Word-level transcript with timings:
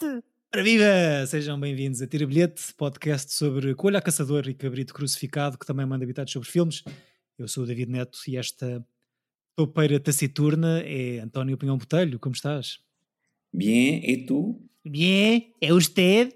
bilhete! 0.00 0.24
Para 0.50 0.62
viva! 0.62 1.26
Sejam 1.26 1.60
bem-vindos 1.60 2.02
a 2.02 2.06
Tira 2.06 2.26
Bilhete, 2.26 2.74
podcast 2.76 3.32
sobre 3.32 3.74
Coelho 3.74 4.02
Caçador 4.02 4.48
e 4.48 4.54
Cabrito 4.54 4.92
Crucificado, 4.94 5.58
que 5.58 5.66
também 5.66 5.86
manda 5.86 6.04
habitados 6.04 6.32
sobre 6.32 6.48
filmes. 6.48 6.82
Eu 7.38 7.46
sou 7.46 7.64
o 7.64 7.66
David 7.66 7.90
Neto 7.90 8.18
e 8.26 8.36
esta 8.36 8.84
topeira 9.54 10.00
taciturna 10.00 10.82
é 10.84 11.20
António 11.20 11.56
Pinhão 11.56 11.78
Botelho. 11.78 12.18
Como 12.18 12.34
estás? 12.34 12.78
Bien, 13.52 14.00
e 14.02 14.24
tu? 14.26 14.60
Bien, 14.84 15.52
é 15.60 15.72
usted? 15.72 16.32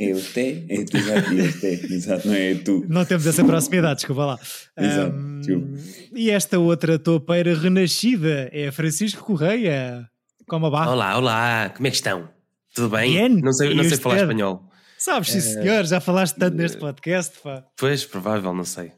É 0.00 0.12
usted? 0.12 0.64
É 0.68 0.84
tu, 0.84 0.96
exato, 0.96 1.32
é 1.32 1.42
usted, 1.42 1.84
exato, 1.92 2.28
não 2.28 2.34
é 2.34 2.54
tu. 2.54 2.86
Não 2.88 3.04
temos 3.04 3.26
essa 3.26 3.44
proximidade, 3.44 3.96
desculpa 3.96 4.24
lá. 4.24 4.38
Exato, 4.76 5.16
tio. 5.42 5.68
e 6.14 6.30
esta 6.30 6.58
outra 6.58 6.98
topeira 6.98 7.54
renascida 7.54 8.48
é 8.52 8.70
Francisco 8.70 9.24
Correia. 9.24 10.08
Como 10.46 10.66
a 10.66 10.70
barra. 10.70 10.92
Olá, 10.92 11.18
olá, 11.18 11.70
como 11.70 11.86
é 11.86 11.90
que 11.90 11.96
estão? 11.96 12.37
Tudo 12.78 12.90
bem? 12.90 13.10
Bien. 13.12 13.28
Não 13.42 13.52
sei, 13.52 13.74
não 13.74 13.82
sei 13.82 13.96
falar 13.98 14.18
espanhol. 14.20 14.62
Sabes, 14.96 15.30
sim 15.32 15.38
Eh, 15.38 15.40
senhor, 15.40 15.84
já 15.84 16.00
falaste 16.00 16.36
tanto 16.36 16.56
neste 16.56 16.78
podcast, 16.78 17.36
pá. 17.42 17.64
Pois, 17.76 18.04
provável, 18.04 18.54
não 18.54 18.64
sei. 18.64 18.92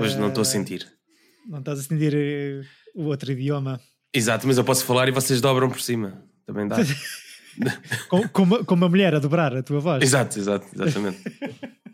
Hoje 0.00 0.18
não 0.18 0.28
estou 0.28 0.42
a 0.42 0.46
Eh, 0.46 0.50
sentir. 0.50 0.86
Não 1.48 1.58
estás 1.60 1.80
a 1.80 1.82
sentir 1.82 2.14
eh, 2.14 2.60
o 2.94 3.04
outro 3.04 3.32
idioma. 3.32 3.80
Exato, 4.12 4.46
mas 4.46 4.58
eu 4.58 4.64
posso 4.64 4.84
falar 4.84 5.08
e 5.08 5.10
vocês 5.10 5.40
dobram 5.40 5.70
por 5.70 5.80
cima. 5.80 6.22
Também 6.46 6.68
dá. 6.68 6.76
Com, 8.10 8.28
com, 8.28 8.42
uma, 8.42 8.64
com 8.64 8.74
uma 8.74 8.88
mulher 8.88 9.14
a 9.14 9.18
dobrar 9.20 9.56
a 9.56 9.62
tua 9.62 9.78
voz. 9.80 10.02
exato, 10.02 10.38
exato, 10.38 10.66
exatamente. 10.74 11.22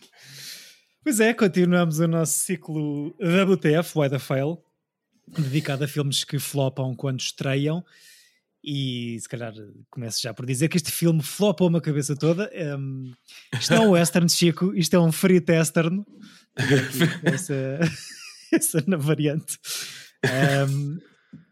Pois 1.03 1.19
é, 1.21 1.33
continuamos 1.33 1.99
o 1.99 2.07
nosso 2.07 2.33
ciclo 2.41 3.15
WTF, 3.21 3.99
Why 3.99 4.11
the 4.11 4.19
Fail, 4.19 4.59
dedicado 5.29 5.85
a 5.85 5.89
filmes 5.89 6.25
que 6.25 6.39
flopam 6.39 6.95
quando 6.95 7.21
estreiam. 7.21 7.83
E 8.63 9.19
se 9.21 9.29
calhar 9.29 9.55
começo 9.91 10.21
já 10.21 10.35
por 10.35 10.45
dizer 10.45 10.69
que 10.69 10.77
este 10.77 10.91
filme 10.93 11.23
flopou 11.23 11.69
uma 11.69 11.81
cabeça 11.81 12.15
toda. 12.15 12.51
Um, 12.79 13.13
isto 13.59 13.75
não 13.75 13.83
é 13.83 13.87
um 13.87 13.91
western, 13.93 14.29
Chico, 14.29 14.75
isto 14.75 14.95
é 14.95 15.01
um 15.01 15.11
free 15.11 15.41
testern. 15.41 16.05
essa, 17.25 17.55
essa 18.53 18.85
na 18.87 18.97
variante. 18.99 19.59
Um, 20.69 20.99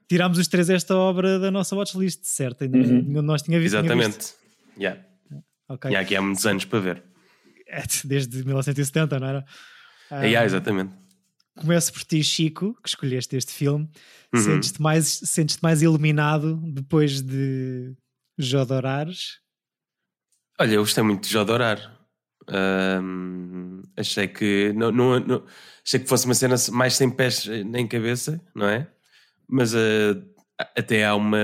tirámos 0.08 0.38
os 0.38 0.48
três 0.48 0.68
esta 0.68 0.94
obra 0.96 1.38
da 1.38 1.50
nossa 1.50 1.74
watchlist, 1.74 2.20
certo? 2.24 2.64
Ainda 2.64 2.76
Uhum. 2.78 2.84
nenhum 3.02 3.20
de 3.20 3.26
nós 3.26 3.42
tinha 3.42 3.58
visto. 3.58 3.70
tinha. 3.72 3.80
Exatamente. 3.80 4.34
Yeah. 4.78 5.00
Ok. 5.68 5.90
E 5.90 5.96
há 5.96 6.00
aqui 6.00 6.14
há 6.16 6.22
muitos 6.22 6.44
anos 6.46 6.64
para 6.64 6.80
ver. 6.80 7.02
É, 7.70 7.82
Desde 8.04 8.44
1970, 8.44 9.20
não 9.20 9.26
era? 9.28 9.44
Ah, 10.10 10.22
Yeah, 10.24 10.46
exatamente. 10.46 10.90
Começo 11.60 11.92
por 11.92 12.04
ti, 12.04 12.22
Chico, 12.22 12.74
que 12.82 12.88
escolheste 12.88 13.36
este 13.36 13.52
filme. 13.52 13.88
Uhum. 14.34 14.40
Sentes-te 14.40 14.80
mais, 14.80 15.06
sentes 15.24 15.58
mais 15.60 15.82
iluminado 15.82 16.56
depois 16.72 17.20
de 17.20 17.94
Jodorares? 18.38 19.40
Olha, 20.58 20.74
eu 20.74 20.82
gostei 20.82 21.02
muito 21.02 21.24
de 21.24 21.32
Jodorar. 21.32 21.96
Ahm, 22.48 23.82
achei 23.96 24.26
que 24.26 24.72
não, 24.74 24.90
não, 24.90 25.20
não- 25.20 25.44
achei 25.84 26.00
que 26.00 26.08
fosse 26.08 26.24
uma 26.26 26.34
cena 26.34 26.54
mais 26.72 26.94
sem 26.94 27.10
pés 27.10 27.46
nem 27.46 27.86
cabeça, 27.86 28.40
não 28.54 28.66
é? 28.66 28.88
Mas 29.46 29.74
ah, 29.74 30.22
até 30.76 31.04
há 31.04 31.14
uma, 31.14 31.38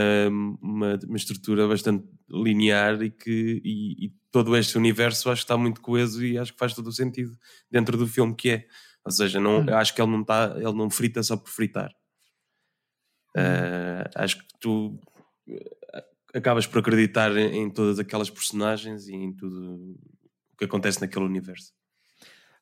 uma, 0.61 0.99
uma 1.07 1.17
estrutura 1.17 1.69
bastante 1.69 2.07
linear 2.31 3.03
e 3.03 3.11
que 3.11 3.61
e, 3.65 4.07
e 4.07 4.13
todo 4.31 4.57
este 4.57 4.77
universo 4.77 5.31
acho 5.31 5.43
que 5.43 5.45
está 5.45 5.57
muito 5.57 5.81
coeso 5.81 6.25
e 6.25 6.39
acho 6.39 6.53
que 6.53 6.59
faz 6.59 6.75
todo 6.75 6.87
o 6.89 6.93
sentido 6.93 7.37
dentro 7.71 7.97
do 7.97 8.07
filme 8.07 8.35
que 8.35 8.51
é. 8.51 8.67
Ou 9.05 9.11
seja, 9.13 9.39
não, 9.41 9.61
Hum. 9.61 9.75
acho 9.75 9.95
que 9.95 10.01
ele 10.01 10.11
não 10.11 10.23
está, 10.23 10.55
ele 10.57 10.73
não 10.73 10.89
frita 10.91 11.23
só 11.23 11.37
por 11.37 11.51
fritar. 11.51 11.93
Ah, 13.37 14.09
acho 14.17 14.39
que 14.39 14.45
tu 14.61 14.99
ah, 15.93 16.05
acabas 16.35 16.67
por 16.67 16.79
acreditar 16.79 17.37
em, 17.37 17.63
em 17.63 17.71
todas 17.71 17.99
aquelas 17.99 18.31
personagens 18.31 19.09
e 19.09 19.15
em 19.15 19.33
tudo 19.35 19.75
o 20.53 20.57
que 20.59 20.65
acontece 20.65 21.01
naquele 21.01 21.25
universo. 21.25 21.73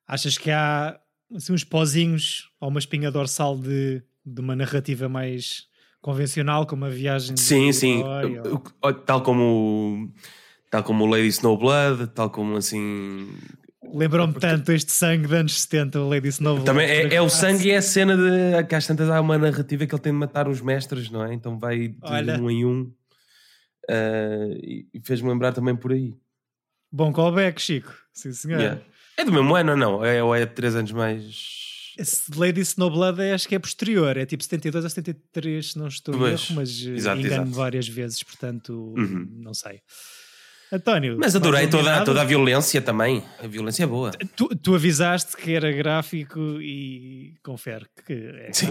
Achas 0.07 0.37
que 0.39 0.51
há 0.51 0.99
assim, 1.35 1.53
uns 1.53 1.65
pozinhos 1.65 2.51
ou 2.61 2.69
uma 2.71 2.79
espinha 2.79 3.11
dorsal 3.11 3.57
de, 3.59 4.03
de 4.25 4.41
uma 4.41 4.57
narrativa 4.57 5.09
mais 5.09 5.69
convencional, 6.01 6.67
como 6.67 6.85
a 6.85 6.89
viagem 6.91 7.35
de 7.35 7.41
Sim, 7.41 7.73
sim. 7.73 8.03
ou- 8.81 8.93
Tal 9.07 9.23
como 9.23 10.13
tal 10.71 10.83
como 10.83 11.05
o 11.05 11.07
Lady 11.07 11.29
Snowblood, 11.29 12.09
tal 12.15 12.31
como 12.31 12.57
assim. 12.57 13.29
Lembrou-me 13.93 14.35
tanto 14.35 14.73
este 14.73 14.91
sangue 14.91 15.27
de 15.29 15.35
anos 15.35 15.61
70, 15.63 16.01
o 16.01 16.09
Lady 16.09 16.29
Snow. 16.29 16.63
Também 16.65 16.89
é, 16.89 17.15
é 17.15 17.21
o 17.23 17.29
sangue 17.29 17.69
e 17.69 17.71
é 17.73 17.77
a 17.77 17.83
cena 17.83 18.17
de 18.17 18.65
que 18.67 18.75
às 18.75 18.87
tantas 18.87 19.11
há 19.11 19.21
uma 19.21 19.37
narrativa 19.37 19.87
que 19.87 19.95
ele 19.95 20.03
tem 20.03 20.13
de 20.13 20.19
matar 20.19 20.49
os 20.49 20.61
mestres, 20.61 21.11
não 21.11 21.25
é? 21.25 21.35
Então 21.35 21.59
vai 21.59 21.89
de 21.89 21.97
Olha. 22.03 22.41
um 22.41 22.51
em 22.51 22.65
um. 22.65 22.93
Ah, 23.89 24.49
e 24.63 25.01
fez-me 25.05 25.29
lembrar 25.29 25.53
também 25.53 25.77
por 25.77 25.93
aí. 25.93 26.15
Bom 26.91 27.13
callback, 27.13 27.61
Chico. 27.61 27.95
Sim, 28.13 28.33
senhor. 28.33 28.61
Yeah. 28.61 28.81
É 29.17 29.25
do 29.25 29.33
mesmo 29.33 29.55
ano 29.55 29.73
ou 29.73 29.77
não? 29.77 30.05
É, 30.05 30.23
ou 30.23 30.35
é 30.35 30.47
três 30.47 30.75
anos 30.75 30.93
mais. 30.93 31.61
Esse 31.99 32.35
Lady 32.35 32.61
Snowblood 32.63 33.21
é, 33.21 33.35
acho 33.35 33.47
que 33.47 33.55
é 33.55 33.59
posterior, 33.59 34.17
é 34.17 34.25
tipo 34.25 34.43
72 34.43 34.85
a 34.87 34.89
73, 34.89 35.73
se 35.73 35.79
não 35.79 35.89
estou 35.89 36.15
a 36.15 36.19
Pois, 36.19 36.41
erro, 36.49 36.55
mas 36.57 36.87
eh, 36.87 37.19
engano-me 37.21 37.53
várias 37.53 37.87
vezes, 37.87 38.23
portanto, 38.23 38.95
Uhum. 38.97 39.29
não 39.41 39.53
sei. 39.53 39.81
António, 40.73 41.19
Mas 41.19 41.37
adorei 41.37 41.69
toda, 41.69 42.03
toda 42.03 42.23
a 42.23 42.25
violência 42.25 42.81
também. 42.81 43.23
A 43.39 43.47
violência 43.47 43.85
é 43.85 43.87
boa. 43.87 44.11
Tu, 44.35 44.49
tu 44.57 44.75
avisaste 44.75 45.37
que 45.37 45.53
era 45.53 45.71
gráfico 45.71 46.41
e 46.63 47.35
confere 47.43 47.85
que 48.07 48.13
é. 48.15 48.51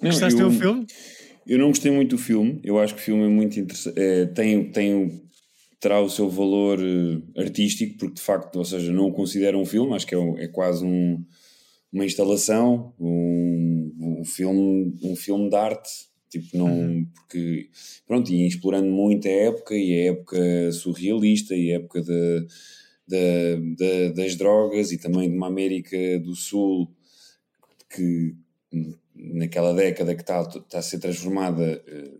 Não, 0.00 0.10
Gostaste 0.10 0.40
eu- 0.40 0.48
do 0.48 0.54
filme? 0.58 0.86
Eu 1.46 1.58
não 1.58 1.68
gostei 1.68 1.90
muito 1.90 2.10
do 2.16 2.18
filme, 2.22 2.60
eu 2.62 2.78
acho 2.78 2.94
que 2.94 3.00
o 3.00 3.04
filme 3.04 3.24
é 3.24 3.28
muito 3.28 3.58
interessante, 3.58 3.98
é, 3.98 4.26
tem, 4.26 4.70
tem, 4.70 4.94
o- 4.94 5.22
terá 5.80 6.00
o 6.00 6.08
seu 6.08 6.30
valor 6.30 6.78
eh, 6.80 7.40
artístico, 7.40 7.98
porque 7.98 8.14
de 8.14 8.20
facto, 8.22 8.54
ou 8.56 8.64
seja, 8.64 8.92
não 8.92 9.06
o 9.06 9.12
considero 9.12 9.58
um 9.58 9.64
filme, 9.66 9.92
acho 9.94 10.06
que 10.06 10.14
é, 10.14 10.18
um- 10.18 10.38
é 10.38 10.46
quase 10.46 10.84
um- 10.84 11.24
uma 11.92 12.04
instalação, 12.04 12.94
um, 12.98 14.20
um 14.20 14.24
filme, 14.24 14.94
um 15.02 15.16
filme 15.16 15.50
de 15.50 15.56
arte, 15.56 15.90
tipo, 16.32 16.56
não, 16.56 17.06
porque, 17.14 17.68
pronto, 18.06 18.32
e 18.32 18.46
explorando 18.46 18.90
muito 18.90 19.28
a 19.28 19.30
época, 19.30 19.74
e 19.76 19.92
a 19.94 20.12
época 20.12 20.72
surrealista, 20.72 21.54
e 21.54 21.72
a 21.72 21.76
época 21.76 22.02
da- 22.02 22.46
da- 23.06 23.56
da- 23.78 24.12
das 24.14 24.34
drogas, 24.36 24.90
e 24.92 24.98
também 24.98 25.28
de 25.30 25.36
uma 25.36 25.48
América 25.48 25.96
do 26.20 26.34
Sul, 26.34 26.90
que 27.94 28.34
naquela 29.14 29.74
década 29.74 30.14
que 30.14 30.22
está, 30.22 30.40
está 30.40 30.78
a 30.78 30.82
ser 30.82 30.98
transformada 30.98 31.82
eh, 31.86 32.10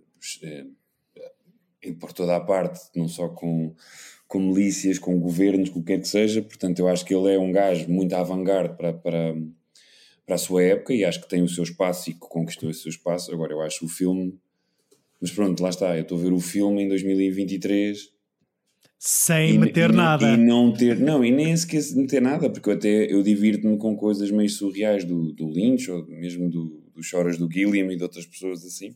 eh, 1.83 1.93
por 1.99 2.13
toda 2.13 2.37
a 2.37 2.41
parte, 2.41 2.81
não 2.95 3.09
só 3.09 3.29
com, 3.29 3.75
com 4.29 4.39
milícias, 4.39 4.99
com 4.99 5.19
governos, 5.19 5.71
com 5.71 5.81
o 5.81 5.83
que 5.83 5.95
quer 5.95 6.01
que 6.01 6.09
seja. 6.09 6.43
Portanto, 6.43 6.79
eu 6.79 6.89
acho 6.89 7.05
que 7.05 7.15
ele 7.15 7.35
é 7.35 7.39
um 7.39 7.51
gajo 7.51 7.89
muito 7.89 8.13
avant-garde 8.15 8.77
para, 8.77 8.93
para, 8.93 9.35
para 10.25 10.37
a 10.37 10.39
sua 10.39 10.63
época 10.63 10.95
e 10.95 11.05
acho 11.05 11.21
que 11.21 11.29
tem 11.29 11.43
o 11.43 11.49
seu 11.49 11.65
espaço 11.65 12.11
e 12.11 12.15
que 12.15 12.21
conquistou 12.21 12.71
esse 12.71 12.83
seu 12.83 12.91
espaço. 12.91 13.33
Agora, 13.33 13.53
eu 13.53 13.61
acho 13.61 13.85
o 13.85 13.89
filme. 13.89 14.39
Mas 15.21 15.31
pronto, 15.31 15.63
lá 15.63 15.71
está. 15.71 15.97
Eu 15.97 16.03
estou 16.03 16.19
a 16.19 16.23
ver 16.23 16.33
o 16.33 16.41
filme 16.41 16.83
em 16.83 16.89
2023 16.89 17.99
Sem 18.99 19.55
e, 19.55 19.59
meter 19.59 19.91
e 19.91 19.93
nada. 19.93 20.33
E 20.33 20.37
não 20.37 20.73
ter, 20.73 20.99
não, 20.99 21.25
e 21.25 21.31
nem 21.31 21.55
de 21.55 21.97
meter 21.97 22.23
nada, 22.23 22.49
porque 22.51 22.69
eu 22.69 22.75
até 22.75 23.13
eu 23.13 23.23
divirto-me 23.23 23.77
com 23.77 23.97
coisas 23.97 24.31
meio 24.31 24.49
surreais 24.49 25.05
do, 25.05 25.33
do 25.33 25.49
Lynch, 25.49 25.91
ou 25.91 26.07
mesmo 26.07 26.49
do, 26.49 26.83
do 26.95 27.03
Choras 27.03 27.37
do 27.37 27.51
Gilliam 27.51 27.91
e 27.93 27.97
de 27.97 28.03
outras 28.03 28.27
pessoas 28.27 28.65
assim. 28.65 28.95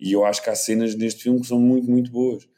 E 0.00 0.12
eu 0.12 0.24
acho 0.24 0.42
que 0.42 0.50
há 0.50 0.54
cenas 0.54 0.94
neste 0.94 1.24
filme 1.24 1.40
que 1.40 1.46
são 1.46 1.60
muito, 1.60 1.90
muito 1.90 2.10
boas. 2.10 2.48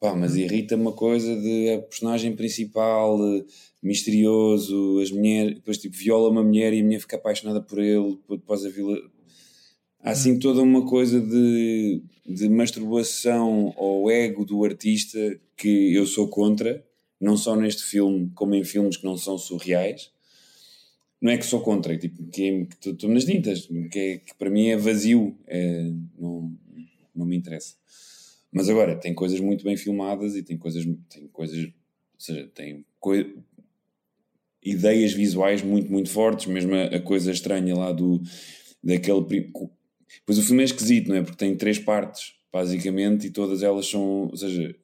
Pá, 0.00 0.14
mas 0.16 0.34
irrita-me 0.34 0.88
a 0.88 0.92
coisa 0.92 1.36
de 1.36 1.70
a 1.74 1.78
personagem 1.82 2.34
principal 2.34 3.18
eh, 3.36 3.44
misterioso, 3.82 4.98
as 5.00 5.10
mulheres, 5.10 5.56
depois 5.56 5.76
tipo 5.76 5.94
viola 5.94 6.30
uma 6.30 6.42
mulher 6.42 6.72
e 6.72 6.80
a 6.80 6.84
mulher 6.84 7.00
fica 7.00 7.16
apaixonada 7.16 7.60
por 7.60 7.78
ele, 7.78 8.18
depois 8.28 8.64
a 8.64 8.70
vila. 8.70 8.96
Há 10.02 10.12
assim 10.12 10.38
toda 10.38 10.62
uma 10.62 10.86
coisa 10.86 11.20
de, 11.20 12.02
de 12.26 12.48
masturbação 12.48 13.74
ao 13.76 14.10
ego 14.10 14.46
do 14.46 14.64
artista 14.64 15.18
que 15.54 15.94
eu 15.94 16.06
sou 16.06 16.28
contra, 16.28 16.82
não 17.20 17.36
só 17.36 17.54
neste 17.54 17.82
filme, 17.84 18.30
como 18.34 18.54
em 18.54 18.64
filmes 18.64 18.96
que 18.96 19.04
não 19.04 19.18
são 19.18 19.36
surreais. 19.36 20.10
Não 21.20 21.30
é 21.30 21.36
que 21.36 21.44
sou 21.44 21.60
contra, 21.60 21.94
tipo, 21.98 22.24
que 22.28 22.42
é- 22.42 22.88
estou 22.90 23.10
nas 23.10 23.26
tintas, 23.26 23.66
que, 23.90 23.98
é- 23.98 24.18
que 24.18 24.34
para 24.38 24.48
mim 24.48 24.68
é 24.68 24.76
vazio, 24.78 25.36
é, 25.46 25.90
não, 26.18 26.50
não 27.14 27.26
me 27.26 27.36
interessa. 27.36 27.74
Mas 28.52 28.68
agora, 28.68 28.96
tem 28.96 29.14
coisas 29.14 29.38
muito 29.40 29.62
bem 29.64 29.76
filmadas 29.76 30.34
e 30.34 30.42
tem 30.42 30.56
coisas, 30.58 30.84
tem 31.08 31.28
coisas, 31.28 31.64
ou 31.66 31.72
seja, 32.18 32.48
tem 32.54 32.84
coi- 32.98 33.34
ideias 34.62 35.12
visuais 35.12 35.62
muito, 35.62 35.90
muito 35.90 36.10
fortes, 36.10 36.46
mesmo 36.46 36.74
a, 36.74 36.84
a 36.96 37.00
coisa 37.00 37.30
estranha 37.30 37.74
lá 37.74 37.92
do, 37.92 38.20
daquele... 38.82 39.50
Pois 40.26 40.38
o 40.38 40.42
filme 40.42 40.62
é 40.62 40.64
esquisito, 40.64 41.08
não 41.08 41.16
é? 41.16 41.22
Porque 41.22 41.36
tem 41.36 41.56
três 41.56 41.78
partes, 41.78 42.34
basicamente, 42.52 43.26
e 43.26 43.30
todas 43.30 43.62
elas 43.62 43.86
são, 43.88 44.28
ou 44.28 44.36
seja, 44.36 44.74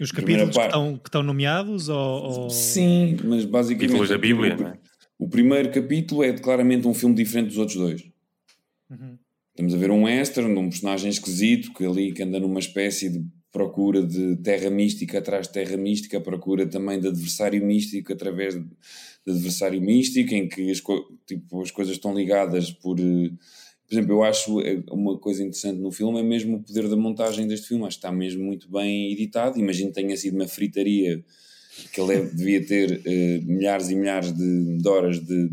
Os 0.00 0.12
primeira 0.12 0.42
capítulos 0.44 0.56
que 0.56 0.64
estão, 0.66 0.98
que 0.98 1.08
estão 1.08 1.22
nomeados 1.22 1.88
ou, 1.88 1.96
ou- 2.44 2.50
Sim, 2.50 3.16
mas 3.24 3.44
basicamente. 3.44 3.88
Títulos 3.90 4.08
da 4.08 4.18
Bíblia, 4.18 4.54
o, 4.54 4.60
não 4.60 4.68
é? 4.68 4.78
o 5.18 5.28
primeiro 5.28 5.70
capítulo 5.72 6.22
é 6.22 6.32
claramente 6.32 6.86
um 6.86 6.94
filme 6.94 7.14
diferente 7.16 7.48
dos 7.48 7.58
outros 7.58 7.76
dois. 7.76 8.04
Uhum. 8.88 9.18
Estamos 9.52 9.74
a 9.74 9.76
ver 9.76 9.90
um 9.90 10.04
western, 10.04 10.58
um 10.58 10.70
personagem 10.70 11.10
esquisito 11.10 11.74
que 11.74 11.84
ali 11.84 12.12
que 12.12 12.22
anda 12.22 12.40
numa 12.40 12.58
espécie 12.58 13.10
de 13.10 13.22
procura 13.52 14.02
de 14.02 14.36
terra 14.36 14.70
mística 14.70 15.18
atrás 15.18 15.46
de 15.46 15.52
terra 15.52 15.76
mística, 15.76 16.18
procura 16.18 16.66
também 16.66 16.98
de 16.98 17.08
adversário 17.08 17.62
místico 17.62 18.14
através 18.14 18.54
de, 18.54 18.64
adversário 19.28 19.80
místico, 19.80 20.34
em 20.34 20.48
que 20.48 20.70
as, 20.70 20.80
tipo, 21.26 21.60
as 21.60 21.70
coisas 21.70 21.94
estão 21.94 22.14
ligadas 22.14 22.70
por. 22.70 22.98
Eh, 22.98 23.30
por 23.86 23.94
exemplo, 23.94 24.12
eu 24.12 24.22
acho 24.24 24.60
eh, 24.62 24.82
uma 24.90 25.18
coisa 25.18 25.42
interessante 25.42 25.78
no 25.78 25.92
filme 25.92 26.20
é 26.20 26.22
mesmo 26.22 26.56
o 26.56 26.62
poder 26.62 26.88
da 26.88 26.96
montagem 26.96 27.46
deste 27.46 27.68
filme. 27.68 27.84
Acho 27.84 27.98
que 27.98 28.06
está 28.06 28.10
mesmo 28.10 28.42
muito 28.42 28.70
bem 28.70 29.12
editado. 29.12 29.58
Imagino 29.58 29.90
que 29.90 30.00
tenha 30.00 30.16
sido 30.16 30.34
uma 30.34 30.48
fritaria 30.48 31.22
que 31.92 32.00
ele 32.00 32.14
é, 32.14 32.20
devia 32.22 32.64
ter 32.64 32.90
uh, 32.90 33.46
milhares 33.46 33.90
e 33.90 33.94
milhares 33.94 34.32
de, 34.32 34.78
de 34.78 34.88
horas 34.88 35.20
de, 35.20 35.50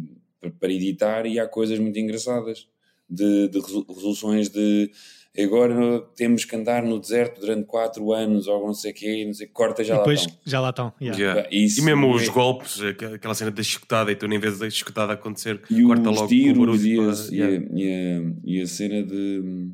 para 0.58 0.72
editar 0.72 1.26
e 1.26 1.38
há 1.38 1.46
coisas 1.46 1.78
muito 1.80 2.00
engraçadas 2.00 2.66
de, 3.10 3.48
de 3.48 3.60
resoluções 3.60 4.50
de 4.50 4.92
agora 5.38 6.02
temos 6.16 6.44
que 6.44 6.56
andar 6.56 6.84
no 6.84 7.00
deserto 7.00 7.40
durante 7.40 7.66
4 7.66 8.12
anos 8.14 8.48
ou 8.48 8.66
não 8.66 8.74
sei 8.74 8.92
o 8.92 8.94
quê, 8.94 9.26
não 9.26 9.34
sei, 9.34 9.48
corta 9.48 9.84
já 9.84 9.98
depois, 9.98 10.22
lá 10.22 10.26
estão. 10.26 10.42
Já 10.46 10.60
lá 10.60 10.70
estão. 10.70 10.94
Yeah. 11.02 11.20
Yeah. 11.20 11.50
e 11.52 11.82
mesmo 11.82 12.08
é... 12.08 12.16
os 12.16 12.30
golpes, 12.30 12.82
aquela 12.82 13.34
cena 13.34 13.52
da 13.52 13.62
escutada 13.62 14.12
e 14.12 14.16
tu 14.16 14.28
nem 14.28 14.40
vês 14.40 14.62
a 14.62 14.68
escutada 14.68 15.14
acontecer, 15.14 15.62
e 15.70 15.84
corta 15.84 16.10
logo 16.10 16.28
tiros, 16.28 16.58
o 16.58 16.60
barulho. 16.60 16.86
E, 16.86 17.00
a, 17.00 17.14
yeah. 17.32 17.68
e, 17.74 17.92
a, 17.92 18.34
e, 18.44 18.62
a, 18.62 18.68
cena 18.68 19.04
de 19.04 19.72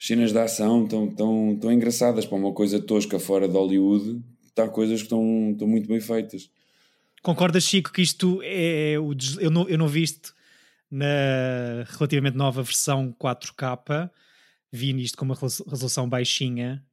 as 0.00 0.06
cenas 0.06 0.32
de 0.32 0.38
ação 0.38 0.84
estão 0.84 1.08
tão, 1.08 1.56
tão 1.60 1.72
engraçadas 1.72 2.24
para 2.24 2.38
uma 2.38 2.52
coisa 2.52 2.80
tosca 2.80 3.18
fora 3.18 3.48
de 3.48 3.54
Hollywood, 3.54 4.22
está 4.46 4.68
coisas 4.68 5.00
que 5.00 5.06
estão, 5.06 5.50
estão 5.52 5.66
muito 5.66 5.88
bem 5.88 6.00
feitas. 6.00 6.48
Concordas, 7.20 7.64
Chico, 7.64 7.92
que 7.92 8.00
isto 8.00 8.40
é 8.44 8.96
o 8.96 9.12
eu 9.40 9.50
não, 9.50 9.68
eu 9.68 9.76
não 9.76 9.88
vi 9.88 10.04
isto 10.04 10.37
na 10.90 11.84
relativamente 11.86 12.36
nova 12.36 12.62
versão 12.62 13.12
4K, 13.12 14.10
vi 14.72 14.92
nisto 14.92 15.16
com 15.16 15.24
uma 15.24 15.34
resolução 15.34 16.08
baixinha. 16.08 16.84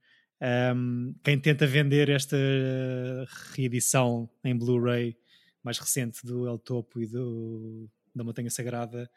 Um, 0.76 1.16
quem 1.24 1.40
tenta 1.40 1.66
vender 1.66 2.10
esta 2.10 2.38
reedição 3.56 4.30
em 4.44 4.56
Blu-ray 4.56 5.18
mais 5.64 5.80
recente 5.80 6.26
do 6.26 6.48
El 6.48 6.60
Topo 6.60 7.02
e 7.02 7.08
do, 7.08 7.90
da 8.14 8.24
Montanha 8.24 8.50
Sagrada 8.50 9.10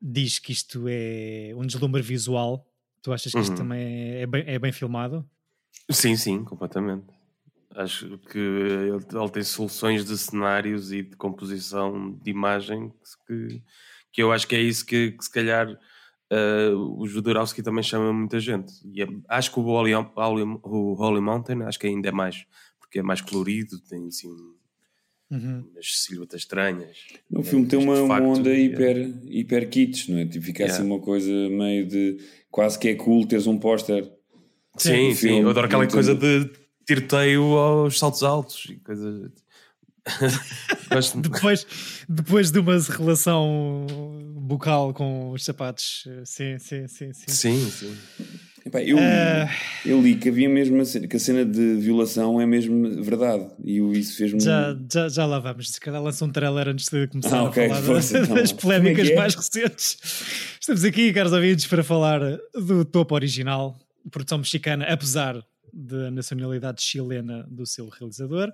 diz 0.00 0.38
que 0.38 0.52
isto 0.52 0.84
é 0.88 1.52
um 1.56 1.66
deslumbre 1.66 2.02
visual. 2.02 2.66
Tu 3.02 3.12
achas 3.12 3.32
que 3.32 3.40
isto 3.40 3.50
uhum. 3.50 3.56
também 3.56 3.80
é, 3.80 4.20
é, 4.22 4.26
bem, 4.26 4.44
é 4.46 4.58
bem 4.58 4.72
filmado? 4.72 5.28
Sim, 5.90 6.14
sim, 6.16 6.44
completamente. 6.44 7.06
Acho 7.74 8.18
que 8.18 8.38
ele, 8.38 9.30
tem 9.32 9.42
soluções 9.42 10.04
de 10.04 10.16
cenários 10.16 10.90
e 10.90 11.02
de 11.02 11.16
composição 11.16 12.18
de 12.22 12.30
imagem 12.30 12.92
que, 13.26 13.62
que 14.12 14.22
eu 14.22 14.32
acho 14.32 14.48
que 14.48 14.56
é 14.56 14.60
isso 14.60 14.86
que, 14.86 15.12
que 15.12 15.24
se 15.24 15.30
calhar 15.30 15.68
uh, 15.70 17.00
o 17.00 17.06
Jodorowsky 17.06 17.62
também 17.62 17.82
chama 17.82 18.12
muita 18.12 18.40
gente. 18.40 18.72
E 18.92 19.02
é, 19.02 19.06
acho 19.28 19.52
que 19.52 19.60
o 19.60 19.64
Holy, 19.64 19.94
o 19.94 20.94
Holy 20.94 21.20
Mountain 21.20 21.62
acho 21.62 21.78
que 21.78 21.86
ainda 21.86 22.08
é 22.08 22.12
mais, 22.12 22.46
porque 22.80 23.00
é 23.00 23.02
mais 23.02 23.20
colorido, 23.20 23.78
tem 23.80 24.06
assim 24.06 24.28
uhum. 25.30 25.64
umas 25.70 26.02
silhuetas 26.04 26.40
estranhas. 26.40 26.96
No 27.30 27.42
filme 27.42 27.66
tem 27.66 27.78
uma, 27.78 28.00
uma 28.00 28.20
onda 28.20 28.52
hiper, 28.54 28.96
é. 28.96 29.12
hiper 29.24 29.68
kits, 29.68 30.08
não 30.08 30.18
é? 30.18 30.26
Tipo, 30.26 30.46
fica 30.46 30.64
assim 30.64 30.72
yeah. 30.72 30.84
assim 30.84 30.90
uma 30.90 31.00
coisa 31.00 31.30
meio 31.30 31.86
de 31.86 32.16
quase 32.50 32.78
que 32.78 32.88
é 32.88 32.94
cool 32.94 33.26
teres 33.26 33.46
um 33.46 33.58
póster. 33.58 34.04
Sim, 34.76 35.12
sim, 35.12 35.14
sim, 35.14 35.40
eu 35.40 35.50
adoro 35.50 35.66
aquela 35.66 35.86
coisa 35.86 36.14
de 36.14 36.50
tiroteio 36.88 37.42
aos 37.58 37.98
saltos 37.98 38.22
altos 38.22 38.66
e 38.70 38.76
coisas. 38.76 39.30
depois, 41.20 41.66
depois 42.08 42.50
de 42.50 42.58
uma 42.60 42.78
relação 42.78 43.86
bucal 44.36 44.94
com 44.94 45.32
os 45.32 45.44
sapatos, 45.44 46.08
sim, 46.24 46.58
sim, 46.58 46.88
sim. 46.88 47.12
Sim, 47.12 47.26
sim. 47.26 47.70
sim. 47.70 47.96
Epá, 48.64 48.82
eu, 48.82 48.96
uh... 48.96 49.48
eu 49.84 50.00
li 50.00 50.16
que 50.16 50.30
havia 50.30 50.48
mesmo 50.48 50.82
cena, 50.86 51.06
que 51.06 51.16
a 51.16 51.20
cena 51.20 51.44
de 51.44 51.76
violação 51.76 52.40
é 52.40 52.46
mesmo 52.46 53.02
verdade 53.02 53.46
e 53.62 53.78
isso 53.98 54.16
fez-me. 54.16 54.40
Já, 54.40 54.74
já, 54.90 55.08
já 55.10 55.26
lá 55.26 55.38
vamos, 55.38 55.70
se 55.70 55.80
calhar 55.80 56.02
lança 56.02 56.24
um 56.24 56.30
trailer 56.30 56.68
antes 56.68 56.88
de 56.88 57.06
começar 57.06 57.38
ah, 57.38 57.44
okay, 57.44 57.66
a 57.66 57.68
falar 57.68 57.82
força, 57.82 58.18
então. 58.18 58.34
das 58.34 58.52
polémicas 58.52 59.08
é 59.08 59.12
é? 59.12 59.16
mais 59.16 59.34
recentes. 59.34 59.98
Estamos 60.58 60.84
aqui, 60.84 61.12
caros 61.12 61.32
ouvintes, 61.32 61.66
para 61.66 61.84
falar 61.84 62.20
do 62.54 62.82
topo 62.86 63.14
original, 63.14 63.78
produção 64.10 64.38
mexicana, 64.38 64.86
apesar 64.86 65.42
da 65.72 66.10
nacionalidade 66.10 66.82
chilena 66.82 67.46
do 67.48 67.66
seu 67.66 67.88
realizador. 67.88 68.52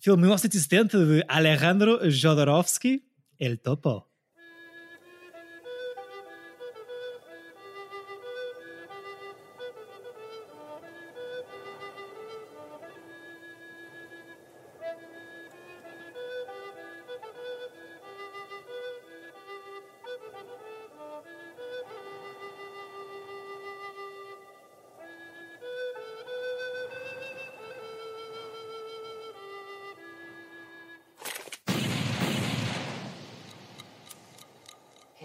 Filme 0.00 0.22
1970 0.22 1.06
de 1.06 1.24
Alejandro 1.28 2.10
Jodorowsky, 2.10 3.02
El 3.38 3.58
Topo. 3.58 4.13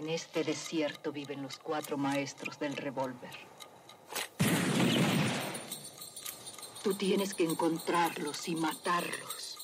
Este 0.08 0.44
desierto 0.44 1.12
viven 1.12 1.42
los 1.42 1.58
cuatro 1.58 1.98
maestros 1.98 2.58
del 2.58 2.76
revólver. 2.76 3.36
Tú 6.82 6.94
tienes 6.94 7.34
que 7.34 7.44
encontrarlos 7.44 8.48
y 8.48 8.56
matarlos. 8.56 9.58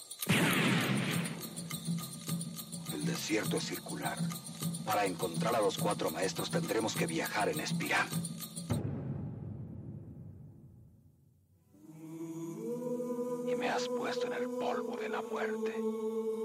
El 2.93 3.06
desierto 3.06 3.56
es 3.56 3.65
circular. 3.65 4.19
Para 4.85 5.06
encontrar 5.06 5.56
a 5.56 5.61
los 5.61 5.79
cuatro 5.79 6.11
maestros 6.11 6.50
tendremos 6.50 6.94
que 6.94 7.06
viajar 7.06 7.49
en 7.49 7.61
espiral. 7.61 8.06
Y 13.49 13.55
me 13.55 13.69
has 13.71 13.88
puesto 13.88 14.26
en 14.26 14.35
el 14.35 14.50
polvo 14.50 14.97
de 14.97 15.09
la 15.09 15.23
muerte. 15.23 15.75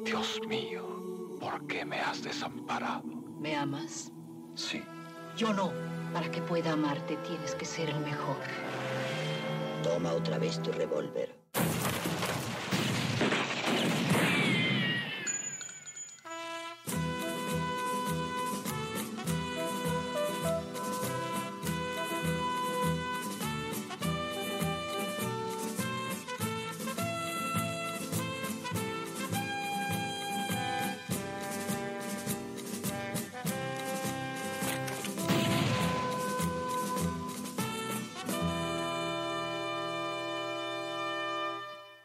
Dios 0.06 0.40
mío, 0.48 1.38
¿por 1.40 1.68
qué 1.68 1.84
me 1.84 2.00
has 2.00 2.24
desamparado? 2.24 3.21
¿Me 3.42 3.56
amas? 3.56 4.12
Sí. 4.54 4.84
Yo 5.36 5.52
no. 5.52 5.72
Para 6.14 6.30
que 6.30 6.44
pueda 6.44 6.74
amarte 6.74 7.18
tienes 7.28 7.56
que 7.56 7.66
ser 7.66 7.90
el 7.90 8.00
mejor. 8.02 8.38
Toma 9.82 10.14
otra 10.14 10.38
vez 10.38 10.62
tu 10.62 10.72
revólver. 10.72 11.41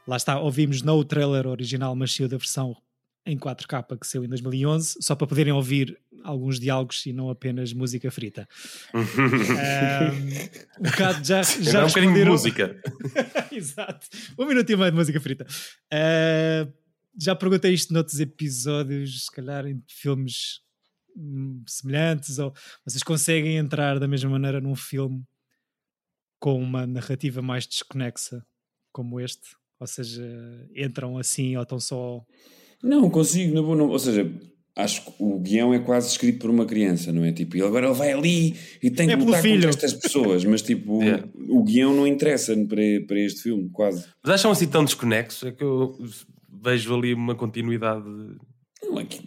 Lá 0.07 0.17
está, 0.17 0.39
ouvimos 0.39 0.83
não 0.83 0.97
o 0.99 1.05
trailer 1.05 1.47
original, 1.47 1.95
mas 1.95 2.13
sim 2.13 2.27
da 2.27 2.37
versão 2.37 2.77
em 3.27 3.37
4K 3.37 3.99
que 3.99 4.07
saiu 4.07 4.25
em 4.25 4.29
2011, 4.29 4.99
só 5.01 5.17
para 5.17 5.27
poderem 5.27 5.53
ouvir 5.53 5.99
alguns 6.23 6.61
diálogos 6.61 7.05
e 7.07 7.13
não 7.13 7.29
apenas 7.29 7.73
música 7.73 8.09
frita. 8.11 8.49
um, 8.95 9.01
um 10.81 10.91
bocado 10.91 11.25
já, 11.25 11.43
já 11.43 11.85
um 11.85 11.89
bocadinho 11.89 12.15
de 12.15 12.25
música. 12.25 12.81
Exato. 13.51 14.07
Um 14.39 14.47
minuto 14.47 14.71
e 14.71 14.77
meio 14.77 14.91
de 14.93 14.97
música 14.97 15.21
frita. 15.21 15.45
Uh, 15.93 16.73
já 17.21 17.35
perguntei 17.35 17.75
isto 17.75 17.93
noutros 17.93 18.21
episódios, 18.21 19.25
se 19.25 19.33
calhar 19.33 19.67
em 19.67 19.83
filmes 19.89 20.61
hum, 21.17 21.65
semelhantes, 21.67 22.39
ou 22.39 22.55
vocês 22.85 23.03
conseguem 23.03 23.57
entrar 23.57 23.99
da 23.99 24.07
mesma 24.07 24.31
maneira 24.31 24.61
num 24.61 24.77
filme 24.77 25.25
com 26.39 26.63
uma 26.63 26.87
narrativa 26.87 27.43
mais 27.43 27.67
desconexa 27.67 28.45
como 28.93 29.21
este? 29.21 29.57
Ou 29.79 29.87
seja, 29.87 30.25
entram 30.75 31.19
assim 31.19 31.57
ou 31.57 31.63
estão 31.63 31.79
só. 31.79 32.23
Não, 32.83 33.09
consigo, 33.11 33.55
não, 33.55 33.75
não, 33.75 33.89
ou 33.89 33.99
seja, 33.99 34.31
acho 34.77 35.05
que 35.05 35.13
o 35.19 35.39
guião 35.39 35.73
é 35.73 35.79
quase 35.79 36.09
escrito 36.09 36.41
por 36.41 36.51
uma 36.51 36.67
criança, 36.67 37.11
não 37.11 37.25
é? 37.25 37.33
Tipo, 37.33 37.57
ele 37.57 37.67
agora 37.67 37.87
ele 37.87 37.95
vai 37.95 38.13
ali 38.13 38.55
e 38.83 38.91
tem 38.91 39.11
é 39.11 39.17
que 39.17 39.25
lutar 39.25 39.41
filho. 39.41 39.55
contra 39.55 39.71
estas 39.71 39.95
pessoas, 39.95 40.45
mas 40.45 40.61
tipo, 40.63 41.01
yeah. 41.03 41.27
o 41.49 41.63
guião 41.65 41.95
não 41.95 42.07
interessa 42.07 42.55
para, 42.67 42.83
para 43.07 43.19
este 43.19 43.43
filme, 43.43 43.71
quase. 43.71 44.05
Mas 44.23 44.35
acham 44.35 44.51
assim 44.51 44.69
tão 44.69 44.85
desconexos? 44.85 45.43
É 45.45 45.53
que 45.53 45.65
eu 45.65 45.97
vejo 46.63 46.95
ali 46.95 47.15
uma 47.15 47.35
continuidade. 47.35 48.05
Não, 48.89 49.01
é 49.01 49.05
que, 49.05 49.21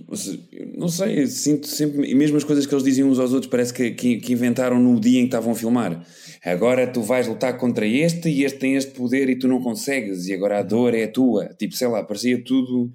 não 0.78 0.88
sei, 0.88 1.28
sinto 1.28 1.68
sempre, 1.68 2.10
e 2.10 2.16
mesmo 2.16 2.38
as 2.38 2.44
coisas 2.44 2.66
que 2.66 2.74
eles 2.74 2.84
diziam 2.84 3.10
uns 3.10 3.20
aos 3.20 3.34
outros, 3.34 3.50
parece 3.50 3.74
que, 3.74 3.92
que, 3.92 4.18
que 4.18 4.34
inventaram 4.34 4.80
no 4.82 5.00
dia 5.00 5.20
em 5.20 5.24
que 5.24 5.28
estavam 5.28 5.52
a 5.52 5.56
filmar. 5.56 6.06
Agora 6.44 6.88
tu 6.88 7.02
vais 7.02 7.28
lutar 7.28 7.58
contra 7.58 7.86
este 7.86 8.30
e 8.30 8.44
este 8.44 8.60
tem 8.60 8.76
este 8.76 8.92
poder 8.92 9.30
e 9.30 9.36
tu 9.38 9.48
não 9.48 9.62
consegues, 9.62 10.28
e 10.28 10.34
agora 10.34 10.60
a 10.60 10.64
dor 10.64 10.94
é 10.94 11.04
a 11.04 11.12
tua. 11.12 11.48
Tipo, 11.58 11.76
sei 11.76 11.88
lá, 11.88 12.04
parecia 12.04 12.42
tudo. 12.44 12.92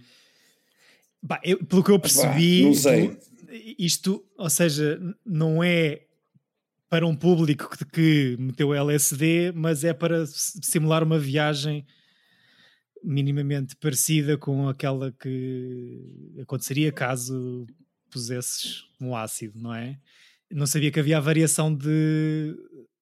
Bah, 1.22 1.40
eu- 1.44 1.58
pelo 1.64 1.82
que 1.84 1.90
eu 1.90 1.98
percebi, 1.98 2.62
não 2.62 2.74
sei. 2.74 3.08
tu- 3.08 3.18
isto, 3.78 4.24
ou 4.36 4.50
seja, 4.50 5.00
não 5.24 5.62
é 5.62 6.00
para 6.88 7.06
um 7.06 7.14
público 7.16 7.70
que, 7.76 7.84
que 7.86 8.36
meteu 8.38 8.72
LSD, 8.74 9.52
mas 9.54 9.84
é 9.84 9.92
para 9.92 10.24
simular 10.26 11.02
uma 11.02 11.18
viagem 11.18 11.84
minimamente 13.04 13.76
parecida 13.76 14.36
com 14.38 14.68
aquela 14.68 15.12
que 15.12 16.34
aconteceria 16.40 16.90
caso 16.90 17.66
pusesses 18.10 18.84
um 19.00 19.14
ácido, 19.14 19.58
não 19.60 19.74
é? 19.74 19.98
Não 20.50 20.66
sabia 20.66 20.90
que 20.90 21.00
havia 21.00 21.18
a 21.18 21.20
variação 21.20 21.74
de, 21.74 22.56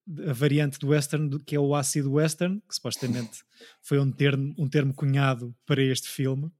de- 0.06 0.28
a 0.28 0.32
variante 0.32 0.78
do 0.78 0.88
western 0.88 1.28
do- 1.28 1.38
que 1.38 1.54
é 1.54 1.60
o 1.60 1.74
ácido 1.74 2.12
western, 2.12 2.60
que 2.68 2.74
supostamente 2.74 3.42
foi 3.82 3.98
um 3.98 4.10
termo, 4.10 4.54
um 4.58 4.68
termo 4.68 4.92
cunhado 4.94 5.54
para 5.66 5.82
este 5.82 6.08
filme. 6.08 6.50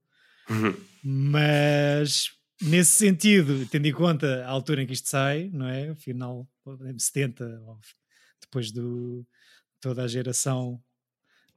Uhum. 0.49 0.75
Mas 1.03 2.31
nesse 2.61 2.91
sentido, 2.91 3.65
tendo 3.67 3.87
em 3.87 3.91
conta 3.93 4.45
a 4.45 4.49
altura 4.49 4.83
em 4.83 4.87
que 4.87 4.93
isto 4.93 5.09
sai, 5.09 5.49
não 5.51 5.67
é? 5.67 5.95
Final 5.95 6.47
70, 6.97 7.43
ou 7.65 7.79
depois 8.41 8.71
de 8.71 8.81
toda 9.81 10.03
a 10.03 10.07
geração 10.07 10.81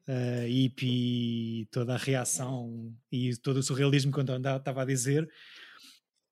uh, 0.09 0.47
hippie, 0.47 1.67
toda 1.71 1.95
a 1.95 1.99
reação 1.99 2.95
e 3.11 3.37
todo 3.37 3.59
o 3.59 3.63
surrealismo 3.63 4.13
que 4.13 4.19
eu 4.19 4.23
andava- 4.35 4.59
estava 4.59 4.83
a 4.83 4.85
dizer, 4.85 5.29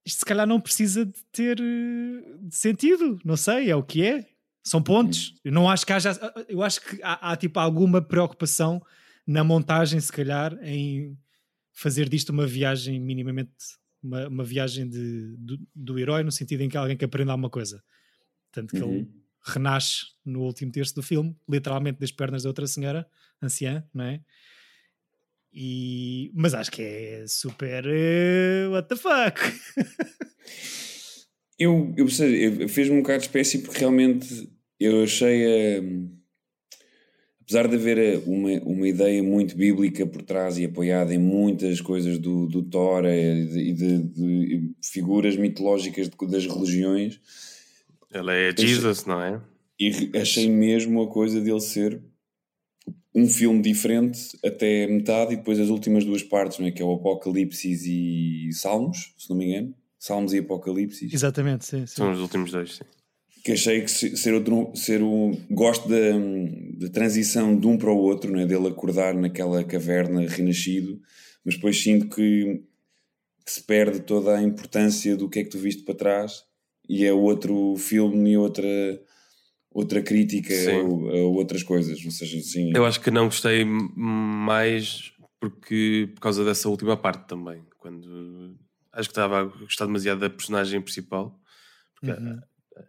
isto 0.05 0.19
se 0.21 0.25
calhar 0.25 0.47
não 0.47 0.61
precisa 0.61 1.05
de 1.07 1.23
ter 1.33 1.59
eh, 1.61 2.37
de 2.43 2.55
sentido, 2.55 3.19
não 3.25 3.37
sei, 3.37 3.71
é 3.71 3.77
o 3.77 3.83
que 3.83 4.05
é. 4.05 4.27
São 4.67 4.83
pontos. 4.83 5.35
Eu 5.45 5.53
não 5.53 5.69
acho 5.69 5.85
que 5.87 5.93
haja. 5.93 6.13
Eu 6.49 6.63
acho 6.63 6.81
que 6.81 6.99
há, 7.03 7.33
há, 7.33 7.37
tipo 7.37 7.59
alguma 7.61 8.01
preocupação 8.01 8.83
na 9.27 9.45
montagem, 9.45 10.01
se 10.01 10.11
calhar, 10.13 10.59
em 10.63 11.19
fazer 11.73 12.09
disto 12.09 12.31
uma 12.31 12.47
viagem 12.47 13.01
minimamente 13.01 13.51
uma, 14.03 14.29
uma 14.29 14.45
viagem 14.45 14.89
de, 14.89 15.35
do, 15.39 15.59
do 15.75 15.99
herói 15.99 16.23
no 16.23 16.31
sentido 16.31 16.61
em 16.63 16.69
que 16.69 16.77
alguém 16.77 16.97
que 16.97 17.05
aprende 17.05 17.31
alguma 17.31 17.51
coisa 17.51 17.83
tanto 18.53 18.73
que 18.75 18.81
Uhum. 18.83 18.99
ele 18.99 19.24
renasce 19.45 20.07
no 20.25 20.41
último 20.43 20.73
terço 20.73 20.95
do 20.95 21.03
filme 21.03 21.37
literalmente 21.49 21.99
das 22.01 22.11
pernas 22.11 22.43
de 22.43 22.49
outra 22.49 22.67
senhora 22.67 23.07
anciã, 23.43 23.85
não 23.93 24.05
é? 24.05 24.21
E, 25.53 26.33
mas 26.35 26.53
acho 26.55 26.71
que 26.73 26.83
é 26.83 27.25
super 27.29 27.85
eh, 27.87 28.67
what 28.71 28.89
the 28.89 28.97
fuck 28.97 29.39
Eu, 31.59 31.95
eu, 31.97 32.07
eu- 32.09 32.69
fez-me 32.69 32.97
um 32.97 33.03
bocado 33.03 33.21
de 33.21 33.27
espécie 33.27 33.59
porque 33.61 33.79
realmente 33.79 34.51
eu 34.81 35.05
achei. 35.05 35.79
hum, 35.81 36.11
apesar 37.43 37.69
de 37.69 37.77
haver 37.77 37.97
eh, 37.99 38.17
uma, 38.27 38.51
uma 38.65 38.89
ideia 38.89 39.23
muito 39.23 39.57
bíblica 39.57 40.05
por 40.05 40.23
trás 40.23 40.59
e 40.59 40.65
apoiada 40.65 41.15
em 41.15 41.19
muitas 41.19 41.81
coisas 41.81 42.19
do, 42.19 42.49
do 42.49 42.63
Thor 42.65 43.05
eh, 43.05 43.39
e 43.43 43.47
de, 43.47 43.61
e 43.61 43.73
de- 43.73 44.03
de 44.59 44.73
figuras 44.83 45.37
mitológicas 45.37 46.09
de- 46.09 46.27
das 46.27 46.45
religiões, 46.47 47.21
Ele 48.15 48.31
é 48.31 48.55
Jesus, 48.57 49.05
não 49.05 49.21
é? 49.21 49.41
e 49.79 50.13
achei 50.17 50.49
mesmo 50.49 51.03
a 51.03 51.11
coisa 51.11 51.41
dele 51.41 51.61
ser 51.61 52.01
um 53.15 53.29
filme 53.29 53.61
diferente 53.61 54.21
até 54.45 54.87
metade 54.87 55.35
e 55.35 55.37
depois 55.37 55.59
as 55.59 55.69
últimas 55.69 56.05
duas 56.05 56.23
partes, 56.23 56.59
não 56.59 56.67
é? 56.67 56.71
que 56.71 56.81
é 56.81 56.85
o 56.85 56.93
Apocalipse 56.95 57.69
e 57.69 58.53
Salmos, 58.53 59.15
se 59.19 59.29
não 59.31 59.37
me 59.37 59.47
engano. 59.47 59.75
Salmos 59.99 60.33
e 60.33 60.39
Apocalipse. 60.39 61.09
exatamente, 61.13 61.65
sim, 61.65 61.87
sim. 61.87 61.97
São 61.97 62.13
os 62.13 62.21
últimos 62.21 62.51
dois, 62.53 62.75
sim. 62.77 62.85
que 63.45 63.53
achei 63.53 63.81
que 63.83 63.91
se- 63.91 64.17
ser 64.17 64.35
outro 64.35 64.73
ser 64.75 65.03
um 65.03 65.33
gosto 65.51 65.89
da, 65.89 65.97
da 66.79 66.89
transição 66.93 67.59
de 67.59 67.67
um 67.67 67.77
para 67.79 67.91
o 67.91 67.97
outro 67.99 68.31
não 68.33 68.41
é? 68.41 68.47
dele 68.47 68.69
acordar 68.69 69.15
naquela 69.15 69.65
caverna 69.65 70.29
renascido 70.29 71.01
mas 71.45 71.55
depois 71.57 71.83
sinto 71.83 72.09
que, 72.15 72.63
que 73.45 73.53
se 73.53 73.63
perde 73.63 74.01
toda 74.01 74.37
a 74.37 74.43
importância 74.43 75.17
do 75.17 75.29
que 75.29 75.39
é 75.41 75.45
que 75.45 75.51
tu 75.51 75.59
viste 75.59 75.83
para 75.85 75.95
trás 75.95 76.45
e 76.89 77.05
é 77.05 77.13
outro 77.13 77.77
filme 77.77 78.33
e 78.33 78.37
outra 78.37 78.67
outra 79.71 80.01
crítica 80.03 80.53
a, 80.55 80.71
a 81.17 81.23
outras 81.25 81.63
coisas 81.63 82.05
ou 82.05 82.11
seja 82.11 82.39
assim 82.39 82.73
Eu 82.75 82.85
acho 82.87 83.01
que 83.01 83.11
não 83.11 83.25
gostei 83.27 83.65
mais 83.65 85.13
porque 85.41 86.11
por 86.15 86.21
causa 86.21 86.45
dessa 86.45 86.69
última 86.69 86.97
parte 86.97 87.27
também. 87.29 87.63
Quando 87.79 88.57
acho 88.93 89.09
que 89.09 89.13
estava 89.13 89.41
a 89.41 89.45
gostar 89.45 89.87
demasiado 89.87 90.21
da 90.21 90.31
personagem 90.31 90.81
principal. 90.81 91.39
Porque 92.01 92.13
Uhum. 92.13 92.39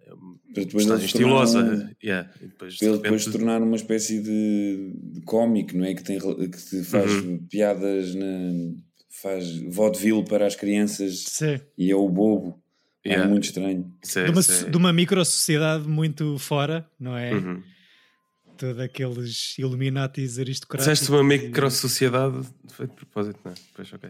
é 0.07 0.13
uma 0.13 0.37
personagem 0.53 1.07
tornar 1.09 1.43
estilosa. 1.43 1.59
um- 1.63 1.95
yeah, 2.03 2.31
e 2.41 2.47
depois, 2.47 2.75
de 2.75 2.97
depois 2.97 3.23
se 3.23 3.31
tornar 3.31 3.61
uma 3.61 3.75
espécie 3.75 4.21
de, 4.21 4.93
de 5.13 5.21
cómico, 5.21 5.75
não 5.75 5.85
é? 5.85 5.93
Que, 5.95 6.03
tem, 6.03 6.17
que 6.19 6.57
te 6.57 6.83
faz 6.83 7.11
Uhum. 7.11 7.45
piadas, 7.49 8.15
na, 8.15 8.25
faz 9.21 9.59
vaudeville 9.73 10.23
para 10.23 10.45
as 10.47 10.55
crianças 10.55 11.25
Sim. 11.27 11.59
e 11.77 11.89
é 11.91 11.95
o 11.95 12.07
bobo. 12.07 12.61
É 13.05 13.09
Yeah. 13.09 13.29
muito 13.29 13.43
estranho. 13.43 13.93
É- 14.15 14.23
De 14.25 14.31
uma, 14.31 14.41
é- 14.41 14.69
de 14.71 14.77
uma 14.77 14.91
micro-sociedade 14.93 15.87
muito 15.87 16.39
fora, 16.39 16.89
não 16.99 17.15
é? 17.15 17.33
Uhum. 17.35 17.61
Todos 18.57 18.79
aqueles 18.79 19.57
Illuminatis 19.59 20.39
aristocratas. 20.39 20.87
Disseste 20.87 21.11
uma 21.11 21.19
e- 21.35 21.37
micro-sociedade 21.39 22.47
foi 22.69 22.87
de 22.87 22.93
propósito, 22.93 23.37
não 23.45 23.51
é? 23.51 23.55
Pois, 23.75 23.93
ok. 23.93 24.09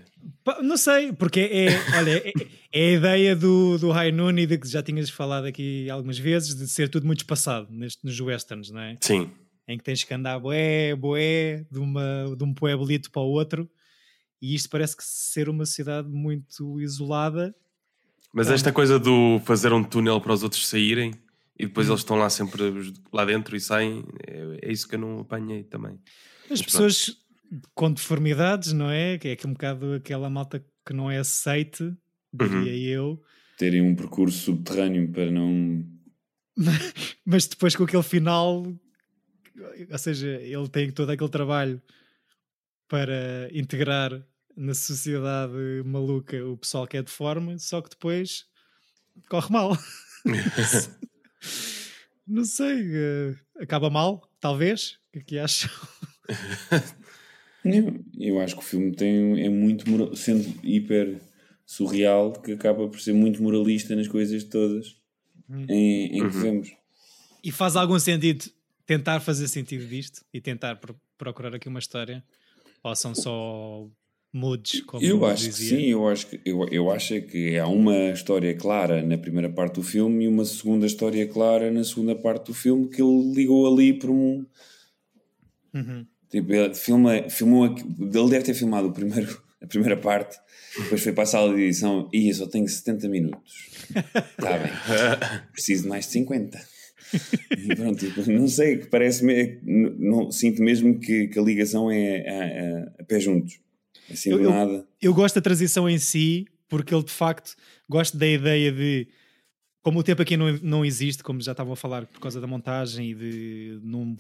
Não 0.64 0.78
sei, 0.78 1.12
porque 1.12 1.40
é, 1.42 1.98
olha, 1.98 2.18
é, 2.26 2.32
é 2.72 2.88
a 2.90 2.92
ideia 2.94 3.36
do, 3.36 3.78
do 3.80 3.92
High 3.92 4.12
Noon 4.12 4.38
e 4.38 4.46
de 4.46 4.58
que 4.58 4.68
já 4.68 4.82
tinhas 4.84 5.10
falado 5.10 5.46
aqui 5.46 5.90
algumas 5.90 6.18
vezes 6.18 6.56
de 6.56 6.68
ser 6.68 6.88
tudo 6.90 7.06
muito 7.06 7.20
espaçado 7.20 7.68
neste, 7.72 8.06
nos 8.06 8.18
westerns, 8.22 8.70
não 8.70 8.80
é? 8.80 8.96
Sim. 9.02 9.30
Em 9.68 9.78
que 9.78 9.84
tens 9.84 10.04
que 10.04 10.14
andar 10.14 10.40
boé, 10.40 10.96
boé, 10.96 11.66
de, 11.72 11.80
uma, 11.80 12.34
de 12.38 12.44
um 12.44 12.54
pueblito 12.54 13.10
para 13.12 13.24
o 13.24 13.26
outro 13.26 13.68
e 14.40 14.54
isto 14.54 14.70
parece 14.70 14.96
que 14.96 15.04
ser 15.04 15.50
uma 15.50 15.66
cidade 15.66 16.08
muito 16.08 16.80
isolada. 16.80 17.54
Mas 18.36 18.52
esta 18.52 18.70
coisa 18.70 19.00
do 19.00 19.40
fazer 19.46 19.72
um 19.72 19.82
túnel 19.82 20.20
para 20.20 20.34
os 20.34 20.44
outros 20.44 20.68
saírem 20.68 21.14
e 21.58 21.68
depois 21.68 21.88
eles 21.88 22.02
estão 22.02 22.18
lá 22.18 22.30
sempre 22.30 22.64
lá 23.14 23.24
dentro 23.24 23.56
e 23.56 23.62
saem, 23.62 24.04
é, 24.28 24.60
é 24.62 24.72
isso 24.74 24.90
que 24.90 24.96
eu 24.96 25.00
não 25.00 25.22
apanhei 25.22 25.64
também. 25.64 25.94
As 26.44 26.50
Mas 26.50 26.62
pronto. 26.62 26.66
pessoas 26.66 27.18
com 27.74 27.94
deformidades, 27.94 28.74
não 28.74 28.92
é? 28.92 29.18
Que 29.18 29.30
é 29.30 29.36
que 29.38 29.48
um 29.48 29.54
bocado 29.54 29.94
aquela 29.94 30.30
malta 30.30 30.62
que 30.86 30.94
não 30.94 31.10
é 31.10 31.18
aceite, 31.18 31.96
diria 32.34 32.76
eu. 32.96 33.24
Terem 33.58 33.82
um 33.82 33.96
percurso 33.96 34.38
subterrâneo 34.38 35.10
para 35.14 35.32
não. 35.32 35.86
mas 37.26 37.48
depois 37.48 37.74
com 37.74 37.86
aquele 37.86 38.04
final, 38.04 38.66
ou 39.90 39.98
seja, 39.98 40.28
ele 40.42 40.68
tem 40.68 40.92
todo 40.92 41.10
aquele 41.10 41.30
trabalho 41.30 41.82
para 42.90 43.48
integrar 43.54 44.12
na 44.56 44.74
sociedade 44.74 45.54
maluca 45.86 46.44
o 46.46 46.58
pessoal 46.58 46.88
que 46.88 46.98
é 46.98 47.02
de 47.04 47.12
forma, 47.12 47.58
só 47.60 47.82
que 47.82 47.90
depois 47.90 48.46
corre 49.30 49.50
mal. 49.52 49.78
Não 52.28 52.44
sei, 52.44 52.82
eh, 52.96 53.36
acaba 53.60 53.90
mal, 53.90 54.28
talvez. 54.40 54.98
O 55.10 55.12
que 55.14 55.20
é 55.20 55.22
que 55.24 55.40
acham? 55.40 55.70
Não, 57.64 58.00
eu 58.20 58.40
acho 58.40 58.56
que 58.56 58.62
o 58.62 58.66
filme 58.66 58.96
tem, 58.96 59.44
é 59.44 59.50
muito. 59.50 59.90
moral- 59.90 60.16
sendo 60.16 60.44
hiper 60.64 61.22
surreal, 61.66 62.32
que 62.34 62.52
acaba 62.54 62.88
por 62.88 63.00
ser 63.00 63.14
muito 63.14 63.42
moralista 63.42 63.96
nas 63.96 64.08
coisas 64.08 64.44
todas 64.44 64.96
em, 65.70 66.06
em 66.18 66.30
que 66.30 66.36
Uhum. 66.36 66.42
vemos. 66.42 66.70
E 67.44 67.52
faz 67.52 67.76
algum 67.76 67.98
sentido 68.00 68.46
tentar 68.86 69.20
fazer 69.20 69.48
sentido 69.48 69.86
disto 69.88 70.24
e 70.34 70.40
tentar 70.42 70.76
pro- 70.78 71.00
procurar 71.18 71.54
aqui 71.56 71.68
uma 71.68 71.80
história? 71.80 72.24
Ou 72.84 72.96
são 72.96 73.14
só 73.16 73.88
moods, 74.36 74.82
como 74.82 75.04
Eu 75.04 75.26
acho 75.26 75.44
que 75.46 75.50
dizia? 75.50 75.78
sim, 75.78 75.86
eu 75.86 76.08
acho 76.08 76.28
que, 76.28 76.42
eu, 76.46 76.68
eu 76.70 76.92
acho 76.92 77.22
que 77.22 77.58
há 77.58 77.68
uma 77.68 78.10
história 78.12 78.54
clara 78.56 79.02
na 79.02 79.18
primeira 79.18 79.50
parte 79.50 79.76
do 79.76 79.84
filme 79.84 80.26
e 80.26 80.28
uma 80.28 80.44
segunda 80.46 80.86
história 80.86 81.26
clara 81.28 81.72
na 81.72 81.84
segunda 81.84 82.16
parte 82.16 82.48
do 82.48 82.54
filme 82.54 82.88
que 82.90 83.02
ele 83.02 83.34
ligou 83.34 83.72
ali 83.72 83.94
por 83.94 84.10
um. 84.10 84.46
Uhum. 85.74 86.06
Tipo, 86.30 86.54
ele 86.54 86.74
filma, 86.74 87.30
filmou, 87.30 87.66
ele 87.68 88.30
deve 88.30 88.44
ter 88.44 88.54
filmado 88.54 88.88
o 88.88 88.92
primeiro, 88.94 89.42
a 89.62 89.68
primeira 89.68 89.96
parte, 89.98 90.38
depois 90.78 91.02
foi 91.02 91.14
para 91.14 91.24
a 91.24 91.28
sala 91.28 91.56
de 91.56 91.62
edição 91.62 92.10
e 92.14 92.28
eu 92.30 92.34
só 92.34 92.48
tenho 92.48 92.68
70 92.68 93.08
minutos. 93.08 93.54
Está 93.90 94.58
bem, 94.60 95.42
preciso 95.54 95.84
de 95.84 95.90
mais 95.90 96.06
de 96.06 96.12
50. 96.14 96.60
E 97.58 97.76
pronto, 97.76 97.98
tipo, 98.00 98.30
não 98.32 98.48
sei, 98.48 98.78
que 98.78 98.88
parece-me, 98.88 99.60
sinto 100.32 100.62
mesmo 100.62 101.00
que, 101.00 101.28
que 101.28 101.40
a 101.40 101.42
ligação 101.42 101.90
é 101.92 102.28
a, 102.28 102.44
a- 102.44 102.92
a 103.00 103.04
pé 103.06 103.20
juntos. 103.20 103.60
Assim 104.12 104.30
Eu- 104.32 104.38
do 104.38 104.44
eu- 104.44 104.50
nada. 104.52 104.88
eu 105.02 105.14
gosto 105.14 105.36
da 105.36 105.42
transição 105.42 105.90
em 105.90 105.98
si, 105.98 106.46
porque 106.68 106.94
ele 106.94 107.04
de 107.04 107.12
facto 107.12 107.56
gosta 107.90 108.18
da 108.18 108.28
ideia 108.28 108.72
de 108.72 109.08
como 109.82 110.00
o 110.00 110.04
tempo 110.04 110.22
aqui 110.22 110.36
não, 110.36 110.52
não 110.64 110.84
existe, 110.86 111.24
como 111.24 111.40
já 111.42 111.52
estavam 111.52 111.74
a 111.74 111.76
falar 111.76 112.06
por 112.08 112.20
causa 112.20 112.42
da 112.42 112.48
montagem 112.48 113.12
e 113.12 113.14
de 113.16 113.80
num, 113.84 114.16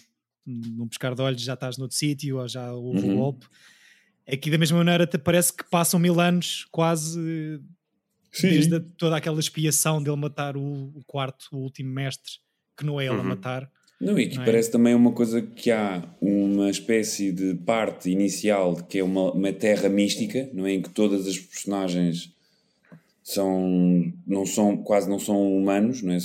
num 0.46 0.88
pescar 0.88 1.15
de 1.15 1.22
olhos 1.22 1.42
já 1.42 1.56
estás 1.56 1.77
noutro 1.77 1.98
sítio 1.98 2.38
ou 2.38 2.48
já 2.48 2.72
houve 2.72 3.00
um 3.06 3.10
Uhum. 3.10 3.15
golpe. 3.18 3.48
Aqui 4.27 4.50
da 4.51 4.58
mesma 4.58 4.77
maneira 4.77 5.06
te 5.08 5.18
parece 5.18 5.51
que 5.54 5.63
passam 5.63 6.00
mil 6.00 6.20
anos 6.20 6.65
quase 6.72 7.60
Sim. 8.32 8.50
desde 8.50 8.75
a- 8.75 8.84
toda 8.98 9.15
aquela 9.18 9.39
expiação 9.39 10.01
dele 10.01 10.18
matar 10.18 10.56
o, 10.58 10.92
o 10.96 11.04
quarto, 11.06 11.48
o 11.51 11.58
último 11.58 11.89
mestre, 11.92 12.34
que 12.77 12.86
não 12.86 13.00
é 13.00 13.06
ele 13.06 13.15
a 13.15 13.18
Uhum. 13.18 13.24
matar. 13.24 13.70
Não, 14.00 14.20
e 14.20 14.28
que 14.28 14.36
Não 14.36 14.44
é? 14.44 14.46
parece 14.46 14.72
também 14.72 14.94
uma 14.94 15.12
coisa 15.12 15.42
que 15.42 15.72
há 15.72 16.04
uma 16.22 16.70
espécie 16.70 17.32
de 17.32 17.56
parte 17.56 18.10
inicial 18.10 18.75
que 18.75 19.00
é 19.00 19.04
uma, 19.04 19.32
uma 19.32 19.54
terra 19.54 19.88
mística, 19.88 20.50
não 20.54 20.66
é? 20.66 20.74
Em 20.74 20.82
que 20.82 20.90
todas 20.90 21.25
as 21.28 21.38
personagens 21.38 22.34
são, 23.24 24.14
não 24.28 24.46
são, 24.46 24.78
quase 24.78 25.10
não 25.10 25.18
são 25.18 25.58
humanos, 25.58 26.02
não 26.02 26.14
é? 26.14 26.18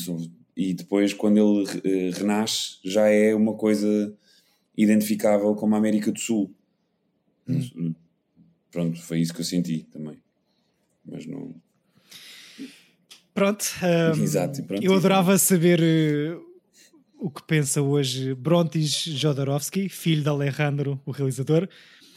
E 0.57 0.75
depois, 0.75 1.15
quando 1.15 1.39
ele 1.39 1.81
eh, 1.85 2.11
renasce, 2.12 2.77
já 2.85 3.09
é 3.09 3.35
uma 3.35 3.55
coisa 3.55 4.12
identificável 4.77 5.55
como 5.55 5.75
a 5.75 5.79
América 5.79 6.12
do 6.12 6.21
Sul. 6.21 6.50
Hum. 7.49 7.95
Pronto, 8.71 9.00
foi 9.00 9.21
isso 9.21 9.33
que 9.33 9.41
eu 9.41 9.45
senti 9.45 9.87
também. 9.91 10.17
Mas 11.05 11.25
não. 11.25 11.55
Pronto. 13.33 13.65
hum, 13.83 14.21
Exato, 14.23 14.61
e 14.61 14.62
pronto. 14.65 14.85
Eu 14.85 14.95
adorava 14.95 15.39
saber 15.39 15.81
eh, 15.83 16.37
o 17.21 17.31
que 17.31 17.43
pensa 17.43 17.83
hoje 17.83 18.35
Brontis 18.35 18.91
Jodorowsky, 19.05 19.89
filho 19.89 20.23
de 20.23 20.29
Alejandro, 20.29 21.00
o 21.05 21.11
realizador, 21.11 21.69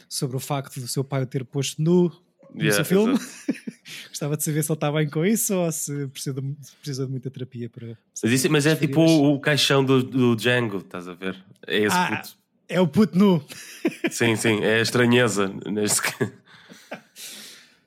sobre 0.08 0.36
o 0.36 0.40
facto 0.40 0.80
do 0.80 0.88
seu 0.88 1.04
pai 1.04 1.22
o 1.22 1.26
ter 1.26 1.44
posto 1.44 1.82
nu 1.82 2.10
no 2.54 2.62
Yeah, 2.62 2.76
seu 2.76 2.84
filme. 2.84 3.18
Gostava 4.08 4.36
de 4.36 4.44
saber 4.44 4.62
se 4.62 4.70
ele 4.70 4.76
está 4.76 4.90
bem 4.92 5.08
com 5.10 5.24
isso 5.26 5.54
ou 5.56 5.70
se 5.72 6.06
precisa 6.08 6.40
de, 6.40 6.56
se 6.64 6.76
precisa 6.76 7.04
de 7.04 7.10
muita 7.10 7.30
terapia 7.30 7.68
para. 7.68 7.98
Mas, 8.22 8.32
isso- 8.32 8.50
mas 8.50 8.64
é 8.66 8.74
tipo 8.76 9.00
o, 9.00 9.34
o 9.34 9.40
caixão 9.40 9.84
do, 9.84 10.02
do 10.02 10.34
Django, 10.36 10.78
estás 10.78 11.06
a 11.08 11.14
ver? 11.14 11.36
É 11.66 11.78
esse 11.78 11.94
Ah, 11.96 12.16
puto. 12.22 12.36
É 12.68 12.80
o 12.80 12.88
puto 12.88 13.18
nu. 13.18 13.44
Sim, 14.10 14.36
sim, 14.36 14.60
é 14.62 14.76
a 14.78 14.80
estranheza. 14.82 15.48
Neste... 15.66 16.00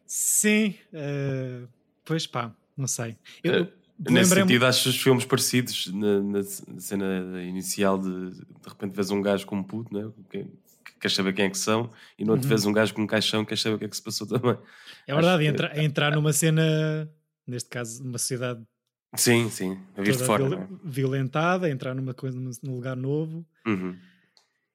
Sim. 0.06 0.76
eh, 0.94 1.62
pois 2.06 2.28
pá, 2.28 2.54
não 2.76 2.88
sei. 2.88 3.18
Eu, 3.44 3.54
eu 3.54 3.68
Nesse 4.00 4.30
sentido, 4.36 4.66
acho 4.66 4.89
os 4.89 5.01
filmes 5.01 5.25
parecidos 5.25 5.88
na, 5.94 6.20
na 6.22 6.44
cena 6.44 7.44
inicial 7.44 7.98
de 7.98 8.32
de 8.32 8.70
repente 8.70 8.94
vês 8.96 9.10
um 9.10 9.22
gajo 9.22 9.46
com 9.46 9.56
um 9.58 9.63
puto, 9.63 9.92
né? 9.94 10.12
que, 10.30 10.44
que 10.44 11.00
queres 11.00 11.16
saber 11.16 11.34
quem 11.34 11.46
é 11.46 11.50
que 11.50 11.58
são, 11.58 11.89
e 12.18 12.24
no 12.24 12.32
outro 12.34 12.46
Uhum. 12.46 12.50
vez 12.50 12.66
um 12.66 12.72
gajo 12.74 12.94
com 12.94 13.01
um 13.01 13.08
caixão 13.08 13.44
que 13.44 13.50
queres 13.50 13.62
saber 13.63 13.75
o 13.75 13.80
que 13.80 13.86
é 13.86 13.88
que 13.88 13.96
se 13.96 14.04
passou 14.04 14.27
também. 14.27 14.58
É 15.08 15.13
verdade, 15.16 15.42
que- 15.44 15.50
entra- 15.50 15.84
entrar 15.84 16.12
numa 16.16 16.32
cena, 16.32 17.10
neste 17.48 17.70
caso, 17.70 18.04
numa 18.04 18.18
sociedade 18.20 18.62
Sim, 19.16 19.50
sim, 19.50 19.80
a 19.98 20.01
vir 20.04 20.16
de 20.16 20.24
fora. 20.24 20.46
viol- 20.48 20.60
né? 20.60 20.68
violentada, 20.84 21.70
entrar 21.70 21.96
numa 21.96 22.13
coisa, 22.13 22.38
num 22.39 22.74
lugar 22.75 22.96
novo. 22.96 23.44
Uhum. 23.66 23.96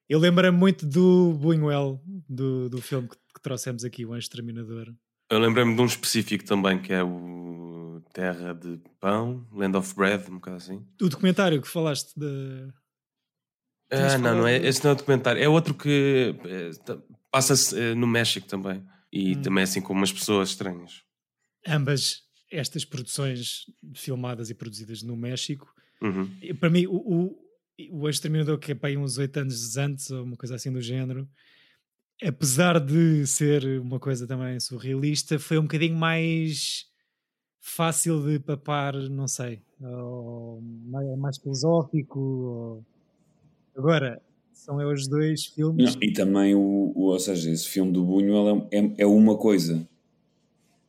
Eu 0.09 0.19
lembro-me 0.19 0.57
muito 0.57 0.85
do 0.85 1.33
Buñuel, 1.35 2.01
do, 2.27 2.69
do 2.69 2.81
filme 2.81 3.07
que, 3.07 3.15
que 3.15 3.41
trouxemos 3.41 3.85
aqui, 3.85 4.05
O 4.05 4.09
Anjo 4.11 4.19
Exterminador. 4.23 4.93
Eu 5.29 5.39
lembrei-me 5.39 5.73
de 5.75 5.81
um 5.81 5.85
específico 5.85 6.43
também 6.43 6.77
que 6.79 6.91
é 6.91 7.01
o 7.01 7.82
Terra 8.13 8.53
de 8.53 8.79
Pão, 8.99 9.45
Land 9.51 9.75
of 9.77 9.95
Bread, 9.95 10.29
um 10.29 10.35
bocado 10.35 10.57
assim. 10.57 10.85
O 11.01 11.09
documentário 11.09 11.61
que 11.61 11.67
falaste 11.67 12.13
de. 12.17 12.71
Ah, 13.91 14.17
não, 14.17 14.35
não 14.37 14.47
é. 14.47 14.57
Esse 14.57 14.83
não 14.83 14.91
é 14.91 14.93
o 14.93 14.97
documentário. 14.97 15.41
É 15.43 15.47
outro 15.49 15.73
que 15.73 16.35
eh, 16.45 16.71
passa-se 17.31 17.77
eh, 17.79 17.93
no 17.95 18.07
México 18.07 18.47
também. 18.47 18.83
E 19.11 19.35
Hum. 19.35 19.41
também 19.41 19.63
assim 19.63 19.81
com 19.81 19.93
umas 19.93 20.11
pessoas 20.11 20.49
estranhas. 20.49 21.03
ambas 21.67 22.21
estas 22.51 22.85
produções 22.85 23.65
filmadas 23.95 24.49
e 24.49 24.53
produzidas 24.55 25.01
no 25.01 25.15
México. 25.17 25.73
Uhum. 26.01 26.29
Para 26.59 26.69
mim, 26.69 26.85
o, 26.85 26.95
o, 26.97 27.39
o 28.03 28.09
Exterminador, 28.09 28.59
que 28.59 28.71
é 28.73 28.75
para 28.75 28.89
aí 28.89 28.97
uns 28.97 29.17
oito 29.17 29.37
anos 29.37 29.75
antes, 29.77 30.11
ou 30.11 30.23
uma 30.23 30.35
coisa 30.37 30.53
assim 30.55 30.71
do 30.71 30.79
género, 30.81 31.27
apesar 32.23 32.79
de 32.79 33.25
ser 33.25 33.63
uma 33.81 33.99
coisa 33.99 34.27
também 34.27 34.59
surrealista, 34.59 35.39
foi 35.39 35.57
um 35.57 35.63
bocadinho 35.63 35.95
mais 35.95 36.85
fácil 37.65 38.21
de 38.21 38.39
papar, 38.39 38.93
não 39.09 39.25
sei, 39.27 39.61
ou 39.81 40.61
mais, 40.85 41.17
mais 41.17 41.37
filosófico. 41.37 42.19
ou- 42.19 42.85
Agora, 43.75 44.21
são 44.51 44.75
os 44.77 45.07
dois 45.07 45.45
filmes. 45.45 45.95
Não, 45.95 46.03
e 46.03 46.11
também, 46.11 46.53
o, 46.53 46.59
o- 46.93 47.03
ou 47.05 47.19
seja, 47.19 47.49
esse 47.49 47.67
filme 47.67 47.91
do 47.93 48.03
Buñuel 48.05 48.67
é, 48.69 48.77
é, 48.79 48.93
é 48.99 49.05
uma 49.07 49.37
coisa. 49.37 49.87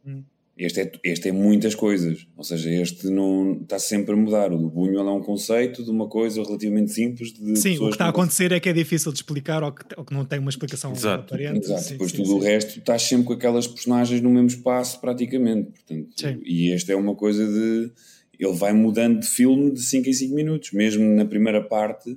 Hum. 0.05 0.23
Este 0.57 0.83
é, 0.83 0.93
este 1.03 1.29
é 1.31 1.33
muitas 1.33 1.75
coisas. 1.75 2.29
Ou 2.37 2.45
seja, 2.45 2.71
este 2.71 3.09
não 3.09 3.61
está 3.63 3.77
sempre 3.77 4.13
a 4.13 4.17
mudar. 4.17 4.53
O 4.53 4.59
do 4.59 4.71
Buñuel 4.71 5.09
é 5.09 5.11
um 5.11 5.21
conceito 5.21 5.83
de 5.83 5.91
uma 5.91 6.09
coisa 6.09 6.41
relativamente 6.45 6.93
simples. 6.93 7.33
De 7.33 7.57
Sim, 7.59 7.77
o 7.79 7.87
que 7.87 7.95
está 7.95 8.07
a 8.07 8.11
acontecer 8.11 8.53
é 8.53 8.61
que 8.61 8.69
é 8.69 8.73
difícil 8.73 9.11
de 9.11 9.19
explicar 9.19 9.65
ou 9.65 9.73
que, 9.73 9.85
ou 9.97 10.05
que 10.05 10.15
não 10.15 10.25
tem 10.25 10.39
uma 10.39 10.51
explicação 10.51 10.93
Exato. 10.93 11.35
aparente. 11.35 11.65
Exato, 11.65 11.83
Sim, 11.83 11.93
depois 11.95 12.13
sim, 12.13 12.19
tudo 12.19 12.29
sim. 12.29 12.35
o 12.35 12.39
resto 12.39 12.79
estás 12.79 13.03
sempre 13.03 13.27
com 13.27 13.33
aquelas 13.33 13.67
personagens 13.67 14.21
no 14.21 14.31
mesmo 14.31 14.47
espaço 14.47 15.01
praticamente. 15.01 15.73
Portanto, 15.73 16.11
Sim. 16.17 16.41
e 16.45 16.71
este 16.71 16.93
é 16.93 16.97
uma 16.97 17.17
coisa 17.17 17.45
de. 17.47 17.91
Ele 18.39 18.53
vai 18.53 18.73
mudando 18.73 19.21
de 19.21 19.27
filme 19.27 19.73
de 19.73 19.81
5 19.81 20.09
em 20.09 20.13
5 20.13 20.35
minutos, 20.35 20.73
mesmo 20.73 21.05
na 21.05 21.25
primeira 21.25 21.63
parte. 21.63 22.17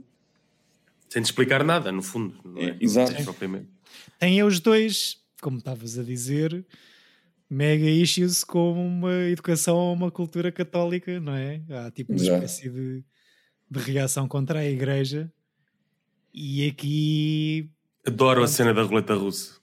Sem 1.09 1.21
te 1.23 1.25
explicar 1.25 1.63
nada, 1.63 1.91
no 1.91 2.03
fundo. 2.03 2.35
Não 2.45 2.61
é? 2.61 2.69
É, 2.69 2.77
exato. 2.79 3.13
Tem 4.19 4.43
os 4.43 4.59
dois, 4.59 5.17
como 5.41 5.57
estavas 5.57 5.97
a 5.97 6.03
dizer, 6.03 6.65
mega 7.49 7.85
issues 7.85 8.43
com 8.43 8.73
uma 8.73 9.13
educação 9.29 9.77
a 9.77 9.91
uma 9.91 10.11
cultura 10.11 10.51
católica, 10.51 11.19
não 11.19 11.33
é? 11.35 11.61
Há 11.69 11.91
tipo 11.91 12.11
uma 12.13 12.19
Exato. 12.21 12.45
espécie 12.45 12.69
de, 12.69 13.03
de 13.69 13.79
reação 13.79 14.27
contra 14.27 14.59
a 14.59 14.65
igreja. 14.65 15.31
E 16.33 16.67
aqui. 16.67 17.69
Adoro 18.05 18.43
a 18.43 18.47
cena 18.47 18.73
da 18.73 18.83
roleta 18.83 19.13
russa. 19.15 19.57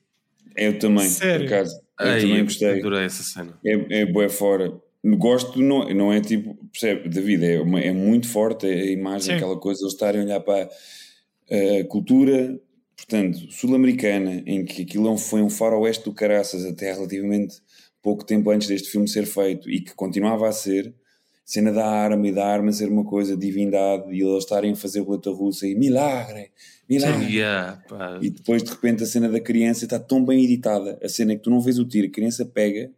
Eu 0.57 0.79
também, 0.79 1.09
Sério? 1.09 1.47
por 1.47 1.55
acaso. 1.55 1.77
Eu 2.01 2.07
Ai, 2.07 2.21
também 2.21 2.45
gostei. 2.45 2.79
Adorei 2.81 3.05
essa 3.05 3.23
cena. 3.23 3.59
É, 3.65 4.01
é 4.01 4.07
bué 4.07 4.29
fora. 4.29 4.73
Gosto, 5.05 5.61
não, 5.61 5.89
não 5.91 6.13
é 6.13 6.21
tipo, 6.21 6.55
percebe, 6.73 7.09
David, 7.11 7.45
é, 7.45 7.61
uma- 7.61 7.81
é 7.81 7.93
muito 7.93 8.27
forte 8.27 8.67
a 8.67 8.85
imagem, 8.91 9.21
Sim. 9.21 9.33
aquela 9.35 9.59
coisa, 9.61 9.83
eles 9.83 9.93
estarem 9.93 10.23
a 10.23 10.25
olhar 10.25 10.41
para 10.41 10.65
a 10.65 11.85
cultura, 11.89 12.59
portanto, 12.97 13.39
sul-americana, 13.53 14.43
em 14.47 14.65
que 14.65 14.81
aquilo 14.83 15.13
é 15.13 15.19
foi 15.19 15.43
um 15.43 15.51
faroeste 15.51 16.05
do 16.05 16.13
caraças 16.15 16.65
até 16.65 16.91
relativamente 16.95 17.57
pouco 18.05 18.23
tempo 18.23 18.51
antes 18.51 18.69
deste 18.69 18.91
filme 18.91 19.09
ser 19.09 19.25
feito 19.25 19.71
e 19.71 19.81
que 19.81 19.95
continuava 19.95 20.47
a 20.47 20.53
ser, 20.53 20.95
cena 21.43 21.73
da 21.73 21.87
arma 21.87 22.29
e 22.29 22.33
da 22.33 22.47
arma 22.47 22.71
ser 22.71 22.91
uma 22.91 23.03
coisa, 23.03 23.35
divindade, 23.35 24.13
e 24.13 24.21
eles 24.21 24.45
estarem 24.45 24.73
a 24.73 24.77
fazer 24.77 25.03
boleta 25.03 25.31
russa 25.31 25.67
e 25.67 25.75
milagre, 25.75 26.51
milagre. 26.87 27.35
Yeah, 27.35 27.83
pá. 27.89 28.19
E 28.21 28.29
depois 28.29 28.63
de 28.63 28.71
repente 28.71 29.03
a 29.03 29.07
cena 29.07 29.31
da 29.31 29.41
criança 29.41 29.87
está 29.87 29.99
tão 29.99 30.23
bem 30.23 30.45
editada, 30.45 30.99
a 31.03 31.09
cena 31.09 31.35
que 31.35 31.43
tu 31.43 31.49
não 31.49 31.61
vês 31.61 31.79
o 31.79 31.87
tiro, 31.87 32.07
a 32.07 32.11
criança 32.11 32.45
pega 32.45 32.91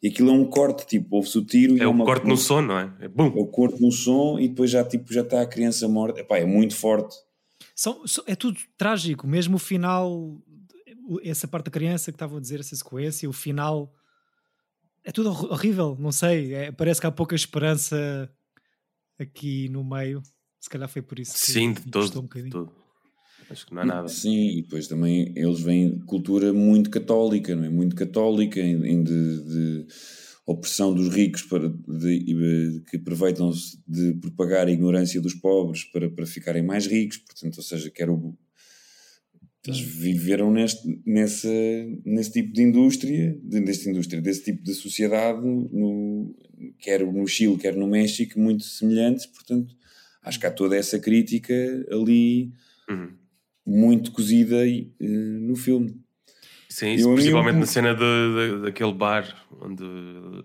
e 0.00 0.08
aquilo 0.08 0.30
é 0.30 0.32
um 0.32 0.44
corte, 0.44 0.86
tipo, 0.86 1.16
ouve-se 1.16 1.38
o 1.38 1.44
tiro 1.44 1.76
e 1.76 1.80
É 1.80 1.86
o 1.86 1.90
uma, 1.90 2.04
corte 2.04 2.26
no 2.26 2.36
som, 2.36 2.60
não 2.60 2.78
é? 2.78 2.92
É 3.00 3.04
é 3.06 3.08
bum. 3.08 3.32
o 3.34 3.46
corte 3.46 3.82
no 3.82 3.90
som 3.90 4.38
e 4.38 4.46
depois 4.46 4.70
já 4.70 4.84
tipo 4.84 5.12
já 5.12 5.22
está 5.22 5.42
a 5.42 5.46
criança 5.46 5.88
morta. 5.88 6.20
Epá, 6.20 6.38
é 6.38 6.44
muito 6.44 6.76
forte. 6.76 7.16
São, 7.74 8.00
é 8.26 8.36
tudo 8.36 8.58
trágico, 8.78 9.26
mesmo 9.26 9.56
o 9.56 9.58
final, 9.58 10.40
essa 11.24 11.48
parte 11.48 11.64
da 11.64 11.72
criança 11.72 12.12
que 12.12 12.16
estavam 12.16 12.38
a 12.38 12.40
dizer, 12.40 12.60
essa 12.60 12.76
sequência, 12.76 13.28
o 13.28 13.32
final. 13.32 13.92
É 15.04 15.10
tudo 15.12 15.30
hor- 15.30 15.52
horrível, 15.52 15.96
não 15.98 16.12
sei. 16.12 16.54
é- 16.54 16.72
parece 16.72 17.00
que 17.00 17.06
há 17.06 17.10
pouca 17.10 17.34
esperança 17.34 18.30
aqui 19.18 19.68
no 19.68 19.84
meio. 19.84 20.22
Se 20.60 20.70
calhar 20.70 20.88
foi 20.88 21.02
por 21.02 21.18
isso 21.18 21.32
que 21.34 21.38
Sim, 21.50 21.72
de 21.72 21.90
todo. 21.90 22.18
um 22.18 22.22
bocadinho. 22.22 22.50
todo. 22.50 22.72
Acho 23.50 23.66
que 23.66 23.74
não 23.74 23.82
há 23.82 23.84
nada. 23.84 24.08
Sim, 24.08 24.58
e 24.58 24.62
depois 24.62 24.86
também 24.86 25.32
eles 25.36 25.60
vêm 25.60 25.98
de 25.98 26.04
cultura 26.04 26.52
muito 26.52 26.88
católica, 26.88 27.54
não 27.56 27.64
é? 27.64 27.68
Muito 27.68 27.96
católica, 27.96 28.60
em, 28.60 28.86
em 28.86 29.02
de, 29.02 29.42
de 29.42 29.86
opressão 30.46 30.94
dos 30.94 31.08
ricos 31.08 31.42
para, 31.42 31.68
de- 31.68 32.18
de- 32.24 32.82
que 32.88 32.96
aproveitam-se 32.96 33.78
de 33.86 34.14
propagar 34.14 34.66
a 34.68 34.70
ignorância 34.70 35.20
dos 35.20 35.34
pobres 35.34 35.84
para, 35.84 36.08
para 36.10 36.24
ficarem 36.26 36.62
mais 36.62 36.86
ricos, 36.86 37.18
portanto, 37.18 37.56
ou 37.58 37.62
seja, 37.62 37.90
quer 37.90 38.08
o, 38.08 38.36
eles 39.66 39.80
viveram 39.80 40.50
neste, 40.50 41.00
nessa, 41.06 41.48
nesse 42.04 42.32
tipo 42.32 42.52
de 42.52 42.62
indústria, 42.62 43.38
de, 43.42 43.60
desta 43.60 43.88
indústria, 43.90 44.20
desse 44.20 44.44
tipo 44.44 44.62
de 44.62 44.74
sociedade, 44.74 45.40
no, 45.40 46.34
quer 46.80 47.06
no 47.06 47.26
Chile, 47.26 47.56
quer 47.56 47.76
no 47.76 47.86
México, 47.86 48.38
muito 48.40 48.64
semelhantes, 48.64 49.26
portanto, 49.26 49.74
acho 50.22 50.40
que 50.40 50.46
há 50.46 50.50
toda 50.50 50.76
essa 50.76 50.98
crítica 50.98 51.54
ali 51.90 52.52
Uhum. 52.90 53.12
muito 53.64 54.10
cozida 54.10 54.66
eh, 54.68 54.86
no 55.00 55.54
filme. 55.54 56.00
Sim, 56.68 56.94
isso, 56.94 57.12
principalmente 57.14 57.54
eu- 57.54 57.60
na 57.60 57.66
cena 57.66 57.94
de, 57.94 58.00
de- 58.00 58.62
daquele 58.62 58.92
bar 58.94 59.46
onde 59.60 59.84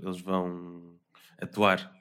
eles 0.03 0.21
vão 0.21 0.93
atuar. 1.41 1.91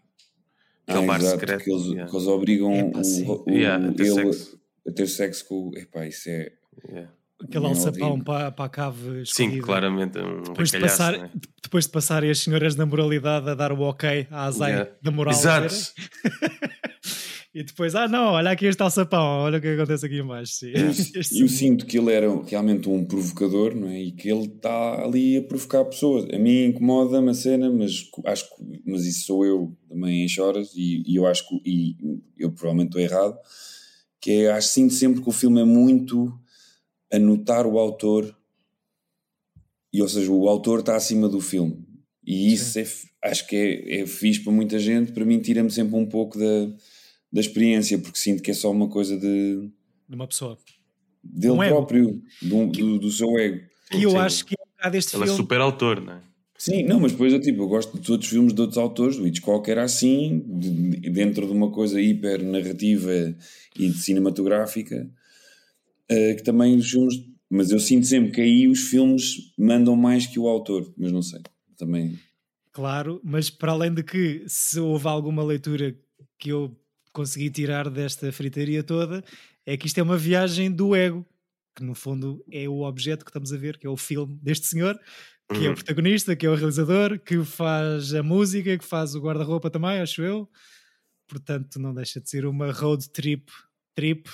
Aquele 0.86 1.04
Ah, 1.04 1.06
bar 1.06 1.20
exato, 1.20 1.40
secreto. 1.40 1.64
que 1.64 1.70
eles, 1.72 1.86
yeah. 1.86 2.10
que 2.10 2.16
eles 2.16 2.26
obrigam 2.28 2.90
o, 2.90 3.44
o, 3.46 3.50
Yeah, 3.50 3.88
a 3.88 3.92
ter 3.92 4.02
ele 4.04 4.14
sexo. 4.14 4.60
a 4.86 4.92
ter 4.92 5.06
sexo 5.08 5.48
com 5.48 5.68
o. 5.68 5.78
Epá, 5.78 6.06
isso 6.06 6.28
é. 6.28 6.52
Yeah. 6.88 7.10
Aquele 7.42 7.66
alçapão 7.66 8.18
para, 8.20 8.50
para 8.50 8.64
a 8.64 8.68
cave 8.68 9.24
Sim, 9.26 9.58
claramente. 9.60 10.18
Um 10.18 10.42
Depois 10.42 10.70
de, 10.70 10.80
passar, 10.80 11.18
né? 11.18 11.30
depois 11.62 11.84
de 11.84 11.90
passarem 11.90 12.30
as 12.30 12.38
senhoras 12.38 12.74
da 12.74 12.86
moralidade 12.86 13.48
a 13.50 13.54
dar 13.54 13.72
o 13.72 13.80
ok 13.82 14.26
à 14.30 14.44
azai 14.44 14.70
Yeah. 14.72 14.90
da 15.02 15.10
moral. 15.10 15.34
Exato. 15.34 15.74
E 17.54 17.62
depois, 17.64 17.94
ah 17.94 18.06
não, 18.06 18.32
olha 18.32 18.50
aqui 18.50 18.66
este 18.66 18.82
alçapão, 18.82 19.38
olha 19.44 19.56
o 19.56 19.60
que 19.62 19.68
acontece 19.68 20.04
aqui 20.04 20.18
embaixo. 20.20 20.52
Sim. 20.56 20.72
Este- 21.18 21.40
Eu 21.40 21.48
sinto 21.48 21.86
que 21.86 21.96
ele 21.96 22.12
era 22.12 22.26
realmente 22.44 22.86
um 22.86 23.02
provocador, 23.02 23.74
não 23.74 23.88
é? 23.88 23.98
E 23.98 24.12
que 24.12 24.28
ele 24.30 24.44
está 24.44 25.02
ali 25.02 25.38
a 25.38 25.42
provocar 25.42 25.82
pessoas. 25.86 26.26
A 26.34 26.38
mim 26.38 26.66
incomoda-me 26.66 27.30
a 27.30 27.34
cena, 27.34 27.70
mas 27.70 28.10
acho 28.26 28.44
mas 28.86 29.06
isso 29.06 29.24
sou 29.24 29.42
eu 29.46 29.74
também 29.88 30.22
em 30.22 30.28
choras 30.28 30.74
e, 30.76 31.02
e 31.06 31.16
eu 31.16 31.24
acho 31.26 31.48
que 31.48 31.54
e 31.64 31.96
eu 32.38 32.50
provavelmente 32.52 32.88
estou 32.88 33.00
errado, 33.00 33.38
que 34.20 34.32
é 34.32 34.52
acho 34.52 34.68
sinto 34.68 34.92
sempre 34.92 35.22
que 35.22 35.28
o 35.30 35.32
filme 35.32 35.62
é 35.62 35.64
muito 35.64 36.38
a 37.12 37.18
notar 37.18 37.66
o 37.66 37.78
autor 37.78 38.36
e 39.92 40.02
ou 40.02 40.08
seja, 40.08 40.30
o 40.30 40.48
autor 40.48 40.80
está 40.80 40.96
acima 40.96 41.28
do 41.28 41.40
filme. 41.40 41.84
E 42.24 42.52
isso 42.52 42.78
é, 42.78 42.86
acho 43.30 43.46
que 43.46 43.56
é, 43.56 44.00
é 44.00 44.06
fixe 44.06 44.40
para 44.40 44.52
muita 44.52 44.78
gente, 44.78 45.12
para 45.12 45.24
mim 45.24 45.38
tira-me 45.40 45.70
sempre 45.70 45.94
um 45.96 46.06
pouco 46.06 46.38
da, 46.38 46.66
da 47.32 47.40
experiência, 47.40 47.98
porque 47.98 48.18
sinto 48.18 48.42
que 48.42 48.50
é 48.50 48.54
só 48.54 48.70
uma 48.70 48.88
coisa 48.88 49.16
de 49.16 49.70
De 50.08 50.14
uma 50.16 50.26
pessoa. 50.26 50.58
dele 51.22 51.52
Um 51.54 51.58
próprio, 51.68 52.22
do, 52.42 52.66
do, 52.66 52.98
do 52.98 53.10
seu 53.10 53.38
ego. 53.38 53.64
E 53.94 54.02
eu 54.02 54.10
Sim. 54.10 54.16
acho 54.18 54.44
que 54.44 54.54
é 54.58 54.62
um 54.62 54.66
bocado 54.76 54.96
este 54.96 55.14
Ele 55.16 55.22
é 55.22 55.26
filme. 55.26 55.40
super 55.40 55.60
autor, 55.60 56.00
não 56.00 56.14
é? 56.14 56.20
Sim, 56.58 56.82
não, 56.84 56.98
mas 56.98 57.12
depois 57.12 57.32
eu, 57.32 57.40
tipo, 57.40 57.62
eu 57.62 57.68
gosto 57.68 57.98
de 57.98 58.10
outros 58.10 58.30
filmes 58.30 58.52
de 58.54 58.60
outros 58.60 58.78
autores, 58.78 59.18
o 59.18 59.26
Hitchcock 59.26 59.70
era 59.70 59.84
assim, 59.84 60.42
de- 60.58 60.70
de- 61.00 61.10
dentro 61.10 61.46
de 61.46 61.52
uma 61.52 61.70
coisa 61.70 62.00
hiper 62.00 62.42
narrativa 62.42 63.12
e 63.78 63.88
de 63.90 63.98
cinematográfica, 63.98 65.08
eh, 66.08 66.34
que 66.34 66.42
também 66.42 66.76
os 66.76 66.90
filmes, 66.90 67.16
mas 67.50 67.70
eu 67.70 67.80
sinto 67.80 68.06
sempre 68.06 68.32
que 68.32 68.40
aí 68.40 68.68
os 68.68 68.80
filmes 68.82 69.52
mandam 69.58 69.96
mais 69.96 70.26
que 70.26 70.38
o 70.38 70.48
autor, 70.48 70.92
mas 70.96 71.12
não 71.12 71.22
sei, 71.22 71.42
também. 71.76 72.20
Claro, 72.72 73.20
mas 73.24 73.48
para 73.48 73.72
além 73.72 73.92
de 73.94 74.02
que 74.02 74.44
se 74.48 74.78
houve 74.78 75.08
alguma 75.08 75.42
leitura 75.42 75.96
que 76.38 76.50
eu 76.50 76.78
consegui 77.12 77.48
tirar 77.50 77.88
desta 77.88 78.30
fritaria 78.30 78.82
toda, 78.82 79.24
é 79.64 79.76
que 79.76 79.86
isto 79.86 79.98
é 79.98 80.02
uma 80.02 80.18
viagem 80.18 80.70
do 80.70 80.94
ego, 80.94 81.24
que 81.74 81.82
no 81.82 81.94
fundo 81.94 82.44
é 82.50 82.68
o 82.68 82.82
objeto 82.82 83.24
que 83.24 83.30
estamos 83.30 83.52
a 83.52 83.56
ver, 83.56 83.78
que 83.78 83.86
é 83.86 83.90
o 83.90 83.96
filme 83.96 84.38
deste 84.42 84.66
senhor, 84.66 84.98
que 85.52 85.64
é 85.66 85.70
o 85.70 85.72
Uhum. 85.72 85.74
protagonista, 85.74 86.36
que 86.36 86.44
é 86.44 86.50
o 86.50 86.54
realizador, 86.54 87.18
que 87.18 87.42
faz 87.44 88.12
a 88.14 88.22
música, 88.22 88.76
que 88.76 88.84
faz 88.84 89.14
o 89.14 89.20
guarda-roupa 89.20 89.70
também, 89.70 90.00
acho 90.00 90.22
eu. 90.22 90.48
Portanto, 91.28 91.78
não 91.78 91.94
deixa 91.94 92.20
de 92.20 92.30
ser 92.30 92.46
uma 92.46 92.70
road 92.72 93.08
trip, 93.10 93.50
trip 93.94 94.28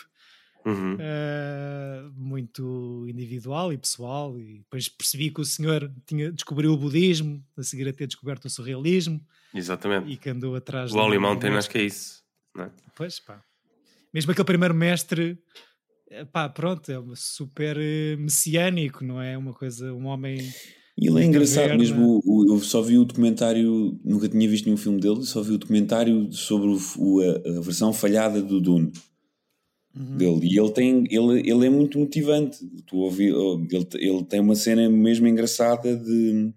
Uhum. 0.64 0.96
eh, 0.98 2.02
muito 2.16 3.06
individual 3.08 3.72
e 3.72 3.78
pessoal. 3.78 4.38
E 4.38 4.58
depois 4.58 4.88
percebi 4.88 5.30
que 5.30 5.40
o 5.40 5.44
senhor 5.44 5.90
tinha, 6.06 6.30
descobriu 6.32 6.72
o 6.72 6.76
budismo, 6.76 7.42
a 7.56 7.62
seguir 7.62 7.88
a 7.88 7.92
ter 7.92 8.06
descoberto 8.06 8.44
o 8.46 8.50
surrealismo 8.50 9.20
Exatamente. 9.54 10.10
e 10.12 10.16
que 10.16 10.30
andou 10.30 10.54
atrás 10.54 10.92
O 10.92 10.98
Holy 10.98 11.16
do- 11.16 11.20
Mountain, 11.22 11.52
acho 11.52 11.70
que 11.70 11.78
é 11.78 11.82
isso. 11.84 12.22
Não 12.54 12.64
é? 12.64 12.70
Pois 12.96 13.18
pá. 13.20 13.42
Mesmo 14.12 14.30
aquele 14.32 14.44
primeiro 14.44 14.74
mestre, 14.74 15.38
eh, 16.10 16.24
pá, 16.24 16.48
pronto, 16.48 16.90
é 16.92 16.98
um 17.00 17.14
super 17.16 17.76
eh, 17.78 18.16
messiânico, 18.16 19.04
não 19.04 19.20
é? 19.20 19.36
Uma 19.38 19.54
coisa, 19.54 19.92
um 19.92 20.06
homem. 20.06 20.38
E 20.98 21.06
ele 21.08 21.22
é 21.22 21.24
engraçado 21.24 21.74
mesmo, 21.78 22.20
o- 22.22 22.42
o- 22.50 22.54
eu 22.54 22.58
só 22.60 22.82
vi 22.82 22.98
o 22.98 23.04
documentário, 23.06 23.98
nunca 24.04 24.28
tinha 24.28 24.46
visto 24.46 24.66
nenhum 24.66 24.76
filme 24.76 25.00
dele, 25.00 25.24
só 25.24 25.42
vi 25.42 25.52
o 25.52 25.58
documentário 25.58 26.30
sobre 26.30 26.68
o- 26.68 26.78
o- 26.98 27.20
a, 27.22 27.58
a 27.58 27.60
versão 27.62 27.90
falhada 27.94 28.42
do 28.42 28.60
Dune. 28.60 28.92
Dele 29.94 30.40
e 30.50 30.58
ele 30.58 30.70
tem 30.72 31.04
ele, 31.10 31.40
ele 31.40 31.66
é 31.66 31.70
muito 31.70 31.98
motivante 31.98 32.58
tu 32.86 32.96
ouvi, 32.98 33.26
ele, 33.26 33.86
ele 33.98 34.24
tem 34.24 34.40
uma 34.40 34.54
cena 34.54 34.88
mesmo 34.88 35.26
engraçada 35.28 35.94
de 35.96 36.50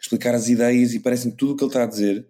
explicar 0.00 0.34
as 0.34 0.48
ideias 0.48 0.92
e 0.94 0.98
parece 1.00 1.30
que 1.30 1.36
tudo 1.36 1.52
o 1.52 1.56
que 1.56 1.62
ele 1.62 1.68
está 1.70 1.84
a 1.84 1.86
dizer 1.86 2.26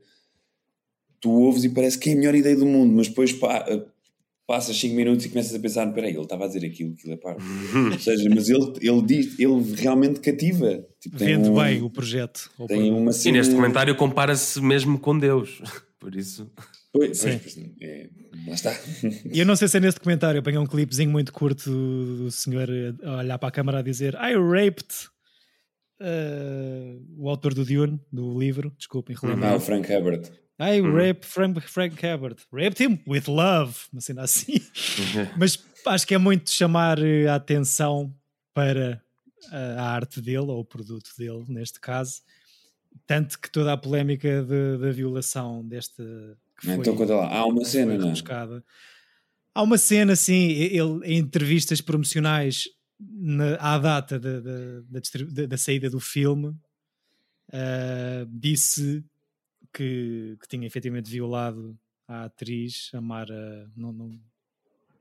tu 1.21 1.31
ouves 1.31 1.65
e 1.65 1.69
parece 1.71 1.99
que 1.99 2.11
é 2.11 2.13
a 2.13 2.17
melhor 2.17 2.35
ideia 2.35 2.57
do 2.57 2.67
mundo 2.67 2.93
mas 2.93 3.09
depois 3.09 3.33
pá, 3.33 3.65
passas 4.47 4.77
5 4.79 4.95
minutos 4.95 5.25
e 5.25 5.29
começas 5.31 5.55
a 5.55 5.59
pensar 5.59 5.87
peraí, 5.95 6.11
ele 6.13 6.21
estava 6.21 6.45
a 6.45 6.47
dizer 6.49 6.67
aquilo, 6.67 6.93
aquilo 6.93 7.15
é 7.15 7.17
parvo 7.17 7.41
ou 7.93 7.99
seja, 7.99 8.29
mas 8.29 8.49
ele, 8.51 8.73
ele 8.83 9.03
diz 9.03 9.39
ele 9.39 9.75
realmente 9.77 10.21
cativa 10.21 10.85
tipo, 11.01 11.17
tem 11.17 11.29
Vende 11.37 11.49
um- 11.49 11.55
bem 11.55 11.81
o 11.83 11.89
projeto. 11.89 12.51
tem 12.69 12.93
uma 12.93 13.11
E 13.25 13.33
neste 13.33 13.55
comentário 13.55 13.97
compara-se 13.97 14.61
mesmo 14.61 14.99
com 14.99 15.19
Deus. 15.19 15.63
Por 16.03 16.17
isso. 16.17 16.51
Pois, 16.93 17.17
Sim. 17.17 17.39
pois, 17.39 17.55
pois, 17.55 17.71
é, 17.81 18.11
lá 18.49 18.55
está 18.55 18.77
E 19.33 19.39
eu 19.39 19.47
não 19.47 19.55
sei 19.55 19.69
se 19.69 19.77
é 19.77 19.81
neste 19.81 19.99
documentário, 19.99 20.41
apanhei 20.41 20.59
um 20.59 20.67
clipezinho 20.67 21.13
muito 21.13 21.33
curto 21.33 21.71
do, 21.71 22.29
senhor 22.29 22.69
a 23.05 23.19
olhar 23.19 23.39
para 23.39 23.49
a 23.49 23.53
câmara 23.53 23.79
a 23.79 23.83
dizer 23.83 24.15
I 24.15 24.35
raped 24.35 24.93
uh, 26.01 27.01
o 27.17 27.29
autor 27.29 27.55
do 27.55 27.65
Dune, 27.65 28.01
do 28.13 28.37
livro, 28.37 28.75
desculpem, 28.77 29.15
ah, 29.17 29.21
relembrar. 29.23 29.55
o 29.55 29.61
Frank 29.61 29.89
Herbert 29.91 30.29
I 30.59 30.81
raped 30.81 31.25
Frank, 31.25 31.61
Frank 31.61 32.05
Herbert. 32.05 32.39
Raped 32.53 32.83
him 32.83 32.99
with 33.07 33.29
love. 33.29 33.75
Uma 33.93 34.01
cena 34.01 34.23
assim. 34.23 34.55
Mas 35.39 35.59
acho 35.87 36.07
que 36.07 36.15
é 36.15 36.19
muito 36.19 36.51
chamar 36.51 36.99
eh, 37.01 37.27
a 37.27 37.37
atenção 37.37 38.15
para 38.55 39.03
a 39.51 39.79
a 39.79 39.91
arte 39.91 40.21
dele, 40.21 40.39
ou 40.39 40.61
o 40.61 40.65
produto 40.65 41.11
dele, 41.19 41.45
neste 41.49 41.81
caso. 41.81 42.21
Tanto 43.07 43.39
que 43.39 43.51
toda 43.51 43.73
a 43.73 43.77
polémica 43.77 44.43
de- 44.43 44.79
da 44.79 44.91
violação 44.91 45.67
desta. 45.67 46.03
Que 46.59 46.67
foi, 46.67 46.75
então 46.77 46.97
conta 46.97 47.17
lá, 47.17 47.29
há 47.37 47.47
uma 47.47 47.65
cena 47.65 47.97
não 47.99 48.11
é? 48.11 48.63
Há 49.55 49.63
uma 49.63 49.77
cena, 49.77 50.13
assim, 50.15 50.51
ele, 50.51 51.05
em 51.05 51.19
entrevistas 51.19 51.81
promocionais 51.81 52.69
na, 52.99 53.57
à 53.57 53.79
data 53.79 54.19
da, 54.19 54.41
da, 54.41 55.47
da 55.47 55.57
saída 55.59 55.91
do 55.91 56.01
filme, 56.01 56.55
ah, 57.53 58.27
disse 58.31 59.05
que, 59.73 60.37
que 60.41 60.49
tinha 60.49 60.67
efetivamente 60.67 61.11
violado 61.11 61.79
a 62.09 62.25
atriz, 62.25 62.91
a 62.95 63.01
Mara. 63.01 63.71
Não, 63.77 63.93
não, 63.93 64.21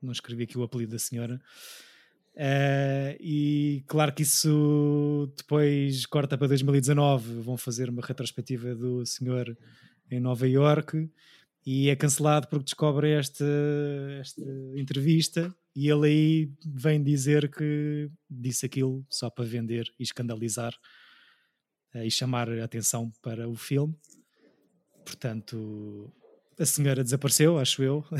não 0.01 0.11
escrevi 0.11 0.43
aqui 0.43 0.57
o 0.57 0.63
apelido 0.63 0.91
da 0.91 0.99
senhora. 0.99 1.39
Ah, 2.35 3.15
e 3.19 3.60
claro 3.87 4.13
que 4.13 4.23
isso 4.23 5.31
depois 5.37 6.05
corta 6.05 6.37
para 6.37 6.47
2019. 6.47 7.41
Vão 7.41 7.57
fazer 7.57 7.89
uma 7.89 8.01
retrospectiva 8.01 8.75
do 8.75 9.05
senhor 9.05 9.57
em 10.09 10.19
Nova 10.19 10.47
York 10.47 11.09
e 11.65 11.89
é 11.89 11.95
cancelado 11.95 12.47
porque 12.47 12.65
descobre 12.65 13.11
esta, 13.11 13.45
esta 14.19 14.41
entrevista 14.75 15.53
e 15.75 15.89
ele 15.89 16.07
aí 16.07 16.51
vem 16.65 17.01
dizer 17.01 17.49
que 17.49 18.09
disse 18.29 18.65
aquilo 18.65 19.05
só 19.09 19.29
para 19.29 19.45
vender 19.45 19.87
e 19.99 20.03
escandalizar 20.03 20.73
eh, 21.93 22.07
e 22.07 22.11
chamar 22.11 22.49
a 22.49 22.63
atenção 22.63 23.11
para 23.21 23.47
o 23.47 23.55
filme. 23.55 23.95
Portanto, 25.05 26.11
a 26.59 26.65
senhora 26.65 27.03
desapareceu, 27.03 27.57
acho 27.57 27.83
eu. 27.83 28.05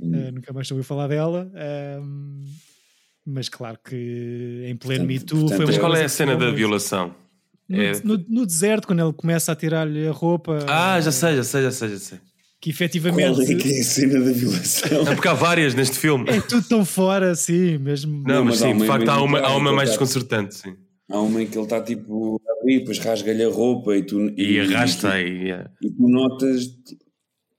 Uhum. 0.00 0.14
Eh, 0.14 0.30
nunca 0.30 0.52
mais 0.52 0.70
ouvi 0.70 0.84
falar 0.84 1.08
dela. 1.08 1.50
Mas 3.28 3.48
claro 3.48 3.78
que 3.84 4.64
em 4.66 4.76
pleno 4.76 5.04
Me 5.04 5.18
Too 5.20 5.40
portanto, 5.40 5.56
foi 5.56 5.66
Mas 5.66 5.78
qual 5.78 5.94
é 5.96 6.04
a 6.04 6.08
cena 6.08 6.36
da 6.36 6.50
violação? 6.50 7.14
No, 7.68 7.82
É- 7.82 8.00
no- 8.02 8.24
no 8.28 8.46
deserto, 8.46 8.86
quando 8.86 9.00
ele 9.02 9.12
começa 9.12 9.52
a 9.52 9.56
tirar-lhe 9.56 10.06
a 10.08 10.12
roupa, 10.12 10.64
Ah, 10.66 11.00
já 11.00 11.12
sei, 11.12 11.36
já 11.36 11.44
sei, 11.44 11.62
já 11.64 11.70
sei, 11.70 11.88
já 11.90 11.98
sei. 11.98 12.18
que 12.60 12.70
Qual 12.70 12.74
efetivamente 12.74 13.52
é 13.52 13.54
que 13.56 13.74
é 13.76 13.80
a 13.80 13.84
cena 13.84 14.20
da 14.20 14.32
violação? 14.32 15.02
É 15.06 15.14
porque 15.14 15.28
há 15.28 15.34
várias 15.34 15.74
neste 15.74 15.98
filme. 15.98 16.24
é 16.30 16.40
tudo 16.40 16.66
tão 16.66 16.84
fora 16.84 17.30
assim, 17.32 17.76
mesmo. 17.78 18.22
Não, 18.26 18.44
mas 18.44 18.60
mas 18.60 18.70
sim, 18.70 18.76
de 18.78 18.86
facto 18.86 19.08
há 19.08 19.22
uma, 19.22 19.38
há 19.40 19.54
uma 19.56 19.72
mais 19.72 19.90
desconcertante, 19.90 20.54
sim. 20.54 20.74
Há 21.10 21.20
uma 21.20 21.42
em 21.42 21.46
que 21.46 21.56
ele 21.56 21.64
está 21.64 21.80
tipo 21.80 22.40
a 22.48 22.52
abrir, 22.60 22.80
depois 22.80 22.98
rasga-lhe 22.98 23.42
a 23.44 23.48
roupa 23.48 23.96
e 23.96 24.02
tu. 24.02 24.28
E 24.38 24.60
arrasta 24.60 25.20
e. 25.20 25.50
é. 25.50 25.66
E 25.82 25.90
tu 25.90 26.08
notas. 26.08 26.68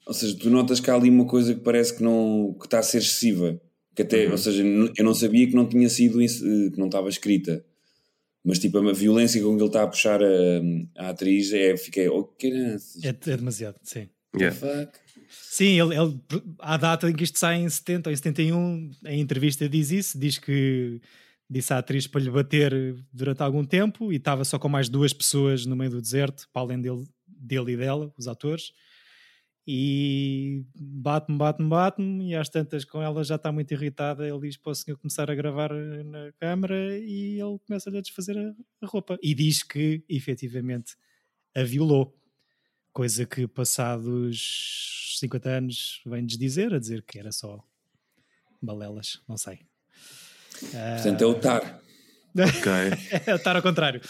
Ou 0.08 0.14
seja, 0.14 0.36
tu 0.40 0.50
notas 0.50 0.80
que 0.80 0.90
há 0.90 0.96
ali 0.96 1.10
uma 1.10 1.26
coisa 1.26 1.54
que 1.54 1.62
parece 1.62 1.96
que 1.96 2.04
não 2.04 2.56
que 2.60 2.66
está 2.66 2.80
a 2.80 2.84
ser 2.84 2.98
excessiva. 2.98 3.60
Que 4.00 4.04
até, 4.04 4.28
Uhum. 4.28 4.32
ou 4.32 4.38
seja, 4.38 4.64
eu 4.98 5.04
não 5.04 5.14
sabia 5.14 5.46
que 5.46 5.54
não 5.54 5.68
tinha 5.68 5.90
sido 5.90 6.22
eh, 6.22 6.28
que 6.72 6.78
não 6.78 6.86
estava 6.86 7.10
escrita. 7.10 7.66
Mas 8.46 8.58
tipo, 8.58 8.78
a 8.78 8.94
violência 8.94 9.44
com 9.44 9.58
que 9.58 9.62
ele 9.62 9.68
está 9.68 9.84
a 9.84 9.88
puxar 9.88 10.24
a, 10.24 10.62
a 10.96 11.10
atriz 11.10 11.52
é, 11.52 11.76
fiquei, 11.76 12.08
oh, 12.08 12.34
É, 12.42 13.10
é 13.10 13.36
demasiado, 13.36 13.76
sim. 13.84 14.08
Yeah. 14.34 14.56
fuck. 14.56 14.98
Sim, 15.30 15.82
ele, 15.82 15.98
ele, 15.98 16.18
à 16.60 16.78
data 16.78 17.10
em 17.10 17.14
que 17.14 17.26
isto 17.26 17.38
sai 17.38 17.58
em 17.58 17.68
70 17.68 18.08
ou 18.08 18.14
em 18.14 18.16
71, 18.16 18.92
em 19.06 19.20
entrevista 19.20 19.68
diz 19.68 19.92
isso, 19.92 20.18
diz 20.18 20.38
que 20.38 21.02
disse 21.50 21.74
à 21.74 21.80
atriz 21.80 22.08
para 22.08 22.22
lhe 22.22 22.32
bater 22.32 22.96
durante 23.12 23.44
algum 23.44 23.66
tempo 23.66 24.14
e 24.14 24.16
estava 24.16 24.46
só 24.46 24.58
com 24.58 24.70
mais 24.70 24.88
duas 24.88 25.12
pessoas 25.12 25.66
no 25.66 25.76
meio 25.76 25.92
do 25.92 26.02
deserto, 26.02 26.48
para 26.54 26.62
além 26.62 26.80
dele, 26.80 27.04
dele 27.28 27.74
e 27.74 27.76
dela, 27.76 28.14
os 28.18 28.30
atores, 28.30 28.72
e 29.72 30.66
bate-me, 30.76 31.38
bate-me, 31.38 31.70
bate-me, 31.70 32.32
e 32.32 32.36
às 32.36 32.50
tantas 32.50 32.84
com 32.84 33.04
ela 33.04 33.24
já 33.24 33.36
está 33.36 33.52
muito 33.52 33.72
irritada, 33.72 34.28
ele 34.28 34.40
diz 34.40 34.58
para 34.58 34.72
o 34.72 34.76
senhor 34.76 34.98
começar 34.98 35.30
a 35.30 35.36
gravar 35.36 35.72
na 35.72 36.32
câmara 36.40 36.98
e 36.98 37.40
ele 37.40 37.60
começa-lhe 37.68 38.00
a 38.00 38.02
desfazer 38.02 38.36
a, 38.36 38.88
roupa. 38.88 39.20
E 39.22 39.36
diz 39.36 39.62
que, 39.62 40.04
efetivamente, 40.10 40.96
a 41.56 41.62
violou. 41.62 42.18
Coisa 42.92 43.28
que 43.28 43.48
passados 43.48 45.18
50 45.20 45.50
anos 45.50 46.02
vem 46.04 46.26
desdizer, 46.26 46.74
a 46.74 46.80
dizer 46.80 47.04
que 47.04 47.20
era 47.20 47.32
só 47.32 47.64
balelas, 48.60 49.22
não 49.28 49.38
sei. 49.38 49.60
Portanto, 50.62 51.22
é 51.22 51.26
o 51.28 51.36
Tar. 51.36 51.80
Ok. 52.36 52.72
É 53.28 53.36
estar 53.36 53.56
ao 53.56 53.62
contrário. 53.62 54.02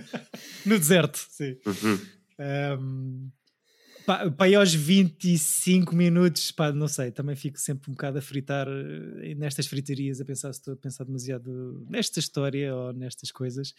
no 0.64 0.78
deserto, 0.78 1.18
sim. 1.28 1.58
Uhum. 1.66 2.00
Um, 2.80 3.30
Pá, 4.06 4.30
pá, 4.30 4.46
aos 4.56 4.74
25 4.74 5.94
minutos, 5.94 6.50
pá, 6.52 6.70
não 6.72 6.88
sei, 6.88 7.10
também 7.10 7.34
fico 7.34 7.58
sempre 7.58 7.90
um 7.90 7.94
bocado 7.94 8.18
a 8.18 8.22
fritar 8.22 8.66
eh, 8.68 9.34
nestas 9.34 9.66
fritarias, 9.66 10.20
a 10.20 10.24
pensar 10.24 10.52
se 10.52 10.60
estou 10.60 10.74
a 10.74 10.76
pensar 10.76 11.04
demasiado 11.04 11.84
nesta 11.88 12.18
história 12.20 12.74
ou 12.74 12.92
nestas 12.92 13.30
coisas. 13.30 13.74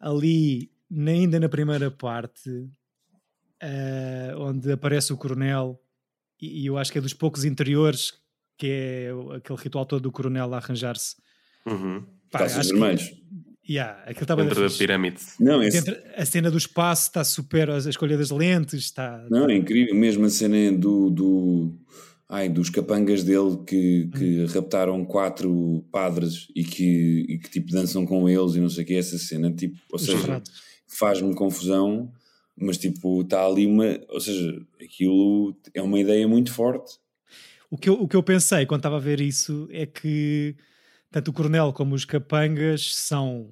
Ali, 0.00 0.70
ainda 0.90 1.38
na 1.38 1.48
primeira 1.48 1.90
parte, 1.90 2.50
eh, 3.60 4.32
onde 4.38 4.72
aparece 4.72 5.12
o 5.12 5.16
coronel, 5.16 5.78
e, 6.40 6.62
e 6.62 6.66
eu 6.66 6.78
acho 6.78 6.90
que 6.92 6.98
é 6.98 7.00
dos 7.00 7.14
poucos 7.14 7.44
interiores 7.44 8.12
que 8.58 8.66
é 8.68 9.10
aquele 9.36 9.58
ritual 9.58 9.84
todo 9.84 10.02
do 10.02 10.12
coronel 10.12 10.54
a 10.54 10.56
arranjar-se. 10.56 11.14
Uhum. 11.66 12.06
Pá, 12.30 12.44
acho 12.44 12.60
que- 12.60 12.66
vermelhos. 12.68 13.10
Yeah, 13.68 14.00
aquilo 14.02 14.22
estava 14.22 14.44
Dentro 14.44 14.68
da 14.68 14.74
pirâmide. 14.76 15.18
Não, 15.40 15.62
esse- 15.62 15.82
Dentro- 15.84 16.00
a 16.14 16.24
cena 16.24 16.50
do 16.50 16.56
espaço 16.58 17.08
está 17.08 17.24
super, 17.24 17.68
a 17.70 17.78
escolha 17.78 18.16
das 18.16 18.30
lentes 18.30 18.74
está. 18.74 19.26
não, 19.30 19.48
é 19.50 19.56
incrível. 19.56 19.94
Mesmo 19.94 20.24
a 20.24 20.30
cena 20.30 20.70
do, 20.76 21.10
do, 21.10 21.74
ai, 22.28 22.48
dos 22.48 22.70
capangas 22.70 23.24
dele 23.24 23.58
que, 23.66 24.08
que 24.16 24.42
Hum. 24.42 24.46
raptaram 24.46 25.04
quatro 25.04 25.84
padres 25.90 26.46
e 26.54 26.62
que, 26.62 27.26
e 27.28 27.38
que 27.38 27.50
tipo 27.50 27.72
dançam 27.72 28.06
com 28.06 28.28
eles 28.28 28.54
e 28.54 28.60
não 28.60 28.68
sei 28.68 28.84
o 28.84 28.86
que. 28.86 28.94
Essa 28.94 29.18
cena, 29.18 29.52
tipo, 29.52 29.76
ou 29.90 29.96
os 29.96 30.04
seja, 30.06 30.42
faz-me 30.86 31.34
confusão, 31.34 32.12
mas 32.56 32.78
tipo, 32.78 33.22
está 33.22 33.44
ali 33.44 33.66
uma. 33.66 33.98
Ou 34.10 34.20
seja, 34.20 34.62
aquilo 34.80 35.56
é 35.74 35.82
uma 35.82 35.98
ideia 35.98 36.26
muito 36.28 36.52
forte. 36.52 36.98
O 37.68 37.76
que, 37.76 37.88
eu, 37.88 37.94
o 37.94 38.06
que 38.06 38.14
eu 38.14 38.22
pensei 38.22 38.64
quando 38.64 38.78
estava 38.78 38.96
a 38.96 39.00
ver 39.00 39.20
isso 39.20 39.68
é 39.72 39.84
que 39.86 40.54
tanto 41.16 41.28
o 41.30 41.32
coronel 41.32 41.72
como 41.72 41.94
os 41.94 42.04
capangas 42.04 42.94
são, 42.94 43.50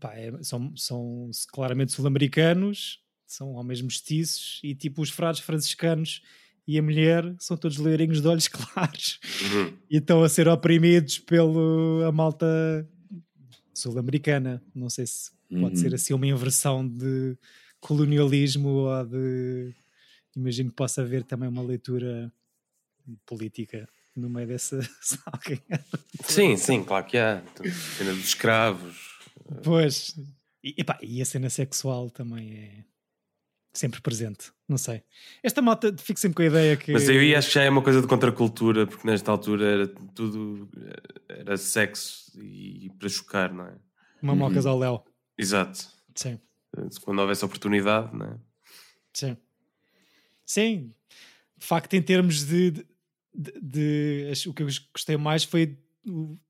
pá, 0.00 0.14
é- 0.14 0.42
são, 0.42 0.74
são 0.74 1.30
claramente 1.52 1.92
sul-americanos, 1.92 2.98
são 3.26 3.52
homens 3.52 3.82
mestiços 3.82 4.58
e 4.64 4.74
tipo 4.74 5.02
os 5.02 5.10
frades 5.10 5.42
franciscanos 5.42 6.22
e 6.66 6.78
a 6.78 6.82
mulher 6.82 7.34
são 7.38 7.58
todos 7.58 7.76
loirinhos 7.76 8.22
de 8.22 8.28
olhos 8.28 8.48
claros 8.48 9.20
Uhum. 9.42 9.76
e 9.90 9.98
estão 9.98 10.22
a 10.24 10.28
ser 10.30 10.48
oprimidos 10.48 11.18
pela 11.18 12.10
malta 12.10 12.88
sul-americana. 13.74 14.62
Não 14.74 14.88
sei 14.88 15.06
se 15.06 15.30
pode 15.50 15.76
Uhum. 15.76 15.76
ser 15.76 15.94
assim 15.94 16.14
uma 16.14 16.26
inversão 16.26 16.88
de 16.88 17.36
colonialismo 17.80 18.68
ou 18.70 19.04
de. 19.04 19.74
Imagino 20.34 20.70
que 20.70 20.76
possa 20.76 21.02
haver 21.02 21.22
também 21.22 21.48
uma 21.50 21.62
leitura 21.62 22.32
política 23.26 23.86
no 24.16 24.28
meio 24.30 24.48
dessa. 24.48 24.80
se 25.00 25.18
alguém- 25.26 25.62
Sim, 26.24 26.56
sim, 26.56 26.82
claro 26.84 27.04
que 27.06 27.18
há. 27.18 27.42
Cena 27.96 28.12
dos 28.12 28.24
escravos. 28.24 29.18
pois. 29.62 30.18
E, 30.64 30.74
epá, 30.78 30.98
e 31.02 31.22
a 31.22 31.24
cena 31.24 31.48
sexual 31.48 32.10
também 32.10 32.54
é 32.54 32.84
sempre 33.72 34.00
presente. 34.00 34.50
Não 34.68 34.76
sei. 34.78 35.02
Esta 35.42 35.62
malta 35.62 35.94
fico 35.98 36.18
sempre 36.18 36.34
com 36.36 36.42
a 36.42 36.46
ideia 36.46 36.76
que. 36.76 36.90
Mas 36.92 37.08
eu 37.08 37.38
acho 37.38 37.48
que 37.48 37.54
já 37.54 37.62
é 37.62 37.70
uma 37.70 37.82
coisa 37.82 38.00
de 38.00 38.06
contracultura, 38.08 38.86
porque 38.86 39.06
nesta 39.06 39.30
altura 39.30 39.64
era 39.64 39.86
tudo 40.14 40.68
era 41.28 41.56
sexo 41.56 42.32
e 42.40 42.90
para 42.98 43.08
chocar, 43.08 43.52
não 43.52 43.66
é? 43.66 43.74
Mamocas 44.20 44.66
ao 44.66 44.78
Léo. 44.78 45.02
Exato. 45.38 45.86
Sim. 46.14 46.40
Quando 47.02 47.20
houvesse 47.20 47.44
oportunidade, 47.44 48.14
não 48.16 48.26
é? 48.26 48.36
Sim. 49.12 49.36
Sim. 50.44 50.92
De 51.56 51.64
facto, 51.64 51.94
em 51.94 52.02
termos 52.02 52.44
de. 52.44 52.70
de, 52.72 52.86
de- 53.36 53.60
de- 54.32 54.48
o 54.48 54.54
que 54.54 54.62
eu 54.62 54.68
gostei 54.92 55.16
mais 55.16 55.44
foi 55.44 55.78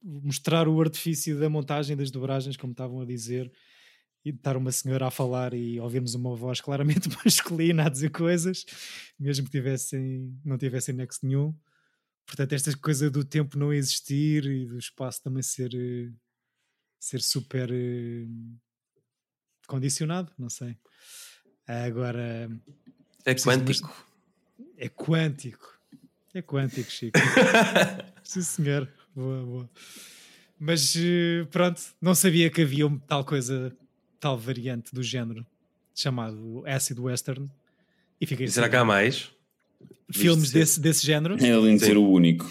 mostrar 0.03 0.69
o 0.69 0.81
artifício 0.81 1.39
da 1.39 1.49
montagem 1.49 1.97
das 1.97 2.11
dobragens, 2.11 2.57
como 2.57 2.73
estavam 2.73 3.01
a 3.01 3.05
dizer, 3.07 3.51
e 4.25 4.33
de 4.33 4.39
estar 4.39 4.57
uma 4.57 4.73
senhora 4.73 5.07
a 5.07 5.11
falar 5.11 5.55
e 5.55 5.79
ouvirmos 5.81 6.15
uma 6.15 6.35
voz 6.35 6.61
claramente 6.61 7.09
masculina 7.25 7.87
a 7.87 7.89
dizer 7.89 8.11
coisas, 8.11 8.65
mesmo 9.19 9.45
que 9.47 9.51
tivessem, 9.53 10.39
não 10.45 10.59
tivessem 10.59 10.95
nexo 10.95 11.21
nenhum. 11.25 11.55
Portanto, 12.27 12.53
esta 12.55 12.77
coisa 12.77 13.09
do 13.11 13.25
tempo 13.25 13.57
não 13.59 13.73
existir 13.73 14.45
e 14.47 14.67
do 14.67 14.79
espaço 14.79 15.23
também 15.23 15.43
ser, 15.43 15.73
eh, 15.75 16.13
ser 16.99 17.23
super 17.23 17.71
eh, 17.73 18.27
condicionado, 19.67 20.33
não 20.39 20.49
sei. 20.51 20.77
Agora, 21.67 22.51
É 23.25 23.35
quântico. 23.35 24.07
é 24.77 24.89
quântico. 24.89 25.76
É 26.37 26.43
quântico, 26.43 26.91
Chico. 26.91 27.19
Sim, 28.23 28.43
senhor. 28.43 28.87
Boa, 29.15 29.43
boa. 29.43 29.71
Mas 30.61 30.95
eh, 30.95 31.47
pronto, 31.51 31.81
não 31.99 32.15
sabia 32.15 32.51
que 32.51 32.61
havia 32.61 32.87
tal 33.09 33.25
coisa, 33.25 33.75
tal 34.21 34.37
variante 34.37 34.95
do 34.95 35.03
género 35.03 35.47
chamado 35.95 36.63
Acid 36.67 36.99
Western. 36.99 37.49
E 38.21 38.27
fiquei 38.27 38.47
será 38.49 38.67
assim, 38.67 38.71
que 38.73 38.77
há 38.77 38.85
mais? 38.85 39.31
filmes 40.13 40.51
ser- 40.51 40.59
desse, 40.59 40.79
desse 40.79 41.07
género? 41.07 41.43
É 41.43 41.53
além 41.53 41.77
de 41.77 41.87
ser 41.87 41.97
o 41.97 42.07
único. 42.07 42.45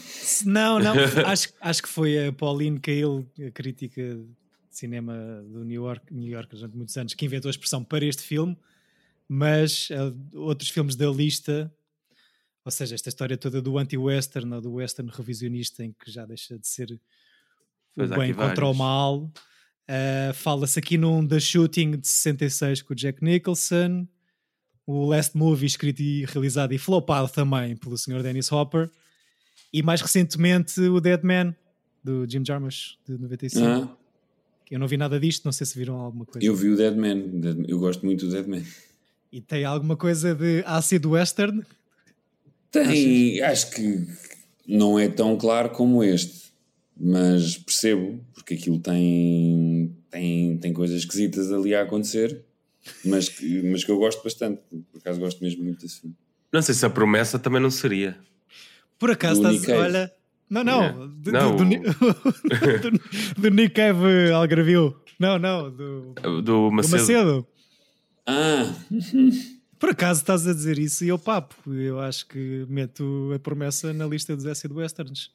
Não, 0.48 0.80
não. 0.80 0.96
acho, 1.28 1.50
acho 1.62 1.84
que 1.84 1.90
foi 1.90 2.28
a 2.30 2.34
Pauline 2.34 2.80
Kael, 2.80 3.24
a 3.48 3.52
crítica 3.52 4.02
de 4.02 4.26
cinema 4.72 5.14
do 5.48 5.64
New 5.64 5.84
York, 5.84 6.12
New 6.12 6.28
York 6.28 6.56
durante 6.56 6.76
muitos 6.76 6.98
anos, 6.98 7.14
que 7.14 7.24
inventou 7.24 7.50
a 7.50 7.52
expressão 7.52 7.84
para 7.84 8.04
este 8.04 8.24
filme. 8.24 8.58
Mas 9.30 9.90
eh, 9.92 10.12
outros 10.34 10.70
filmes 10.72 10.96
da 10.96 11.08
lista, 11.08 11.72
ou 12.66 12.72
seja, 12.72 12.96
esta 12.96 13.10
história 13.10 13.38
toda 13.38 13.62
do 13.62 13.78
anti-western 13.78 14.52
ou 14.56 14.60
do 14.62 14.74
western 14.74 15.10
revisionista, 15.14 15.84
em 15.86 15.94
que 15.94 16.12
já 16.12 16.26
deixa 16.26 16.58
de 16.60 16.68
ser 16.68 16.92
o 16.92 17.00
Pois 17.96 18.12
há 18.12 18.18
bem 18.18 18.34
contra 18.34 18.66
o 18.66 18.74
mal. 18.74 19.32
eh, 19.88 20.32
Fala-se 20.34 20.80
aqui 20.80 20.98
num 20.98 21.26
The 21.26 21.40
Shooting 21.40 21.92
de 22.00 22.08
66 22.08 22.82
com 22.82 22.94
o 22.94 22.96
Jack 22.96 23.24
Nicholson, 23.24 24.08
o 24.86 25.06
Last 25.06 25.38
Movie 25.38 25.66
escrito 25.68 26.02
e 26.02 26.26
realizado 26.26 26.74
e 26.74 26.78
flopado 26.78 27.30
também 27.30 27.76
pelo 27.78 27.98
Sr. 27.98 28.22
Dennis 28.24 28.52
Hopper, 28.52 28.90
e 29.72 29.82
mais 29.84 30.02
recentemente 30.02 30.80
o 30.82 31.00
Dead 31.00 31.22
Man 31.24 31.56
do 32.04 32.26
Jim 32.30 32.44
Jarmusch 32.46 32.98
de 33.08 33.18
95. 33.18 33.66
Ah, 33.66 33.96
Eu 34.70 34.80
não 34.80 34.88
vi 34.88 34.98
nada 34.98 35.20
disto, 35.20 35.46
não 35.46 35.52
sei 35.52 35.66
se 35.66 35.78
viram 35.78 35.96
alguma 35.98 36.26
coisa. 36.26 36.46
eu 36.46 36.56
vi 36.56 36.70
o 36.70 36.76
Dead 36.76 36.96
Man. 36.96 37.66
Eu 37.68 37.80
gosto 37.80 38.06
muito 38.06 38.26
do 38.26 38.32
Dead 38.32 38.46
Man. 38.48 38.64
E 39.32 39.40
tem 39.42 39.64
alguma 39.66 39.96
coisa 39.98 40.34
de 40.36 40.64
ácido 40.66 41.12
western? 41.12 41.64
Tem, 42.84 43.42
acho 43.42 43.72
que 43.72 44.08
não 44.68 44.98
é 45.00 45.08
tão 45.08 45.38
claro 45.38 45.70
como 45.70 46.04
este, 46.04 46.52
mas 47.00 47.58
percebo, 47.58 48.20
porque 48.34 48.54
aquilo 48.56 48.80
tem, 48.80 49.96
tem, 50.10 50.58
tem 50.58 50.74
coisas 50.74 50.98
esquisitas 51.00 51.52
ali 51.52 51.74
a 51.76 51.82
acontecer, 51.84 52.44
mas 53.04 53.30
que, 53.30 53.62
mas 53.64 53.84
que 53.84 53.92
eu 53.92 53.98
gosto 53.98 54.24
bastante. 54.24 54.62
Por 54.92 55.00
acaso 55.00 55.20
gosto 55.20 55.42
mesmo 55.44 55.64
muito 55.64 55.82
desse 55.82 56.02
filme. 56.02 56.16
Não 56.52 56.62
sei 56.62 56.74
se 56.76 56.86
a 56.86 56.90
promessa 56.90 57.38
também 57.40 57.62
não 57.62 57.70
seria. 57.72 58.18
Por 58.98 59.12
acaso 59.12 59.42
Do 59.42 59.48
estás, 59.52 59.56
Nick 59.62 59.68
Cave. 59.68 59.82
olha. 59.84 60.12
Não, 60.50 60.64
não, 60.64 60.80
Yeah. 60.82 61.08
do, 61.18 61.32
Não, 61.32 61.56
do, 61.56 61.64
o- 61.64 61.66
Ni- 61.66 61.80
do- 61.82 63.42
do 63.42 63.50
Nick 63.50 63.74
Cave 63.76 64.32
Algravio. 64.32 64.96
Não, 65.20 65.40
não, 65.40 65.72
do, 65.72 66.14
Do 66.22 66.42
do 66.42 66.72
Macedo. 66.72 66.98
Macedo. 66.98 67.48
Ah, 68.28 68.74
Por 69.86 69.92
acaso 69.92 70.22
estás 70.22 70.48
a 70.48 70.54
dizer 70.54 70.80
isso 70.80 71.06
e 71.06 71.10
eu 71.10 71.20
papo. 71.20 71.56
Eu 71.72 72.00
acho 72.00 72.28
que 72.28 72.66
meto 72.68 73.32
a 73.36 73.40
promessa 73.40 73.94
na 73.94 74.08
lista 74.08 74.36
dos 74.36 74.46
Acid 74.48 74.72
Westerns. 74.72 75.30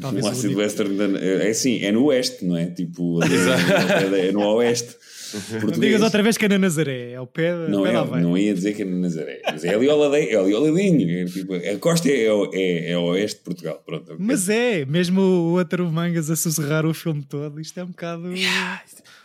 Talvez 0.00 0.24
ácido 0.26 0.48
único- 0.48 0.60
western 0.60 0.96
da- 0.96 1.18
é 1.18 1.48
assim, 1.50 1.82
é 1.82 1.90
no 1.90 2.04
oeste, 2.04 2.44
não 2.44 2.56
é? 2.56 2.66
Tipo, 2.66 3.18
é, 3.24 4.30
no 4.30 4.40
oeste. 4.54 4.94
Não 5.34 5.60
Português. 5.60 5.80
digas 5.80 6.02
outra 6.02 6.22
vez 6.22 6.36
que 6.36 6.44
é 6.44 6.48
na 6.48 6.58
Nazaré, 6.58 7.12
é 7.12 7.20
o 7.20 7.26
pé, 7.26 7.52
Não, 7.68 7.82
pé 7.82 7.90
é, 7.90 8.20
não 8.20 8.38
ia 8.38 8.54
dizer 8.54 8.74
que 8.74 8.82
é 8.82 8.84
no 8.84 8.98
Nazaré, 8.98 9.42
mas 9.44 9.64
é 9.64 9.74
ali 9.74 9.90
ao 9.90 9.98
lado, 9.98 10.14
é 10.14 10.34
ali 10.36 10.54
ao 10.54 10.62
ladinho. 10.62 11.10
É, 11.10 11.24
tipo, 11.24 11.52
a 11.54 11.78
costa 11.78 12.08
é, 12.08 12.26
é, 12.54 12.90
é 12.92 12.98
oeste 12.98 13.38
de 13.38 13.44
Portugal. 13.44 13.82
Pronto. 13.84 14.16
Mas 14.18 14.48
é, 14.48 14.84
mesmo 14.84 15.20
o 15.20 15.52
outro 15.58 15.90
Mangas 15.90 16.30
a 16.30 16.36
sussurrar 16.36 16.86
o 16.86 16.94
filme 16.94 17.22
todo, 17.28 17.60
isto 17.60 17.78
é 17.80 17.82
um 17.84 17.88
bocado. 17.88 18.28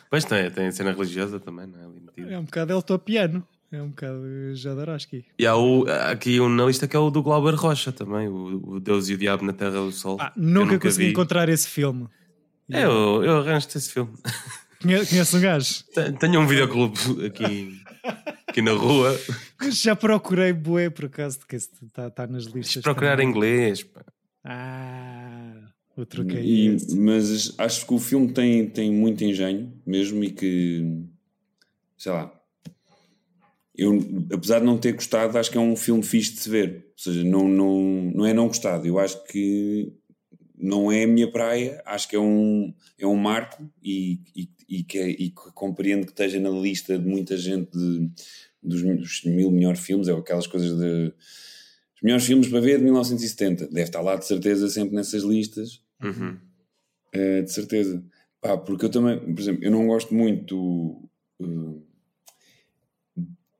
Pois 0.09 0.25
tem, 0.25 0.47
tem 0.51 0.71
cena 0.71 0.91
religiosa 0.91 1.39
também, 1.39 1.65
não 1.65 1.79
é? 2.27 2.33
É 2.35 2.37
um 2.37 2.43
bocado 2.43 2.71
El 2.71 2.83
Topiano. 2.83 3.43
É 3.73 3.81
um 3.81 3.89
bocado 3.89 4.21
Jodorowsky. 4.55 5.25
E 5.39 5.47
há 5.47 5.55
o, 5.57 5.85
há 5.89 6.11
aqui 6.11 6.39
um 6.39 6.47
na 6.47 6.63
lista 6.65 6.87
que 6.87 6.95
é 6.95 6.99
o 6.99 7.09
do 7.09 7.23
Glauber 7.23 7.55
Rocha 7.55 7.91
também, 7.91 8.27
o, 8.27 8.73
o 8.75 8.79
Deus 8.79 9.09
e 9.09 9.15
o 9.15 9.17
Diabo 9.17 9.43
na 9.43 9.51
Terra 9.51 9.71
do 9.71 9.91
Sol. 9.91 10.17
Ah, 10.21 10.31
eu 10.37 10.43
nunca, 10.43 10.77
consegui 10.79 11.05
vi. 11.05 11.11
encontrar 11.11 11.49
esse 11.49 11.67
filme. 11.67 12.07
É, 12.71 12.83
eu, 12.85 13.23
eu 13.23 13.37
arranjo-te 13.39 13.77
esse 13.79 13.89
filme. 13.91 14.13
Conhe- 14.79 15.05
Conhece 15.07 15.35
um 15.35 15.41
gajo? 15.41 15.83
Tenho- 15.93 16.13
Tenho 16.19 16.39
um 16.41 16.45
videoclube 16.47 17.25
aqui, 17.25 17.81
aqui 18.47 18.61
na 18.61 18.73
rua. 18.73 19.19
Já 19.71 19.95
procurei 19.95 20.53
bué 20.53 20.91
por 20.91 21.05
acaso, 21.05 21.39
que 21.47 21.55
está 21.55 22.11
tá 22.11 22.27
nas 22.27 22.43
listas. 22.43 22.75
Deixa 22.75 22.81
procurar 22.83 23.13
em 23.13 23.17
também. 23.17 23.29
inglês. 23.29 23.81
pá. 23.81 24.03
Ah, 24.45 25.61
o 25.97 26.05
truque 26.05 26.37
é 26.37 26.43
E- 26.43 26.67
esse. 26.75 26.95
mas 26.95 27.55
acho 27.57 27.87
que 27.87 27.93
o 27.95 27.99
filme 27.99 28.31
tem, 28.31 28.67
tem 28.69 28.91
muito 28.91 29.23
engenho 29.23 29.73
mesmo 29.83 30.23
e 30.23 30.29
que 30.29 31.01
sei 31.97 32.11
lá 32.11 32.31
eu 33.75 33.97
apesar 34.31 34.59
de 34.59 34.65
não 34.65 34.77
ter 34.77 34.93
gostado 34.93 35.37
acho 35.37 35.51
que 35.51 35.57
é 35.57 35.61
um 35.61 35.75
filme 35.75 36.03
fixe 36.03 36.33
de 36.33 36.39
se 36.41 36.49
ver 36.49 36.85
ou 36.89 37.03
seja, 37.03 37.23
não, 37.23 37.47
não, 37.47 38.11
não 38.15 38.25
é 38.25 38.33
não 38.33 38.47
gostado 38.47 38.85
eu 38.85 38.99
acho 38.99 39.23
que 39.25 39.91
não 40.57 40.91
é 40.91 41.03
a 41.03 41.07
minha 41.07 41.29
praia 41.29 41.81
acho 41.85 42.07
que 42.07 42.15
é 42.15 42.19
um, 42.19 42.73
é 42.99 43.05
um 43.07 43.15
marco 43.15 43.67
e, 43.83 44.19
e, 44.35 44.49
e, 44.69 44.83
que, 44.83 44.97
é- 44.97 45.09
e 45.09 45.29
que 45.29 45.51
compreendo 45.53 46.05
que 46.05 46.11
esteja 46.11 46.39
na 46.39 46.49
lista 46.49 46.97
de 46.97 47.05
muita 47.05 47.35
gente 47.37 47.71
de, 47.71 48.09
dos, 48.61 48.81
dos 48.81 49.23
mil 49.25 49.51
melhores 49.51 49.81
filmes, 49.81 50.07
é 50.07 50.13
aquelas 50.13 50.47
coisas 50.47 50.77
de. 50.77 51.13
Os 51.95 52.01
melhores 52.01 52.25
filmes 52.25 52.47
para 52.47 52.61
ver 52.61 52.77
de 52.77 52.83
1970. 52.85 53.67
Deve 53.67 53.81
estar 53.81 54.01
lá 54.01 54.15
de 54.15 54.25
certeza 54.25 54.69
sempre 54.69 54.95
nessas 54.95 55.23
listas. 55.23 55.81
Uhum. 56.01 56.37
Eh, 57.13 57.41
de 57.41 57.51
certeza. 57.51 58.03
Pá, 58.41 58.57
porque 58.57 58.85
eu 58.85 58.89
também, 58.89 59.19
por 59.19 59.41
exemplo, 59.41 59.63
eu 59.63 59.71
não 59.71 59.85
gosto 59.87 60.13
muito 60.15 60.57
uh, 61.41 61.85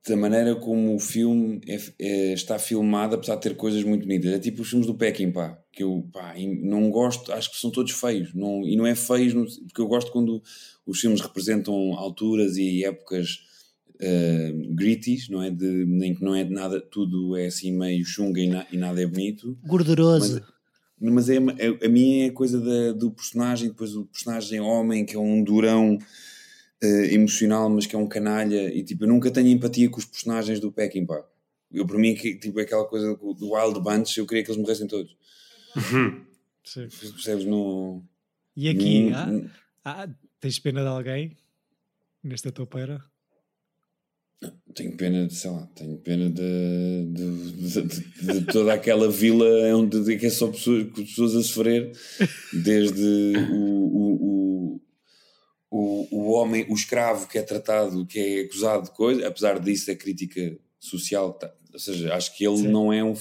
da 0.06 0.16
maneira 0.16 0.54
como 0.54 0.94
o 0.94 0.98
filme 0.98 1.60
é- 1.66 1.80
é- 1.98 2.32
está 2.34 2.58
filmado, 2.58 3.14
apesar 3.14 3.36
de 3.36 3.42
ter 3.42 3.56
coisas 3.56 3.82
muito 3.84 4.02
bonitas. 4.02 4.32
É 4.32 4.38
tipo 4.38 4.62
os 4.62 4.68
filmes 4.68 4.86
do 4.86 4.94
Peking, 4.94 5.30
pá, 5.32 5.58
que 5.72 5.82
eu 5.82 6.06
pá, 6.12 6.34
não 6.62 6.90
gosto, 6.90 7.32
acho 7.32 7.50
que 7.50 7.56
são 7.58 7.70
todos 7.70 7.92
feios. 7.92 8.34
Não, 8.34 8.62
e 8.66 8.76
não 8.76 8.86
é 8.86 8.94
feios, 8.94 9.32
no- 9.32 9.46
porque 9.66 9.80
eu 9.80 9.86
gosto 9.86 10.12
quando 10.12 10.42
os 10.86 11.00
filmes 11.00 11.20
representam 11.20 11.94
alturas 11.94 12.56
e 12.58 12.84
épocas 12.84 13.38
uh, 13.94 14.74
gritties, 14.74 15.28
não 15.28 15.40
é? 15.42 15.50
De, 15.50 15.64
em 16.04 16.14
que 16.14 16.22
não 16.22 16.34
é 16.34 16.44
de 16.44 16.52
nada, 16.52 16.80
tudo 16.80 17.36
é 17.36 17.46
assim 17.46 17.72
meio 17.72 18.04
chunga 18.04 18.40
e, 18.40 18.48
na- 18.48 18.66
e 18.72 18.76
nada 18.76 19.00
é 19.00 19.06
bonito. 19.06 19.56
Gorduroso. 19.64 20.42
Mas 21.00 21.28
é, 21.28 21.36
é- 21.36 21.86
a 21.86 21.88
minha 21.88 22.26
é 22.26 22.28
a 22.28 22.32
coisa 22.32 22.60
da- 22.60 22.92
do 22.92 23.10
personagem, 23.10 23.68
depois 23.68 23.94
o 23.96 24.04
personagem 24.04 24.60
homem, 24.60 25.04
que 25.06 25.16
é 25.16 25.18
um 25.18 25.42
durão 25.42 25.96
eh, 26.82 27.14
emocional, 27.14 27.68
mas 27.70 27.86
que 27.86 27.94
é 27.96 27.98
um 27.98 28.06
canalha, 28.08 28.72
e 28.74 28.82
tipo, 28.82 29.04
eu 29.04 29.08
nunca 29.08 29.30
tenho 29.30 29.48
empatia 29.48 29.88
com 29.88 29.98
os 29.98 30.04
personagens 30.04 30.60
do 30.60 30.70
Peckinpah. 30.72 31.24
Eu, 31.72 31.86
para 31.86 31.98
mim, 31.98 32.14
que, 32.14 32.36
tipo, 32.36 32.60
aquela 32.60 32.84
coisa 32.84 33.16
do 33.16 33.34
do 33.34 33.52
Wild 33.52 33.80
Bunch, 33.80 34.18
eu 34.18 34.26
queria 34.26 34.44
que 34.44 34.50
eles 34.50 34.60
morressem 34.60 34.86
todos. 34.86 35.16
Uhum. 35.76 36.24
Sim. 36.64 36.88
Percebes? 36.88 37.44
No, 37.44 38.02
E 38.56 38.68
aqui, 38.68 39.10
no- 39.10 39.50
ah, 39.84 40.04
ah, 40.04 40.08
tens 40.40 40.58
pena 40.58 40.82
de 40.82 40.86
alguém 40.88 41.36
nesta 42.22 42.52
topeira? 42.52 43.02
Tenho 44.74 44.96
pena 44.96 45.26
de, 45.26 45.34
sei 45.34 45.50
lá, 45.50 45.66
tenho 45.74 45.96
pena 45.98 46.28
de, 46.28 47.06
de, 47.12 47.52
de- 47.70 47.82
de- 47.82 48.40
de 48.40 48.46
toda 48.46 48.74
aquela 48.74 49.10
vila 49.10 49.46
onde 49.74 50.14
é 50.14 50.30
só 50.30 50.48
pessoas, 50.48 50.84
pessoas 50.92 51.34
a 51.36 51.42
sofrer, 51.42 51.92
desde 52.52 53.32
o, 53.50 53.54
o, 53.54 54.24
o, 54.24 54.33
o, 55.76 56.06
o 56.08 56.30
homem, 56.30 56.64
o 56.68 56.74
escravo 56.74 57.26
que 57.26 57.36
é 57.36 57.42
tratado, 57.42 58.06
que 58.06 58.20
é 58.20 58.40
acusado 58.42 58.84
de 58.84 58.90
coisa, 58.92 59.26
apesar 59.26 59.58
disso 59.58 59.90
a 59.90 59.96
crítica 59.96 60.56
social, 60.78 61.32
tá, 61.32 61.52
ou 61.72 61.80
seja, 61.80 62.14
acho 62.14 62.36
que 62.36 62.46
ele 62.46 62.58
Sim. 62.58 62.68
não 62.68 62.92
é 62.92 63.02
um, 63.02 63.12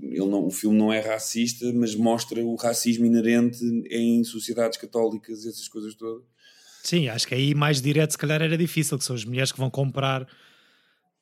ele 0.00 0.26
não, 0.26 0.46
o 0.46 0.50
filme 0.52 0.78
não 0.78 0.92
é 0.92 1.00
racista, 1.00 1.66
mas 1.72 1.96
mostra 1.96 2.44
o 2.44 2.54
racismo 2.54 3.04
inerente 3.04 3.58
em 3.90 4.22
sociedades 4.22 4.78
católicas 4.78 5.44
e 5.44 5.48
essas 5.48 5.66
coisas 5.66 5.96
todas. 5.96 6.22
Sim, 6.84 7.08
acho 7.08 7.26
que 7.26 7.34
aí 7.34 7.52
mais 7.56 7.82
direto 7.82 8.12
se 8.12 8.18
calhar 8.18 8.40
era 8.40 8.56
difícil, 8.56 8.96
que 8.96 9.04
são 9.04 9.16
as 9.16 9.24
mulheres 9.24 9.50
que 9.50 9.58
vão 9.58 9.68
comprar 9.68 10.28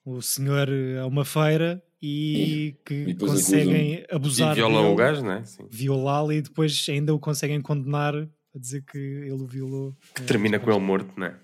o 0.04 0.20
senhor 0.20 0.68
a 1.00 1.06
uma 1.06 1.24
feira 1.24 1.82
e 2.02 2.76
que 2.84 3.06
E 3.08 3.14
conseguem 3.14 4.04
abusar 4.10 4.52
E 4.52 4.56
violam 4.56 4.92
o 4.92 4.94
gajo, 4.94 5.22
não 5.22 5.32
é? 5.32 5.44
Sim. 5.46 5.66
violá-lo 5.70 6.30
e 6.30 6.42
depois 6.42 6.84
ainda 6.90 7.14
o 7.14 7.18
conseguem 7.18 7.62
condenar 7.62 8.28
a 8.54 8.58
dizer 8.58 8.82
que 8.84 8.98
ele 8.98 9.32
o 9.32 9.46
violou. 9.46 9.96
Que 10.14 10.22
termina 10.22 10.58
com 10.58 10.70
ele 10.70 10.80
morto, 10.80 11.12
não 11.18 11.26
é? 11.26 11.38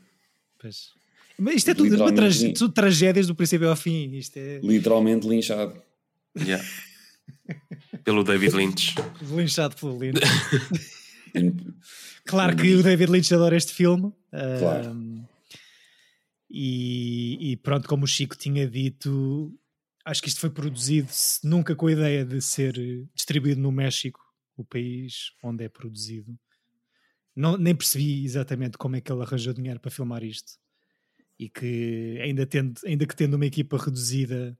Pois. 0.59 0.91
Mas 1.39 1.57
isto 1.57 1.71
é 1.71 1.75
tudo, 1.75 2.15
trage- 2.15 2.53
tudo 2.53 2.73
tragédias 2.73 3.27
do 3.27 3.35
princípio 3.35 3.69
ao 3.69 3.77
fim. 3.77 4.11
Isto 4.13 4.37
é 4.39 4.61
Literalmente 4.63 5.27
linchado. 5.27 5.81
Yeah. 6.39 6.65
Pelo 8.05 8.23
David 8.23 8.55
Lynch. 8.55 8.95
linchado 9.31 9.75
pelo 9.77 9.99
Lynch. 9.99 10.21
Claro 12.27 12.57
que 12.57 12.75
o 12.75 12.83
David 12.83 13.11
Lynch 13.11 13.33
adora 13.35 13.57
este 13.57 13.73
filme. 13.73 14.13
Claro. 14.59 14.91
Ahm, 14.91 15.25
e, 16.49 17.53
e 17.53 17.57
pronto, 17.57 17.89
como 17.89 18.05
o 18.05 18.09
Chico 18.09 18.37
tinha 18.37 18.69
dito, 18.69 19.53
acho 20.05 20.23
que 20.23 20.29
isto 20.29 20.41
foi 20.41 20.51
produzido 20.51 21.09
nunca 21.45 21.75
com 21.75 21.87
a 21.87 21.93
ideia 21.93 22.25
de 22.25 22.41
ser 22.41 22.77
eh, 22.79 23.05
distribuído 23.15 23.61
no 23.61 23.71
México, 23.73 24.21
o 24.57 24.65
país 24.65 25.33
onde 25.43 25.65
é 25.65 25.69
produzido. 25.69 26.37
Não, 27.41 27.57
nem 27.57 27.75
percebi 27.75 28.25
exatamente 28.25 28.77
como 28.79 28.97
é 28.97 29.01
que 29.01 29.11
ele 29.11 29.23
arranjou 29.23 29.53
dinheiro 29.53 29.81
para 29.81 29.91
filmar 29.91 30.23
isto. 30.23 30.53
E 31.39 31.49
que 31.49 32.19
ainda, 32.23 32.45
tendo, 32.47 32.75
ainda 32.85 33.07
que 33.07 33.17
tendo 33.17 33.35
uma 33.35 33.47
equipa 33.47 33.77
reduzida, 33.79 34.57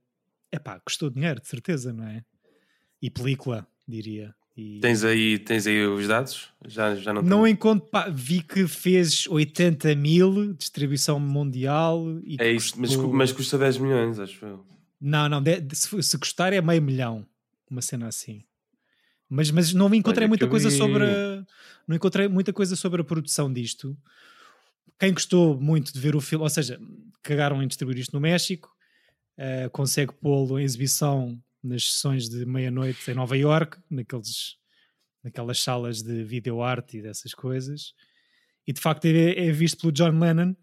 epá, 0.51 0.79
custou 0.79 1.09
dinheiro, 1.09 1.39
de 1.39 1.47
certeza, 1.47 1.93
não 1.93 2.05
é? 2.07 2.23
E 3.01 3.09
película, 3.09 3.67
diria. 3.87 4.33
E... 4.57 4.79
Tens 4.79 5.03
aí, 5.03 5.39
tens 5.39 5.65
aí 5.67 5.85
os 5.85 6.07
dados? 6.07 6.49
Já, 6.67 6.95
já 6.95 7.13
não, 7.13 7.21
Não 7.21 7.43
tenho. 7.43 7.47
encontro, 7.53 7.87
pá, 7.87 8.09
vi 8.09 8.41
que 8.41 8.67
fez 8.67 9.25
80 9.27 9.95
mil, 9.95 10.53
distribuição 10.53 11.19
mundial. 11.19 12.03
É 12.39 12.53
mas, 12.53 12.71
custou- 12.71 13.09
cu- 13.09 13.15
mas 13.15 13.31
custa 13.31 13.57
10 13.57 13.77
milhões, 13.77 14.19
acho 14.19 14.45
eu. 14.45 14.65
Não, 14.99 15.29
não, 15.29 15.41
de- 15.41 15.63
se, 15.73 16.01
se 16.03 16.17
custar 16.17 16.51
é 16.51 16.61
meio 16.61 16.81
milhão, 16.81 17.25
uma 17.69 17.81
cena 17.81 18.07
assim. 18.07 18.43
Mas, 19.29 19.49
mas 19.51 19.73
não 19.73 19.93
encontrei 19.95 20.25
Olha, 20.25 20.29
muita 20.29 20.47
coisa 20.47 20.69
vi- 20.69 20.77
sobre 20.77 21.05
a, 21.05 21.45
não 21.87 21.95
encontrei 21.95 22.27
muita 22.27 22.53
coisa 22.53 22.75
sobre 22.75 23.01
a 23.01 23.03
produção 23.03 23.51
disto. 23.51 23.97
Quem 24.99 25.13
gostou 25.13 25.59
muito 25.59 25.91
de 25.93 25.99
ver 25.99 26.15
o 26.15 26.21
filme, 26.21 26.43
ou 26.43 26.49
seja, 26.49 26.79
cagaram 27.23 27.61
em 27.61 27.67
distribuir 27.67 27.97
isto 27.99 28.13
no 28.13 28.19
México, 28.19 28.69
eh, 29.37 29.69
consegue 29.69 30.13
pô-lo 30.13 30.59
em 30.59 30.63
exibição 30.63 31.41
nas 31.63 31.83
sessões 31.93 32.29
de 32.29 32.45
meia-noite 32.45 33.09
em 33.09 33.13
Nova 33.13 33.37
York, 33.37 33.77
naqueles, 33.89 34.57
naquelas 35.23 35.59
salas 35.61 36.01
de 36.01 36.23
videoarte 36.23 36.97
e 36.97 37.01
dessas 37.01 37.33
coisas. 37.33 37.93
E 38.67 38.73
de 38.73 38.79
facto 38.79 39.05
é, 39.05 39.47
é 39.47 39.51
visto 39.51 39.79
pelo 39.81 39.91
John 39.91 40.19
Lennon, 40.19 40.55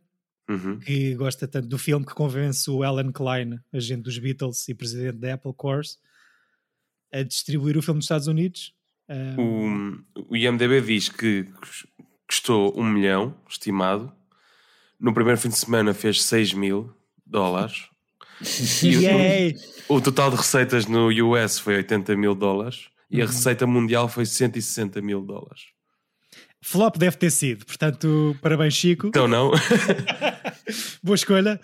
Uhum. 0.49 0.79
que 0.79 1.15
gosta 1.15 1.47
tanto 1.47 1.69
do 1.69 1.77
filme 1.77 2.07
que 2.07 2.15
convence 2.15 2.71
o 2.71 2.83
Alan 2.83 3.13
Klein, 3.13 3.61
agente 3.71 4.03
dos 4.05 4.19
Beatles 4.19 4.67
e 4.69 4.75
presidente 4.75 5.19
da 5.19 5.35
Apple 5.35 5.53
Corps, 5.53 5.99
a 7.13 7.23
distribuir 7.23 7.77
o 7.77 7.83
filme 7.83 7.99
nos 7.99 8.07
Estados 8.07 8.29
Unidos. 8.29 8.75
Um, 9.09 10.03
O, 10.15 10.33
o 10.33 10.37
IMDB 10.37 10.81
diz 10.83 11.09
que 11.09 11.45
cus- 11.45 11.87
custou 12.27 12.79
um 12.79 12.85
milhão, 12.85 13.35
estimado. 13.49 14.13
No 15.01 15.15
primeiro 15.15 15.41
fim 15.41 15.49
de 15.49 15.57
semana 15.57 15.95
fez 15.95 16.23
6 16.25 16.53
mil 16.53 16.93
dólares. 17.27 17.87
E 18.85 18.97
o- 19.89 19.97
o 19.97 20.01
total 20.01 20.31
de 20.31 20.37
receitas 20.37 20.87
no 20.87 21.09
US 21.09 21.59
foi 21.59 21.77
80 21.77 22.15
mil 22.17 22.35
dólares. 22.35 22.89
E 23.11 23.21
a 23.23 23.27
receita 23.27 23.67
mundial 23.67 24.09
foi 24.09 24.27
160 24.27 25.01
mil 25.01 25.21
dólares. 25.23 25.63
Flop 26.61 26.97
deve 26.97 27.17
ter 27.17 27.31
sido, 27.31 27.65
portanto, 27.65 28.37
parabéns, 28.43 28.75
Chico. 28.75 29.09
Então 29.09 29.29
não? 29.29 29.51
Boa 31.03 31.15
escolha. 31.15 31.61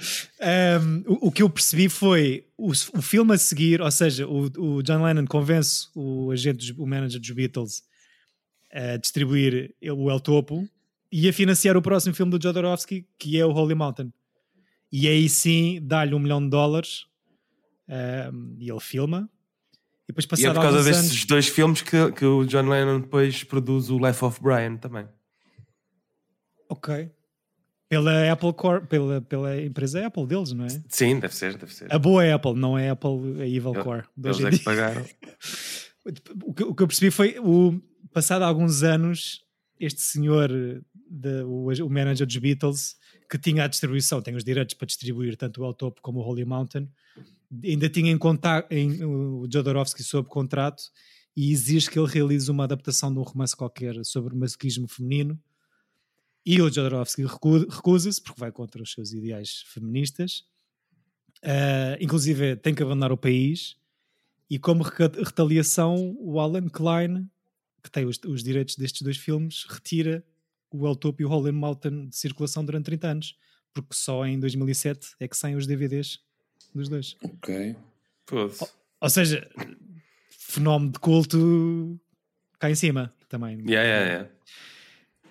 Um, 0.80 1.02
o, 1.06 1.28
o 1.28 1.32
que 1.32 1.42
eu 1.42 1.50
percebi 1.50 1.88
foi 1.88 2.46
o, 2.56 2.70
o 2.70 3.02
filme 3.02 3.34
a 3.34 3.38
seguir, 3.38 3.80
ou 3.80 3.90
seja, 3.90 4.26
o, 4.26 4.44
o 4.56 4.82
John 4.82 5.02
Lennon 5.02 5.26
convence 5.26 5.88
o 5.94 6.30
agente, 6.30 6.72
o 6.78 6.86
manager 6.86 7.20
dos 7.20 7.30
Beatles 7.30 7.82
a 8.72 8.96
distribuir 8.96 9.74
o 9.82 10.10
El 10.10 10.20
Topo 10.20 10.68
e 11.10 11.28
a 11.28 11.32
financiar 11.32 11.76
o 11.76 11.82
próximo 11.82 12.14
filme 12.14 12.36
do 12.36 12.42
Jodorowsky, 12.42 13.06
que 13.18 13.38
é 13.38 13.46
o 13.46 13.52
Holy 13.52 13.74
Mountain. 13.74 14.12
E 14.90 15.06
aí 15.08 15.28
sim 15.28 15.80
dá-lhe 15.82 16.14
um 16.14 16.18
milhão 16.18 16.42
de 16.42 16.50
dólares 16.50 17.06
um, 18.32 18.56
e 18.58 18.70
ele 18.70 18.80
filma. 18.80 19.30
E 20.08 20.12
depois 20.12 20.40
e 20.40 20.46
é 20.46 20.52
por 20.52 20.60
causa 20.60 20.82
destes 20.82 21.10
anos... 21.10 21.24
dois 21.24 21.48
filmes 21.48 21.82
que, 21.82 22.12
que 22.12 22.24
o 22.24 22.44
John 22.44 22.68
Lennon 22.68 23.00
depois 23.00 23.42
produz 23.42 23.88
o 23.90 23.98
Life 23.98 24.22
of 24.24 24.42
Brian 24.42 24.76
também. 24.76 25.08
Ok. 26.68 27.10
Pela 27.88 28.32
Apple 28.32 28.52
Corp, 28.52 28.86
pela, 28.88 29.20
pela 29.20 29.60
empresa 29.60 30.06
Apple 30.06 30.26
deles, 30.26 30.52
não 30.52 30.64
é? 30.64 30.68
Sim, 30.88 31.20
deve 31.20 31.34
ser, 31.34 31.56
deve 31.56 31.72
ser. 31.72 31.92
A 31.92 31.98
boa 31.98 32.34
Apple, 32.34 32.54
não 32.54 32.76
é 32.76 32.90
Apple, 32.90 33.40
a 33.40 33.46
Evil 33.46 33.74
Core. 33.74 34.04
Eles 34.22 34.40
é 34.40 34.50
que 34.50 34.56
dia. 34.56 34.64
pagaram. 34.64 35.04
O 36.44 36.52
que, 36.52 36.62
o 36.64 36.74
que 36.74 36.82
eu 36.82 36.86
percebi 36.86 37.10
foi 37.10 37.38
o 37.38 37.80
passado 38.12 38.42
alguns 38.42 38.82
anos 38.82 39.40
este 39.80 40.02
senhor 40.02 40.50
de- 41.08 41.42
o, 41.44 41.68
o 41.68 41.88
manager 41.88 42.26
dos 42.26 42.36
Beatles 42.36 42.96
que 43.30 43.38
tinha 43.38 43.64
a 43.64 43.66
distribuição, 43.66 44.20
tem 44.20 44.34
os 44.34 44.44
direitos 44.44 44.74
para 44.74 44.86
distribuir 44.86 45.34
tanto 45.36 45.62
o 45.62 45.66
El 45.66 45.72
Topo 45.72 46.02
como 46.02 46.20
o 46.20 46.22
Holy 46.22 46.44
Mountain 46.44 46.88
ainda 47.62 47.88
tinha 47.88 48.10
em 48.10 48.18
contato 48.18 48.70
em, 48.72 49.04
o 49.04 49.46
Jodorowsky 49.50 50.02
sob 50.02 50.28
contrato 50.28 50.82
e 51.36 51.52
exige 51.52 51.90
que 51.90 51.98
ele 51.98 52.08
realize 52.08 52.50
uma 52.50 52.64
adaptação 52.64 53.12
de 53.12 53.18
um 53.18 53.22
romance 53.22 53.56
qualquer 53.56 54.04
sobre 54.04 54.34
o 54.34 54.36
masochismo 54.36 54.88
feminino. 54.88 55.38
E 56.46 56.60
o 56.60 56.68
Jodorowsky 56.72 57.24
recu- 57.24 57.66
recusa-se 57.68 58.22
porque 58.22 58.40
vai 58.40 58.52
contra 58.52 58.82
os 58.82 58.92
seus 58.92 59.12
ideais 59.12 59.64
feministas. 59.66 60.44
Ah, 61.42 61.96
inclusive 62.00 62.56
tem 62.56 62.74
que 62.74 62.82
abandonar 62.82 63.12
o 63.12 63.16
país. 63.16 63.76
E 64.48 64.58
como 64.58 64.82
retaliação, 64.82 66.14
o 66.18 66.38
Alan 66.38 66.68
Klein, 66.68 67.28
que 67.82 67.90
tem 67.90 68.04
os, 68.04 68.18
os 68.26 68.42
direitos 68.42 68.76
destes 68.76 69.02
dois 69.02 69.16
filmes, 69.16 69.64
retira 69.68 70.24
o 70.70 70.86
El 70.86 70.96
Topo 70.96 71.22
e 71.22 71.24
o 71.24 71.30
Holy 71.30 71.52
Mountain 71.52 72.08
de 72.08 72.16
circulação 72.16 72.64
durante 72.64 72.86
30 72.86 73.08
anos, 73.08 73.36
porque 73.72 73.94
só 73.94 74.26
em 74.26 74.38
2007 74.38 75.14
é 75.20 75.28
que 75.28 75.36
saem 75.36 75.56
os 75.56 75.66
DVDs 75.66 76.18
dos 76.74 76.88
dois. 76.88 77.16
Ok. 77.22 77.76
Foda-se. 78.26 78.66
Ou 79.00 79.10
seja, 79.10 79.48
fenómeno 80.30 80.92
de 80.92 80.98
culto 80.98 82.00
cá 82.58 82.70
em 82.70 82.74
cima 82.74 83.12
também. 83.28 83.58
Yeah, 83.68 83.82
yeah, 83.82 84.06
yeah. 84.06 84.30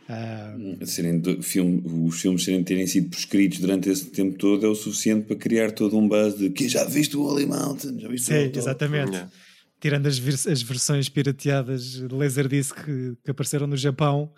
Ah, 0.10 0.86
Serem 0.86 1.20
do- 1.20 1.42
filme, 1.42 1.82
os 1.86 2.20
filmes 2.22 2.44
serem, 2.44 2.64
terem 2.64 2.86
sido 2.86 3.10
prescritos 3.10 3.60
durante 3.60 3.90
esse 3.90 4.06
tempo 4.12 4.38
todo 4.38 4.66
é 4.66 4.70
o 4.70 4.76
suficiente 4.76 5.26
para 5.28 5.36
criar 5.38 5.72
todo 5.72 5.98
um 5.98 6.08
buzz 6.08 6.38
de 6.38 6.50
que 6.50 6.68
já 6.68 6.84
viste 6.84 7.16
o 7.16 7.24
Holy 7.24 7.46
Mountain, 7.46 8.00
já 8.00 8.08
viste 8.10 8.26
o 8.26 8.34
sim, 8.36 8.40
Hilltop?" 8.42 8.58
exatamente. 8.60 9.12
Yeah. 9.12 9.32
Tirando 9.80 10.08
as, 10.08 10.18
vers- 10.18 10.48
as 10.48 10.62
versões 10.62 11.10
pirateadas 11.10 11.84
de 11.94 12.08
Laserdisc 12.14 12.76
que, 12.84 13.16
que 13.24 13.32
apareceram 13.32 13.66
no 13.66 13.78
Japão. 13.78 14.32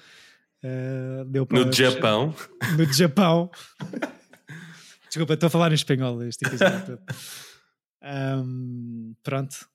ah, 0.63 1.23
deu 1.27 1.45
para 1.47 1.65
No 1.65 1.73
Japão. 1.73 2.35
no 2.77 2.93
Japão. 2.93 3.49
Desculpa, 5.15 5.35
estou 5.35 5.47
a 5.47 5.49
falar 5.49 5.71
em 5.71 5.75
espanhol 5.75 6.21
este 6.23 6.45
episódio. 6.45 6.99
Ahm, 8.03 9.13
pronto. 9.23 9.65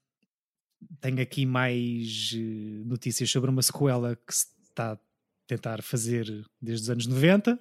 Tenho 1.01 1.18
aqui 1.22 1.47
mais 1.47 2.32
eh, 2.34 2.82
notícias 2.84 3.30
sobre 3.30 3.49
uma 3.49 3.62
sequela 3.62 4.14
que 4.16 4.34
se 4.34 4.49
está 4.68 4.93
a 4.93 4.99
tentar 5.47 5.82
fazer 5.82 6.26
desde 6.61 6.82
os 6.84 6.91
anos 6.91 7.07
90. 7.07 7.59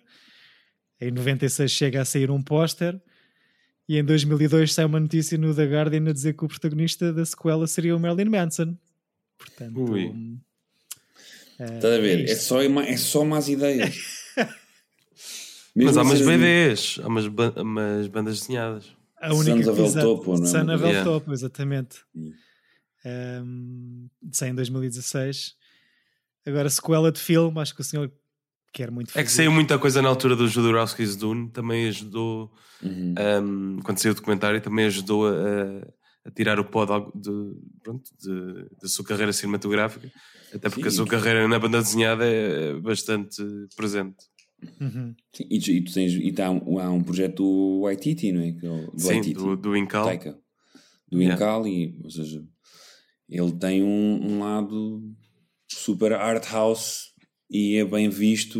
Em 1.00 1.10
96 1.10 1.72
chega 1.72 2.02
a 2.02 2.06
sair 2.06 2.30
um 2.30 2.42
póster. 2.44 3.02
E 3.88 3.98
em 3.98 4.04
2002 4.04 4.74
sai 4.74 4.84
uma 4.84 5.00
notícia 5.00 5.38
no 5.38 5.56
The 5.56 5.64
Guardian 5.66 6.10
a 6.10 6.12
dizer 6.14 6.34
que 6.34 6.44
o 6.44 6.50
protagonista 6.50 7.14
da 7.14 7.24
sequela 7.26 7.66
seria 7.66 7.96
o 7.96 8.00
Marilyn 8.00 8.30
Manson. 8.30 8.78
Portanto, 9.38 9.80
Ui. 9.90 10.38
eh, 11.60 11.76
Estás 11.76 11.94
a 11.94 11.98
ver? 11.98 12.28
é 12.28 12.32
É 12.32 12.36
só, 12.36 12.62
é 12.62 12.98
só 12.98 13.24
más 13.24 13.48
ideias. 13.48 13.96
Mas 15.76 15.86
Mesmo 15.86 15.99
há 15.99 16.03
umas 16.03 16.20
ser- 16.20 16.26
BDs, 16.26 16.99
há 17.03 17.07
umas, 17.07 17.28
ba- 17.28 17.53
umas 17.57 18.07
bandas 18.07 18.39
desenhadas. 18.41 18.86
A 19.22 19.34
única 19.34 19.63
Sons 19.63 19.67
of 19.67 19.82
El 19.97 20.03
Topo, 20.03 20.38
não 20.38 20.43
é? 20.43 20.47
Son 20.47 20.61
of 20.74 20.84
El 20.84 20.89
Yeah. 20.89 21.03
Topo, 21.03 21.34
exatamente. 21.34 21.97
Hum. 22.15 22.32
Um, 23.05 24.09
sai 24.32 24.49
em 24.49 24.55
2016. 24.55 25.53
Agora, 26.45 26.70
sequela 26.70 27.11
de 27.11 27.20
filme, 27.20 27.59
acho 27.59 27.74
que 27.76 27.82
o 27.82 27.84
senhor 27.84 28.11
quer 28.74 28.91
muito 28.91 29.09
É 29.09 29.24
que 29.24 29.30
fazer. 29.30 29.30
saiu 29.38 29.51
muita 29.51 29.78
coisa 29.80 30.01
na 30.01 30.09
altura 30.09 30.36
do 30.36 30.47
Jodorowsky's 30.47 31.15
Dune, 31.15 31.49
também 31.51 31.88
ajudou, 31.88 32.51
Uhum. 32.84 33.13
um, 33.41 33.80
quando 33.84 33.97
saiu 33.99 34.11
o 34.13 34.15
documentário, 34.15 34.61
também 34.61 34.86
ajudou 34.86 35.28
a, 35.28 35.32
a 36.26 36.32
tirar 36.32 36.59
o 36.59 36.65
pó 36.65 36.86
de- 36.86 37.55
pronto, 37.84 38.03
de- 38.20 38.67
da 38.82 38.88
sua 38.88 39.03
carreira 39.05 39.34
cinematográfica, 39.34 40.09
até 40.53 40.70
porque 40.70 40.84
Sim. 40.84 40.88
a 40.88 40.91
sua 40.91 41.07
carreira 41.07 41.47
na 41.47 41.59
banda 41.59 41.82
desenhada 41.82 42.26
é 42.26 42.74
bastante 42.80 43.43
presente. 43.76 44.17
Uhum. 44.82 45.16
Sim, 45.34 45.45
e, 45.49 45.60
tu- 45.60 45.72
e 45.72 45.82
tu 45.84 45.93
tens, 45.93 46.14
e 46.14 46.32
tá, 46.32 46.47
há 46.47 46.91
um 46.91 47.03
projeto 47.03 47.38
do 47.38 47.82
Waititi, 47.82 48.32
não 48.32 48.41
é? 48.41 48.51
Que 48.51 48.66
é 48.66 48.70
o- 48.70 48.91
Do 48.91 48.99
Sim, 48.99 49.07
Waititi, 49.07 49.34
do, 49.34 49.55
do 49.55 49.76
Incal. 49.78 50.05
Taika. 50.05 50.39
Do 51.10 51.18
Yeah. 51.22 51.36
Incal, 51.36 51.68
e, 51.68 51.97
ou 52.03 52.10
seja, 52.10 52.45
ele 53.28 53.51
tem 53.53 53.82
um, 53.84 54.32
um 54.34 54.39
lado 54.39 55.03
super 55.68 56.14
art 56.14 56.45
house 56.51 57.14
e 57.49 57.76
é 57.78 57.86
bem 57.86 58.10
visto, 58.10 58.60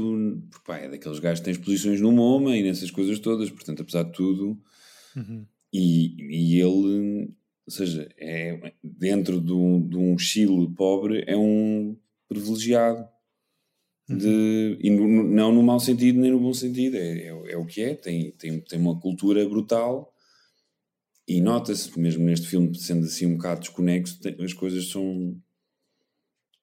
porque 0.50 0.66
pá, 0.66 0.78
é 0.78 0.89
daqueles 0.89 1.20
gajos 1.20 1.39
que 1.39 1.45
têm 1.45 1.52
exposições 1.54 2.02
no 2.02 2.12
MoMA 2.12 2.56
e 2.58 2.64
nessas 2.64 2.89
coisas 2.89 3.20
todas, 3.20 3.50
portanto, 3.52 3.82
apesar 3.82 4.04
de 4.04 4.14
tudo, 4.14 4.60
Uhum. 5.16 5.45
e, 5.74 6.54
e 6.56 6.60
ele, 6.62 7.28
ou 7.68 7.72
seja, 7.72 8.08
é 8.18 8.74
dentro 8.84 9.39
de 9.41 9.54
um, 9.54 9.88
de 9.88 9.97
um 9.97 10.18
Chile 10.18 10.70
pobre, 10.76 11.24
é 11.28 11.36
um 11.38 11.95
privilegiado. 12.28 13.08
De, 14.18 14.78
e 14.82 14.89
no- 14.89 15.24
não 15.24 15.51
no 15.53 15.62
mau 15.62 15.80
sentido 15.80 16.20
nem 16.20 16.32
no 16.32 16.39
bom 16.39 16.53
sentido, 16.53 16.97
é, 16.97 17.28
é, 17.28 17.28
é 17.51 17.57
o 17.57 17.66
que 17.66 17.82
é. 17.82 17.93
Tem, 17.95 18.32
tem, 18.32 18.60
tem 18.60 18.80
uma 18.80 18.99
cultura 18.99 19.47
brutal 19.47 20.14
e 21.28 21.39
nota-se, 21.41 21.97
mesmo 21.99 22.26
neste 22.26 22.47
filme, 22.47 22.76
sendo 22.78 23.05
assim 23.05 23.28
um 23.28 23.36
bocado 23.38 23.60
desconexo, 23.62 24.20
tem- 24.20 24.36
as 24.43 24.53
coisas 24.53 24.89
são. 24.89 25.38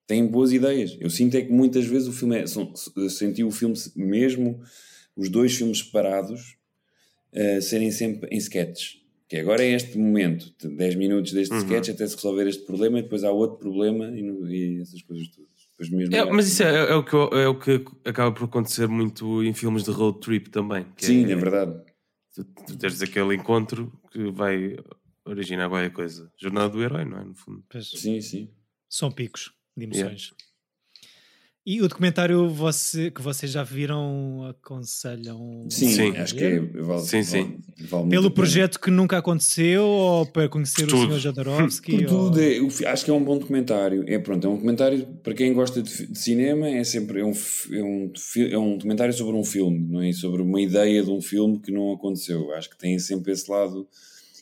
têm 0.07 0.27
boas 0.27 0.53
ideias. 0.53 0.97
Eu 1.01 1.11
sinto 1.11 1.37
é 1.37 1.43
que 1.43 1.53
muitas 1.53 1.85
vezes 1.87 2.09
o 2.09 2.13
filme 2.13 2.39
é. 2.39 2.47
São, 2.47 2.73
senti 3.09 3.43
o 3.45 3.51
filme, 3.51 3.75
mesmo 3.95 4.61
os 5.17 5.29
dois 5.29 5.55
filmes 5.57 5.79
separados, 5.79 6.57
eh, 7.33 7.61
serem 7.61 7.91
sempre 7.91 8.29
em 8.35 8.39
sketches. 8.39 9.01
Que 9.29 9.37
agora 9.39 9.65
é 9.65 9.71
este 9.73 9.99
momento, 9.99 10.55
de 10.61 10.69
10 10.69 10.95
minutos 10.95 11.33
deste 11.33 11.53
Uhum. 11.53 11.59
sketch 11.61 11.89
até 11.89 12.07
se 12.07 12.15
resolver 12.15 12.47
este 12.47 12.65
problema, 12.65 12.99
e 12.99 13.03
depois 13.03 13.25
há 13.25 13.33
outro 13.33 13.59
problema 13.59 14.17
e, 14.17 14.23
no- 14.23 14.49
e 14.49 14.81
essas 14.81 15.03
coisas 15.03 15.27
todas. 15.29 15.56
É, 16.11 16.25
mas 16.25 16.49
isso 16.49 16.63
é, 16.63 16.91
é 16.91 16.95
o 16.95 17.05
que, 17.05 17.15
é 17.15 17.49
o 17.49 17.59
que 17.59 17.85
acaba 18.05 18.33
por 18.33 18.45
acontecer 18.45 18.89
muito 18.89 19.43
em 19.43 19.53
filmes 19.53 19.85
de 19.85 19.91
road 19.91 20.21
trip 20.21 20.49
também. 20.49 20.85
que 20.97 21.05
Sim, 21.05 21.31
é 21.31 21.37
verdade. 21.37 21.83
Tu, 22.35 22.45
tu 22.45 22.79
tens 22.79 23.01
aquele 23.03 23.35
encontro 23.35 23.93
que 24.11 24.31
vai 24.31 24.77
originar 25.25 25.69
qualquer 25.69 25.93
coisa. 25.93 26.33
Jornada 26.41 26.71
do 26.71 26.83
herói, 26.83 27.05
não 27.05 27.19
é? 27.19 27.25
No 27.25 27.35
fundo. 27.35 27.63
Pois, 27.69 27.91
Sim, 27.91 28.21
sim. 28.21 28.51
são 28.89 29.11
picos 29.11 29.53
de 29.77 29.85
emoções. 29.85 30.33
E 31.69 31.83
o 31.83 31.89
documentário 31.89 32.49
você, 32.49 33.11
que 33.11 33.21
vocês 33.21 33.51
já 33.51 33.65
viram 33.65 34.45
aconselham 34.49 35.67
Sim, 35.69 35.89
Sim. 35.89 36.17
acho 36.17 36.37
que 36.37 36.45
é, 36.45 36.61
vale, 36.61 37.03
Sim, 37.03 37.25
sim. 37.25 37.43
vale- 37.43 37.89
vale 37.89 38.03
muito 38.05 38.11
pelo 38.11 38.31
projeto 38.31 38.79
que 38.79 38.89
nunca 38.89 39.19
aconteceu 39.19 39.83
ou 39.83 40.27
para 40.27 40.49
conhecer 40.49 40.87
Tudo. 40.87 41.09
o 41.09 41.15
Sr. 41.15 41.19
Jodorowsky? 41.19 42.05
Por 42.05 42.15
ou... 42.15 42.31
tudo, 42.31 42.41
é, 42.41 42.87
acho 42.87 43.05
que 43.05 43.11
é 43.11 43.15
um 43.15 43.25
bom 43.25 43.37
documentário. 43.37 44.05
É 44.07 44.17
pronto, 44.17 44.47
é 44.47 44.51
um 44.51 44.55
documentário 44.55 45.05
para 45.25 45.35
quem 45.35 45.53
gosta 45.53 45.83
de, 45.83 46.07
de 46.07 46.17
cinema, 46.17 46.69
é 46.69 46.85
sempre 46.85 47.19
é 47.19 47.25
um, 47.25 47.33
é, 47.33 47.83
um, 47.83 48.13
é 48.53 48.59
um 48.59 48.77
documentário 48.77 49.13
sobre 49.13 49.35
um 49.35 49.45
filme, 49.45 49.89
não 49.91 50.01
é? 50.01 50.13
Sobre 50.13 50.43
uma 50.43 50.61
ideia 50.61 51.03
de 51.03 51.11
um 51.11 51.21
filme 51.21 51.59
que 51.59 51.73
não 51.73 51.93
aconteceu. 51.93 52.53
Acho 52.53 52.71
que 52.71 52.79
tem 52.79 52.97
sempre 53.01 53.33
esse 53.33 53.51
lado. 53.51 53.89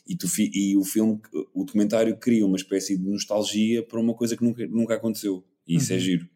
E, 0.07 0.15
tu, 0.15 0.27
e 0.37 0.77
o 0.77 0.83
filme, 0.83 1.19
o 1.55 1.63
documentário 1.63 2.15
cria 2.17 2.45
uma 2.45 2.55
espécie 2.57 2.95
de 2.95 3.03
nostalgia 3.03 3.81
para 3.81 3.99
uma 3.99 4.13
coisa 4.13 4.37
que 4.37 4.43
nunca, 4.43 4.67
nunca 4.67 4.93
aconteceu. 4.93 5.43
E 5.67 5.77
isso 5.77 5.91
é 5.91 5.97
giro. 5.97 6.29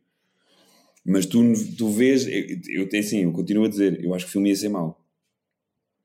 Mas 1.06 1.26
tu, 1.26 1.42
tu 1.78 1.90
vês, 1.90 2.28
eu, 2.28 2.60
eu 2.82 2.90
tenho 2.90 3.04
assim, 3.04 3.24
eu 3.24 3.32
continuo 3.32 3.66
a 3.66 3.70
dizer, 3.70 4.04
eu 4.04 4.14
acho 4.14 4.26
que 4.26 4.30
o 4.30 4.34
filme 4.34 4.50
ia 4.50 4.56
ser 4.56 4.70
mau. 4.70 5.00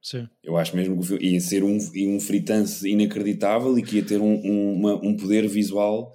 Sim. 0.00 0.28
Eu 0.42 0.56
acho 0.56 0.76
mesmo 0.76 0.94
que 0.96 1.00
o 1.00 1.04
filme 1.06 1.24
ia 1.32 1.40
ser 1.40 1.64
um, 1.64 1.78
um 1.96 2.20
fritance 2.20 2.88
inacreditável 2.88 3.78
e 3.78 3.82
que 3.82 3.96
ia 3.96 4.02
ter 4.04 4.20
um, 4.20 4.34
um, 4.34 4.72
uma- 4.74 4.94
um 5.06 5.16
poder 5.16 5.48
visual 5.48 6.12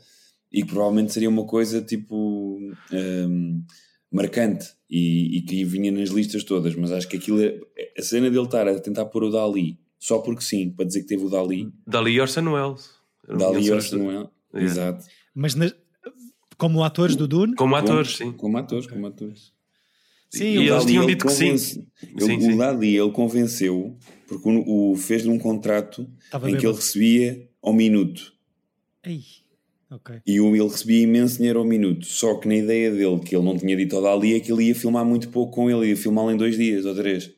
e 0.51 0.61
que 0.61 0.67
provavelmente 0.69 1.11
seria 1.11 1.29
uma 1.29 1.45
coisa 1.45 1.81
tipo 1.81 2.59
hum, 2.91 3.63
marcante 4.11 4.67
e, 4.89 5.37
e 5.37 5.41
que 5.41 5.63
vinha 5.65 5.91
nas 5.91 6.09
listas 6.09 6.43
todas. 6.43 6.75
Mas 6.75 6.91
acho 6.91 7.07
que 7.07 7.17
aquilo 7.17 7.41
é, 7.41 7.59
a 7.97 8.01
cena 8.03 8.29
dele 8.29 8.45
estar 8.45 8.67
a 8.67 8.79
tentar 8.79 9.05
pôr 9.05 9.23
o 9.23 9.31
Dali 9.31 9.79
só 9.97 10.19
porque 10.19 10.41
sim, 10.43 10.69
para 10.69 10.85
dizer 10.85 11.01
que 11.01 11.07
teve 11.07 11.25
o 11.25 11.29
Dali, 11.29 11.67
Dali 11.85 12.11
e 12.13 12.21
Orson 12.21 12.47
Welles. 12.53 12.91
Dali 13.27 13.39
conhecedores 13.67 13.91
Orson 13.93 14.05
Welles, 14.07 14.29
Yeah. 14.53 14.71
exato. 14.71 15.05
Mas 15.35 15.53
na- 15.55 15.71
como 16.59 16.83
atores 16.83 17.15
do 17.15 17.27
Dune? 17.27 17.55
Como 17.55 17.75
atores, 17.75 18.17
como, 18.17 18.31
sim. 18.31 18.37
Como 18.37 18.57
atores, 18.57 18.85
como 18.85 19.07
atores. 19.07 19.51
Sim, 20.29 20.43
E 20.43 20.57
o 20.59 20.61
eles 20.61 20.69
Dali, 20.69 20.85
tinham 20.85 21.03
ele 21.05 21.11
dito 21.15 21.25
que 21.25 21.33
sim. 21.33 21.47
ele- 21.49 21.57
Sim, 21.57 21.85
o 22.15 22.19
sim. 22.21 22.57
Dali 22.57 22.95
ele 22.95 23.11
convenceu 23.11 23.97
porque 24.27 24.47
o, 24.47 24.91
o 24.91 24.95
fez-lhe 24.95 25.29
um 25.29 25.39
contrato 25.39 26.07
Estava 26.23 26.47
em 26.51 26.55
que 26.55 26.65
ele 26.65 26.71
bom. 26.71 26.77
recebia 26.77 27.49
ao 27.63 27.73
minuto. 27.73 28.31
Ei, 29.03 29.23
ok. 29.89 30.17
E 30.27 30.39
o- 30.39 30.55
ele 30.55 30.67
recebia 30.67 31.01
imenso 31.01 31.37
dinheiro 31.37 31.57
ao 31.59 31.65
minuto. 31.65 32.05
Só 32.05 32.35
que 32.35 32.47
na 32.47 32.55
ideia 32.55 32.91
dele, 32.91 33.19
que 33.21 33.35
ele 33.35 33.43
não 33.43 33.57
tinha 33.57 33.75
dito 33.75 33.95
ao 33.95 34.03
Dali, 34.03 34.35
é 34.35 34.39
que 34.39 34.51
ele 34.51 34.65
ia 34.65 34.75
filmar 34.75 35.03
muito 35.03 35.29
pouco 35.29 35.53
com 35.53 35.69
ele, 35.71 35.89
ia 35.89 35.97
filmá-lo 35.97 36.31
em 36.31 36.37
dois 36.37 36.55
dias 36.55 36.85
ou 36.85 36.93
três. 36.93 37.31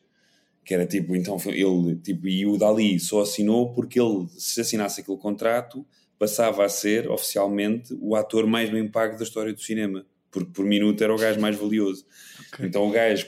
Que 0.66 0.74
era 0.74 0.86
tipo, 0.86 1.16
então 1.16 1.38
ele, 1.46 1.96
tipo, 1.96 2.28
e 2.28 2.46
o 2.46 2.58
Dali 2.58 3.00
só 3.00 3.22
assinou 3.22 3.74
porque 3.74 4.00
ele, 4.00 4.28
se 4.38 4.60
assinasse 4.60 5.00
aquele 5.02 5.18
contrato, 5.18 5.86
passava 6.22 6.64
a 6.64 6.70
ser 6.70 7.10
oficialmente 7.10 7.98
o 8.00 8.16
ator 8.16 8.46
mais 8.46 8.70
bem 8.70 8.88
pago 8.88 9.18
da 9.18 9.24
história 9.24 9.52
do 9.52 9.60
cinema. 9.60 10.06
Porque 10.30 10.52
por 10.54 10.64
minuto 10.64 11.04
era 11.04 11.12
o 11.12 11.18
gajo 11.18 11.42
mais 11.42 11.56
valioso. 11.56 12.06
Ok. 12.54 12.68
Então 12.68 12.88
o 12.88 12.92
gajo, 12.92 13.26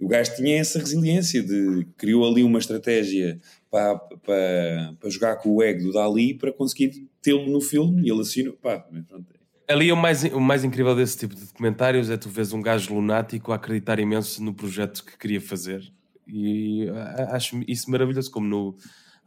o 0.00 0.08
gajo 0.08 0.34
tinha 0.34 0.58
essa 0.58 0.80
resiliência 0.80 1.40
de 1.40 1.86
criou 1.96 2.28
ali 2.28 2.42
uma 2.42 2.58
estratégia 2.58 3.38
para, 3.70 3.94
para, 3.96 4.94
para 4.98 5.08
jogar 5.08 5.36
com 5.36 5.50
o 5.54 5.62
ego 5.62 5.84
do 5.84 5.92
Dali 5.92 6.34
para 6.34 6.52
conseguir 6.52 7.06
tê-lo 7.22 7.48
no 7.48 7.60
filme 7.60 8.02
e 8.02 8.10
ele 8.10 8.22
assinou. 8.22 8.54
Pá, 8.54 8.80
pronto. 9.08 9.26
Ali 9.68 9.92
o 9.92 9.96
mais, 9.96 10.24
o 10.24 10.40
mais 10.40 10.64
incrível 10.64 10.96
desse 10.96 11.16
tipo 11.16 11.32
de 11.32 11.44
documentários 11.44 12.10
é 12.10 12.16
tu 12.16 12.28
vês 12.28 12.52
um 12.52 12.60
gajo 12.60 12.92
lunático 12.92 13.52
a 13.52 13.54
acreditar 13.54 14.00
imenso 14.00 14.42
no 14.42 14.52
projeto 14.52 15.04
que 15.04 15.16
queria 15.16 15.40
fazer. 15.40 15.80
E 16.26 16.88
a- 16.88 17.36
acho 17.36 17.62
isso 17.68 17.88
maravilhoso, 17.88 18.28
como 18.32 18.48
no 18.48 18.76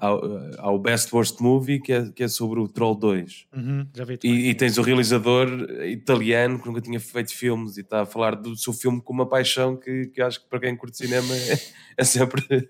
ao, 0.06 0.22
ao 0.60 0.80
Best 0.80 1.14
Worst 1.16 1.40
Movie, 1.40 1.80
que 1.80 1.94
é, 1.94 2.10
que 2.12 2.24
é 2.24 2.28
sobre 2.28 2.60
o 2.60 2.68
Troll 2.68 2.96
2. 2.96 3.46
Uhum, 3.56 3.88
já 3.96 4.04
vi 4.04 4.18
também. 4.18 4.38
E, 4.38 4.50
e 4.50 4.56
tens 4.56 4.78
o 4.78 4.82
realizador 4.82 5.48
italiano 5.86 6.60
que 6.60 6.68
nunca 6.68 6.82
tinha 6.82 7.00
feito 7.00 7.34
filmes 7.34 7.78
e 7.78 7.82
está 7.82 8.02
a 8.02 8.06
falar 8.06 8.36
do 8.36 8.56
seu 8.58 8.74
filme 8.74 9.02
com 9.02 9.14
uma 9.14 9.28
paixão 9.28 9.76
que, 9.78 10.08
que 10.08 10.22
acho 10.22 10.42
que 10.42 10.50
para 10.50 10.60
quem 10.60 10.76
curte 10.76 10.98
cinema 10.98 11.34
é, 11.36 11.60
é 11.98 12.04
sempre. 12.04 12.44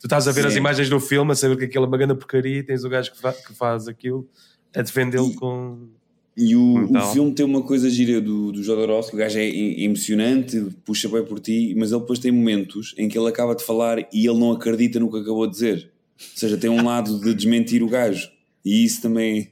Tu 0.00 0.06
estás 0.06 0.26
a 0.26 0.32
ver 0.32 0.40
Sim. 0.42 0.48
as 0.48 0.56
imagens 0.56 0.88
do 0.88 0.98
filme, 0.98 1.30
a 1.32 1.34
saber 1.34 1.58
que 1.58 1.64
aquilo 1.66 1.84
é 1.84 1.88
uma 1.88 1.98
grande 1.98 2.14
porcaria 2.14 2.60
e 2.60 2.62
tens 2.62 2.84
o 2.84 2.88
gajo 2.88 3.12
que, 3.12 3.20
fa- 3.20 3.34
que 3.34 3.52
faz 3.54 3.86
aquilo 3.86 4.26
a 4.74 4.80
defendê-lo 4.80 5.34
com. 5.34 5.90
E 6.34 6.56
o, 6.56 6.84
Então. 6.88 7.02
o 7.06 7.12
filme 7.12 7.34
tem 7.34 7.44
uma 7.44 7.60
coisa 7.62 7.90
gira 7.90 8.18
do, 8.18 8.50
do 8.50 8.62
Jodorowsky, 8.62 9.14
o 9.14 9.18
gajo 9.18 9.38
é 9.38 9.44
emocionante, 9.82 10.58
puxa 10.86 11.06
bem 11.06 11.22
por 11.22 11.38
ti, 11.38 11.74
mas 11.76 11.92
ele 11.92 12.00
depois 12.00 12.18
tem 12.18 12.32
momentos 12.32 12.94
em 12.96 13.08
que 13.08 13.18
ele 13.18 13.28
acaba 13.28 13.54
de 13.54 13.62
falar 13.62 13.98
e 14.10 14.26
ele 14.26 14.38
não 14.38 14.52
acredita 14.52 14.98
no 14.98 15.10
que 15.10 15.18
acabou 15.18 15.46
de 15.46 15.52
dizer. 15.52 15.89
Ou 16.20 16.36
seja, 16.36 16.56
tem 16.58 16.68
um 16.70 16.84
lado 16.84 17.18
de 17.20 17.34
desmentir 17.34 17.82
o 17.82 17.88
gajo. 17.88 18.30
E 18.64 18.84
isso 18.84 19.00
também, 19.02 19.44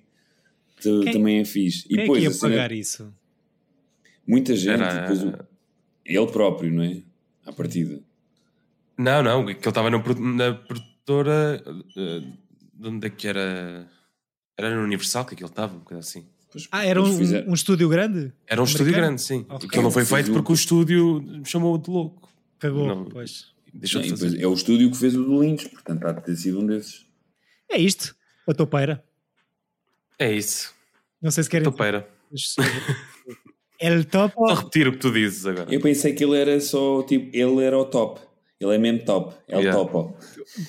te- 0.81 1.01
Quem- 1.05 1.13
também 1.13 1.39
é 1.41 1.45
fixe. 1.45 1.85
E 1.87 1.95
Quem 1.95 1.97
é 1.97 2.01
que 2.03 2.03
depois, 2.03 2.23
ia 2.25 2.31
cena- 2.33 2.53
pagar 2.55 2.73
isso? 2.73 3.15
muita 4.27 4.55
gente. 4.57 4.71
Era- 4.83 5.01
depois 5.01 5.23
o- 5.25 5.49
Ele 6.05 6.27
próprio, 6.29 6.73
não 6.73 6.83
é? 6.83 7.03
À 7.45 7.53
partida. 7.53 8.01
Não, 8.97 9.23
não, 9.23 9.45
que 9.45 9.53
ele 9.53 9.59
estava 9.69 9.91
na, 9.91 9.99
produ- 10.01 10.21
na 10.23 10.55
produtora. 10.55 11.63
eh, 11.97 12.21
de 12.75 12.89
onde 12.89 13.07
é 13.07 13.11
que 13.11 13.27
era? 13.29 13.89
Era 14.57 14.75
no 14.77 14.83
Universal 14.85 15.25
que 15.25 15.35
aquilo 15.35 15.49
estava, 15.49 15.75
um 15.75 15.79
bocado 15.79 16.01
assim. 16.01 16.27
Pois- 16.51 16.67
Ah, 16.73 16.85
era 16.85 17.03
um, 17.03 17.07
um 17.49 17.55
estúdio 17.55 17.89
grande? 17.89 18.33
Era 18.47 18.61
um 18.61 18.65
estúdio 18.65 18.87
Americano? 18.87 19.07
grande, 19.07 19.23
sim. 19.23 19.47
Ok. 19.49 19.69
Aquilo 19.69 19.83
não 19.85 19.91
foi 19.91 20.05
feito 20.05 20.33
porque 20.33 20.53
o 20.53 20.55
estúdio 20.55 21.21
me 21.23 21.45
chamou 21.47 21.77
de 21.79 21.91
louco. 21.91 22.29
Cagou, 22.59 22.87
Não. 22.87 23.05
pois. 23.07 23.53
Deixou 23.75 24.01
de 24.03 24.09
depois 24.11 24.33
fazer. 24.33 24.43
é 24.43 24.47
o 24.47 24.53
estúdio 24.55 24.91
que 24.91 24.97
fez 24.97 25.15
o 25.17 25.23
do 25.25 25.41
Lynch, 25.41 25.69
portanto 25.69 26.05
há 26.05 26.13
de 26.13 26.25
ter 26.25 26.37
sido 26.37 26.61
um 26.61 26.67
desses. 26.67 27.07
É 27.71 27.79
isto, 27.79 28.15
a 28.49 28.55
topeira. 28.55 29.05
É 30.19 30.33
isso. 30.33 30.75
Não 31.21 31.31
sei 31.31 31.45
se 31.45 31.51
querem. 31.51 31.65
Topeira. 31.65 32.09
El 33.81 34.05
topo. 34.07 34.35
Vou 34.47 34.55
repetir 34.55 34.89
o 34.89 34.93
que 34.93 34.99
tu 34.99 35.13
dizes 35.13 35.47
agora. 35.47 35.73
Eu 35.73 35.81
pensei 35.81 36.13
que 36.13 36.25
ele 36.25 36.37
era 36.37 36.61
só, 36.61 37.03
tipo, 37.05 37.31
ele 37.37 37.63
era 37.63 37.79
o 37.79 37.85
top. 37.85 38.21
Ele 38.59 38.75
é 38.75 38.79
mesmo 38.79 39.05
top. 39.05 39.35
É 39.47 39.57
o 39.57 39.61
Yeah. 39.61 39.79
top. 39.79 39.97
ó. 39.97 40.13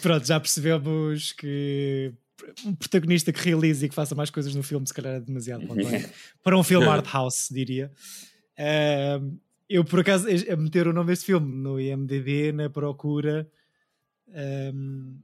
Pronto, 0.01 0.27
já 0.27 0.39
percebemos 0.39 1.31
que 1.33 2.13
um 2.65 2.75
protagonista 2.75 3.33
que 3.33 3.39
realize 3.43 3.83
e 3.83 3.89
que 3.89 3.95
faça 3.95 4.13
mais 4.13 4.29
coisas 4.29 4.53
no 4.53 4.61
filme, 4.61 4.85
se 4.87 4.93
calhar 4.93 5.15
é 5.15 5.19
demasiado 5.19 5.65
para, 5.67 5.81
António. 5.81 6.09
para 6.43 6.57
um 6.57 6.63
filme 6.63 6.85
art 6.87 7.05
house, 7.11 7.47
diria. 7.51 7.91
Ahm, 8.59 9.37
eu, 9.69 9.83
por 9.85 9.99
acaso, 9.99 10.27
a 10.27 10.55
meter 10.55 10.87
o 10.87 10.93
nome 10.93 11.07
deste 11.07 11.25
filme 11.25 11.53
no 11.55 11.79
IMDb 11.79 12.51
na 12.51 12.69
procura, 12.69 13.49
ahm, 14.33 15.17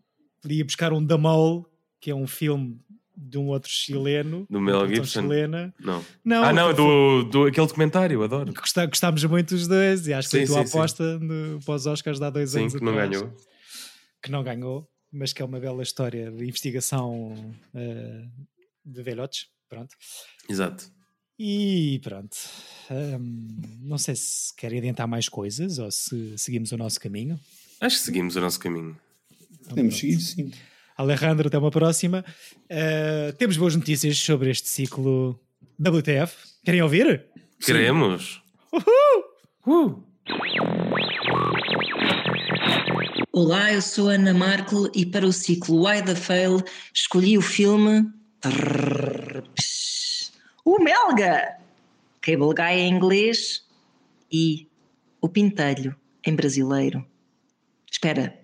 ia 0.47 0.63
buscar 0.65 0.93
um 0.93 1.03
Damol, 1.03 1.69
que 1.99 2.11
é 2.11 2.15
um 2.15 2.27
filme 2.27 2.79
de 3.17 3.37
um 3.37 3.47
outro 3.47 3.71
chileno, 3.71 4.45
Do 4.49 4.59
Mel 4.59 4.87
Gibson? 4.87 5.21
chilena. 5.21 5.73
Não. 5.79 6.05
Não, 6.23 6.43
ah, 6.43 6.53
não, 6.53 6.65
foi- 6.65 6.73
do, 6.75 7.23
do 7.23 7.43
aquele 7.45 7.65
documentário, 7.67 8.21
adoro. 8.21 8.53
Gostá- 8.53 8.85
Gostámos 8.85 9.23
muito 9.23 9.55
dos 9.55 9.67
dois 9.67 10.05
e 10.07 10.13
acho 10.13 10.27
que 10.29 10.37
foi 10.37 10.45
Sim, 10.45 10.51
a 10.51 10.55
tua 10.55 10.65
sim, 10.65 10.71
sim. 10.71 10.77
aposta 10.77 11.19
no, 11.19 11.59
para 11.63 11.75
os 11.75 11.85
Oscars 11.87 12.19
de 12.19 12.25
há 12.25 12.29
dois 12.29 12.51
Sim, 12.51 12.59
anos 12.61 12.75
que 12.75 12.83
não 12.83 12.91
atrás. 12.91 13.09
ganhou. 13.09 13.33
que 14.21 14.31
não 14.31 14.43
ganhou, 14.43 14.89
mas 15.13 15.31
que 15.31 15.41
é 15.41 15.45
uma 15.45 15.59
bela 15.59 15.81
história 15.83 16.29
de 16.31 16.43
investigação 16.45 17.55
eh, 17.73 18.25
de 18.83 19.01
velhotes. 19.03 19.47
Pronto. 19.69 19.95
Exato. 20.49 20.85
E 21.37 21.99
pronto. 22.03 22.37
Hum, 22.89 23.47
não 23.81 23.97
sei 23.97 24.15
se 24.15 24.55
querem 24.55 24.79
adiantar 24.79 25.07
mais 25.07 25.27
coisas 25.27 25.79
ou 25.79 25.91
se 25.91 26.37
seguimos 26.37 26.71
o 26.71 26.77
nosso 26.77 26.99
caminho. 26.99 27.39
Acho 27.81 27.97
que 27.97 28.03
seguimos 28.03 28.35
o 28.35 28.41
nosso 28.41 28.59
caminho. 28.59 28.97
Podemos 29.67 29.97
seguir, 29.97 30.19
sim. 30.19 30.51
Alejandro, 30.97 31.47
até 31.47 31.57
uma 31.57 31.71
próxima. 31.71 32.23
Eh, 32.69 33.33
temos 33.37 33.57
boas 33.57 33.75
notícias 33.75 34.17
sobre 34.17 34.49
este 34.49 34.69
ciclo 34.69 35.37
WTF. 35.77 36.35
Querem 36.63 36.81
ouvir? 36.81 37.25
Queremos. 37.59 38.41
Uh! 39.67 40.01
Olá, 43.33 43.73
eu 43.73 43.81
sou 43.81 44.07
Ana 44.07 44.33
Markel 44.33 44.89
e 44.95 45.05
para 45.05 45.27
o 45.27 45.33
ciclo 45.33 45.85
Why 45.85 46.01
the 46.01 46.15
Fail 46.15 46.63
escolhi 46.93 47.37
o 47.37 47.41
filme 47.41 48.05
O 50.65 50.79
Melga, 50.83 51.57
Cable 52.21 52.53
Guy 52.55 52.79
em 52.79 52.91
inglês 52.95 53.63
e 54.31 54.67
O 55.21 55.29
Pintelho 55.29 55.95
em 56.25 56.35
brasileiro. 56.35 57.05
Espera, 57.89 58.35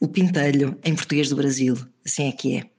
O 0.00 0.06
Pintelho 0.06 0.78
em 0.84 0.94
português 0.94 1.28
do 1.30 1.34
Brasil, 1.36 1.74
assim 2.06 2.28
é 2.28 2.32
que 2.32 2.58
é. 2.58 2.70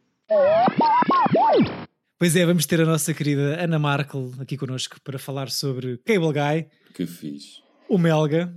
Pois 2.17 2.35
é, 2.37 2.45
vamos 2.45 2.65
ter 2.65 2.79
a 2.79 2.85
nossa 2.85 3.13
querida 3.13 3.61
Ana 3.61 3.77
Markel 3.77 4.31
aqui 4.39 4.57
connosco 4.57 4.95
para 5.01 5.19
falar 5.19 5.49
sobre 5.49 5.97
Cable 6.05 6.31
Guy, 6.31 6.67
Que 6.93 7.05
fiz. 7.05 7.61
o 7.89 7.97
Melga, 7.97 8.55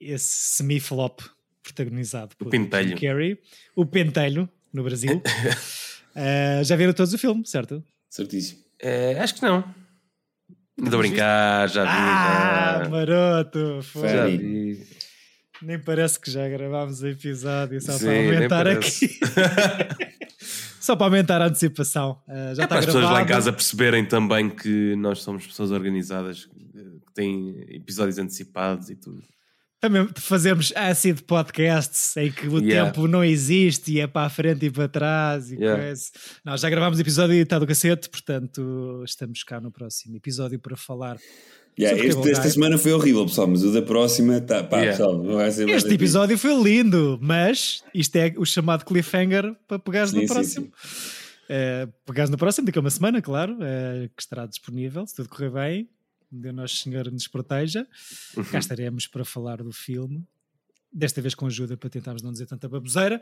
esse 0.00 0.54
semi-flop 0.56 1.20
protagonizado 1.64 2.36
por 2.36 2.48
Pentelho. 2.48 2.90
Jim 2.90 3.06
Carrey, 3.06 3.38
o 3.74 3.84
Pentelho, 3.84 4.48
no 4.72 4.84
Brasil. 4.84 5.20
Eh, 6.14 6.62
já 6.64 6.76
viram 6.76 6.92
todos 6.92 7.12
o 7.12 7.18
filme, 7.18 7.44
certo? 7.44 7.82
Certíssimo. 8.08 8.67
É, 8.80 9.18
acho 9.20 9.34
que 9.34 9.42
não. 9.42 9.64
Estou 10.78 11.00
a 11.00 11.02
brincar, 11.02 11.68
já 11.68 11.82
vi. 11.82 11.90
Ah, 11.90 12.80
já, 12.84 12.88
maroto! 12.88 13.80
foi. 13.82 14.08
já 14.08 14.26
vi. 14.26 14.86
Nem 15.60 15.78
parece 15.80 16.20
que 16.20 16.30
já 16.30 16.48
gravámos 16.48 17.02
o 17.02 17.08
episódio 17.08 17.80
só 17.80 17.92
Sim, 17.92 18.06
para 18.06 18.16
aumentar 18.16 18.66
aqui. 18.68 19.18
só 20.80 20.94
para 20.94 21.06
aumentar 21.06 21.42
a 21.42 21.46
antecipação. 21.46 22.22
Eh, 22.28 22.54
já 22.54 22.62
É 22.62 22.64
está 22.64 22.68
para 22.68 22.78
as 22.78 22.86
pessoas 22.86 23.04
lá 23.04 23.22
em 23.22 23.26
casa 23.26 23.52
perceberem 23.52 24.06
também 24.06 24.48
que 24.48 24.94
nós 24.96 25.20
somos 25.22 25.44
pessoas 25.46 25.72
organizadas, 25.72 26.44
que 26.46 27.12
têm 27.12 27.64
episódios 27.74 28.18
antecipados 28.18 28.88
e 28.88 28.94
tudo. 28.94 29.20
Também 29.80 30.08
fazemos 30.16 30.72
acid 30.74 31.20
podcasts 31.22 32.16
em 32.16 32.32
que 32.32 32.48
o 32.48 32.58
Yeah. 32.58 32.90
tempo 32.90 33.06
não 33.06 33.22
existe 33.22 33.92
e 33.92 34.00
é 34.00 34.08
para 34.08 34.26
a 34.26 34.30
frente 34.30 34.66
e 34.66 34.70
para 34.70 34.88
trás 34.88 35.52
e 35.52 35.54
Yeah. 35.54 35.80
coisa. 35.84 36.02
Nós 36.44 36.60
já 36.60 36.68
gravámos 36.68 36.98
episódio 36.98 37.34
e 37.34 37.38
está 37.38 37.60
do 37.60 37.66
cacete, 37.66 38.08
portanto 38.10 39.02
estamos 39.06 39.44
cá 39.44 39.60
no 39.60 39.70
próximo 39.70 40.16
episódio 40.16 40.58
para 40.58 40.76
falar. 40.76 41.16
Yeah, 41.78 41.96
este 42.04 42.20
Guy. 42.20 42.50
semana 42.50 42.76
foi 42.76 42.92
horrível, 42.92 43.24
pessoal, 43.24 43.46
mas 43.46 43.62
o 43.62 43.72
da 43.72 43.80
próxima, 43.80 44.40
tá, 44.40 44.64
pá, 44.64 44.78
Yeah. 44.80 44.98
pessoal, 44.98 45.22
não 45.22 45.34
vai 45.36 45.50
ser 45.52 45.62
Este 45.68 45.74
difícil. 45.76 45.94
episódio 45.94 46.36
foi 46.38 46.60
lindo, 46.60 47.16
mas 47.22 47.84
isto 47.94 48.16
é 48.16 48.34
o 48.36 48.44
chamado 48.44 48.84
cliffhanger 48.84 49.54
para 49.68 49.78
pegares 49.78 50.10
Sim, 50.10 50.16
no 50.16 50.22
sim, 50.22 50.26
próximo. 50.34 50.72
Eh, 51.48 51.86
pegares 52.04 52.30
no 52.30 52.36
próximo, 52.36 52.66
daqui 52.66 52.78
a 52.78 52.80
uma 52.80 52.90
semana, 52.90 53.22
claro, 53.22 53.56
eh, 53.62 54.10
que 54.16 54.20
estará 54.20 54.44
disponível, 54.44 55.06
se 55.06 55.14
tudo 55.14 55.28
correr 55.28 55.50
bem. 55.52 55.88
Deus 56.30 56.54
Nosso 56.54 56.76
Senhor 56.76 57.10
nos 57.10 57.26
proteja. 57.26 57.86
Cá 58.50 58.58
estaremos 58.58 59.06
para 59.06 59.24
falar 59.24 59.62
do 59.62 59.72
filme. 59.72 60.26
Desta 60.92 61.20
vez 61.20 61.34
com 61.34 61.46
ajuda 61.46 61.76
para 61.76 61.90
tentarmos 61.90 62.22
não 62.22 62.32
dizer 62.32 62.46
tanta 62.46 62.68
baboseira. 62.68 63.20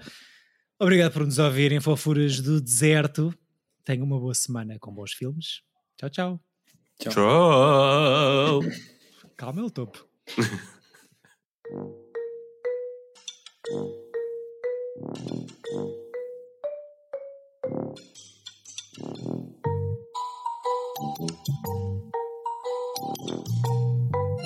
Obrigado 0.79 1.13
por 1.13 1.25
nos 1.25 1.39
ouvirem, 1.39 1.81
fofuras 1.81 2.41
do 2.41 2.61
deserto. 2.61 3.35
Tenham 3.85 4.05
uma 4.05 4.19
boa 4.19 4.35
semana 4.35 4.79
com 4.79 4.93
bons 4.93 5.13
filmes. 5.13 5.63
Tchau, 5.97 6.11
tchau. 6.11 6.41
Tchau! 6.99 8.61
Calma, 9.37 9.63
é 9.63 9.65
o 9.65 9.71
topo. 9.71 10.07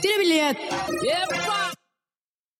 Tira 0.02 0.18
bilhete. 0.20 0.68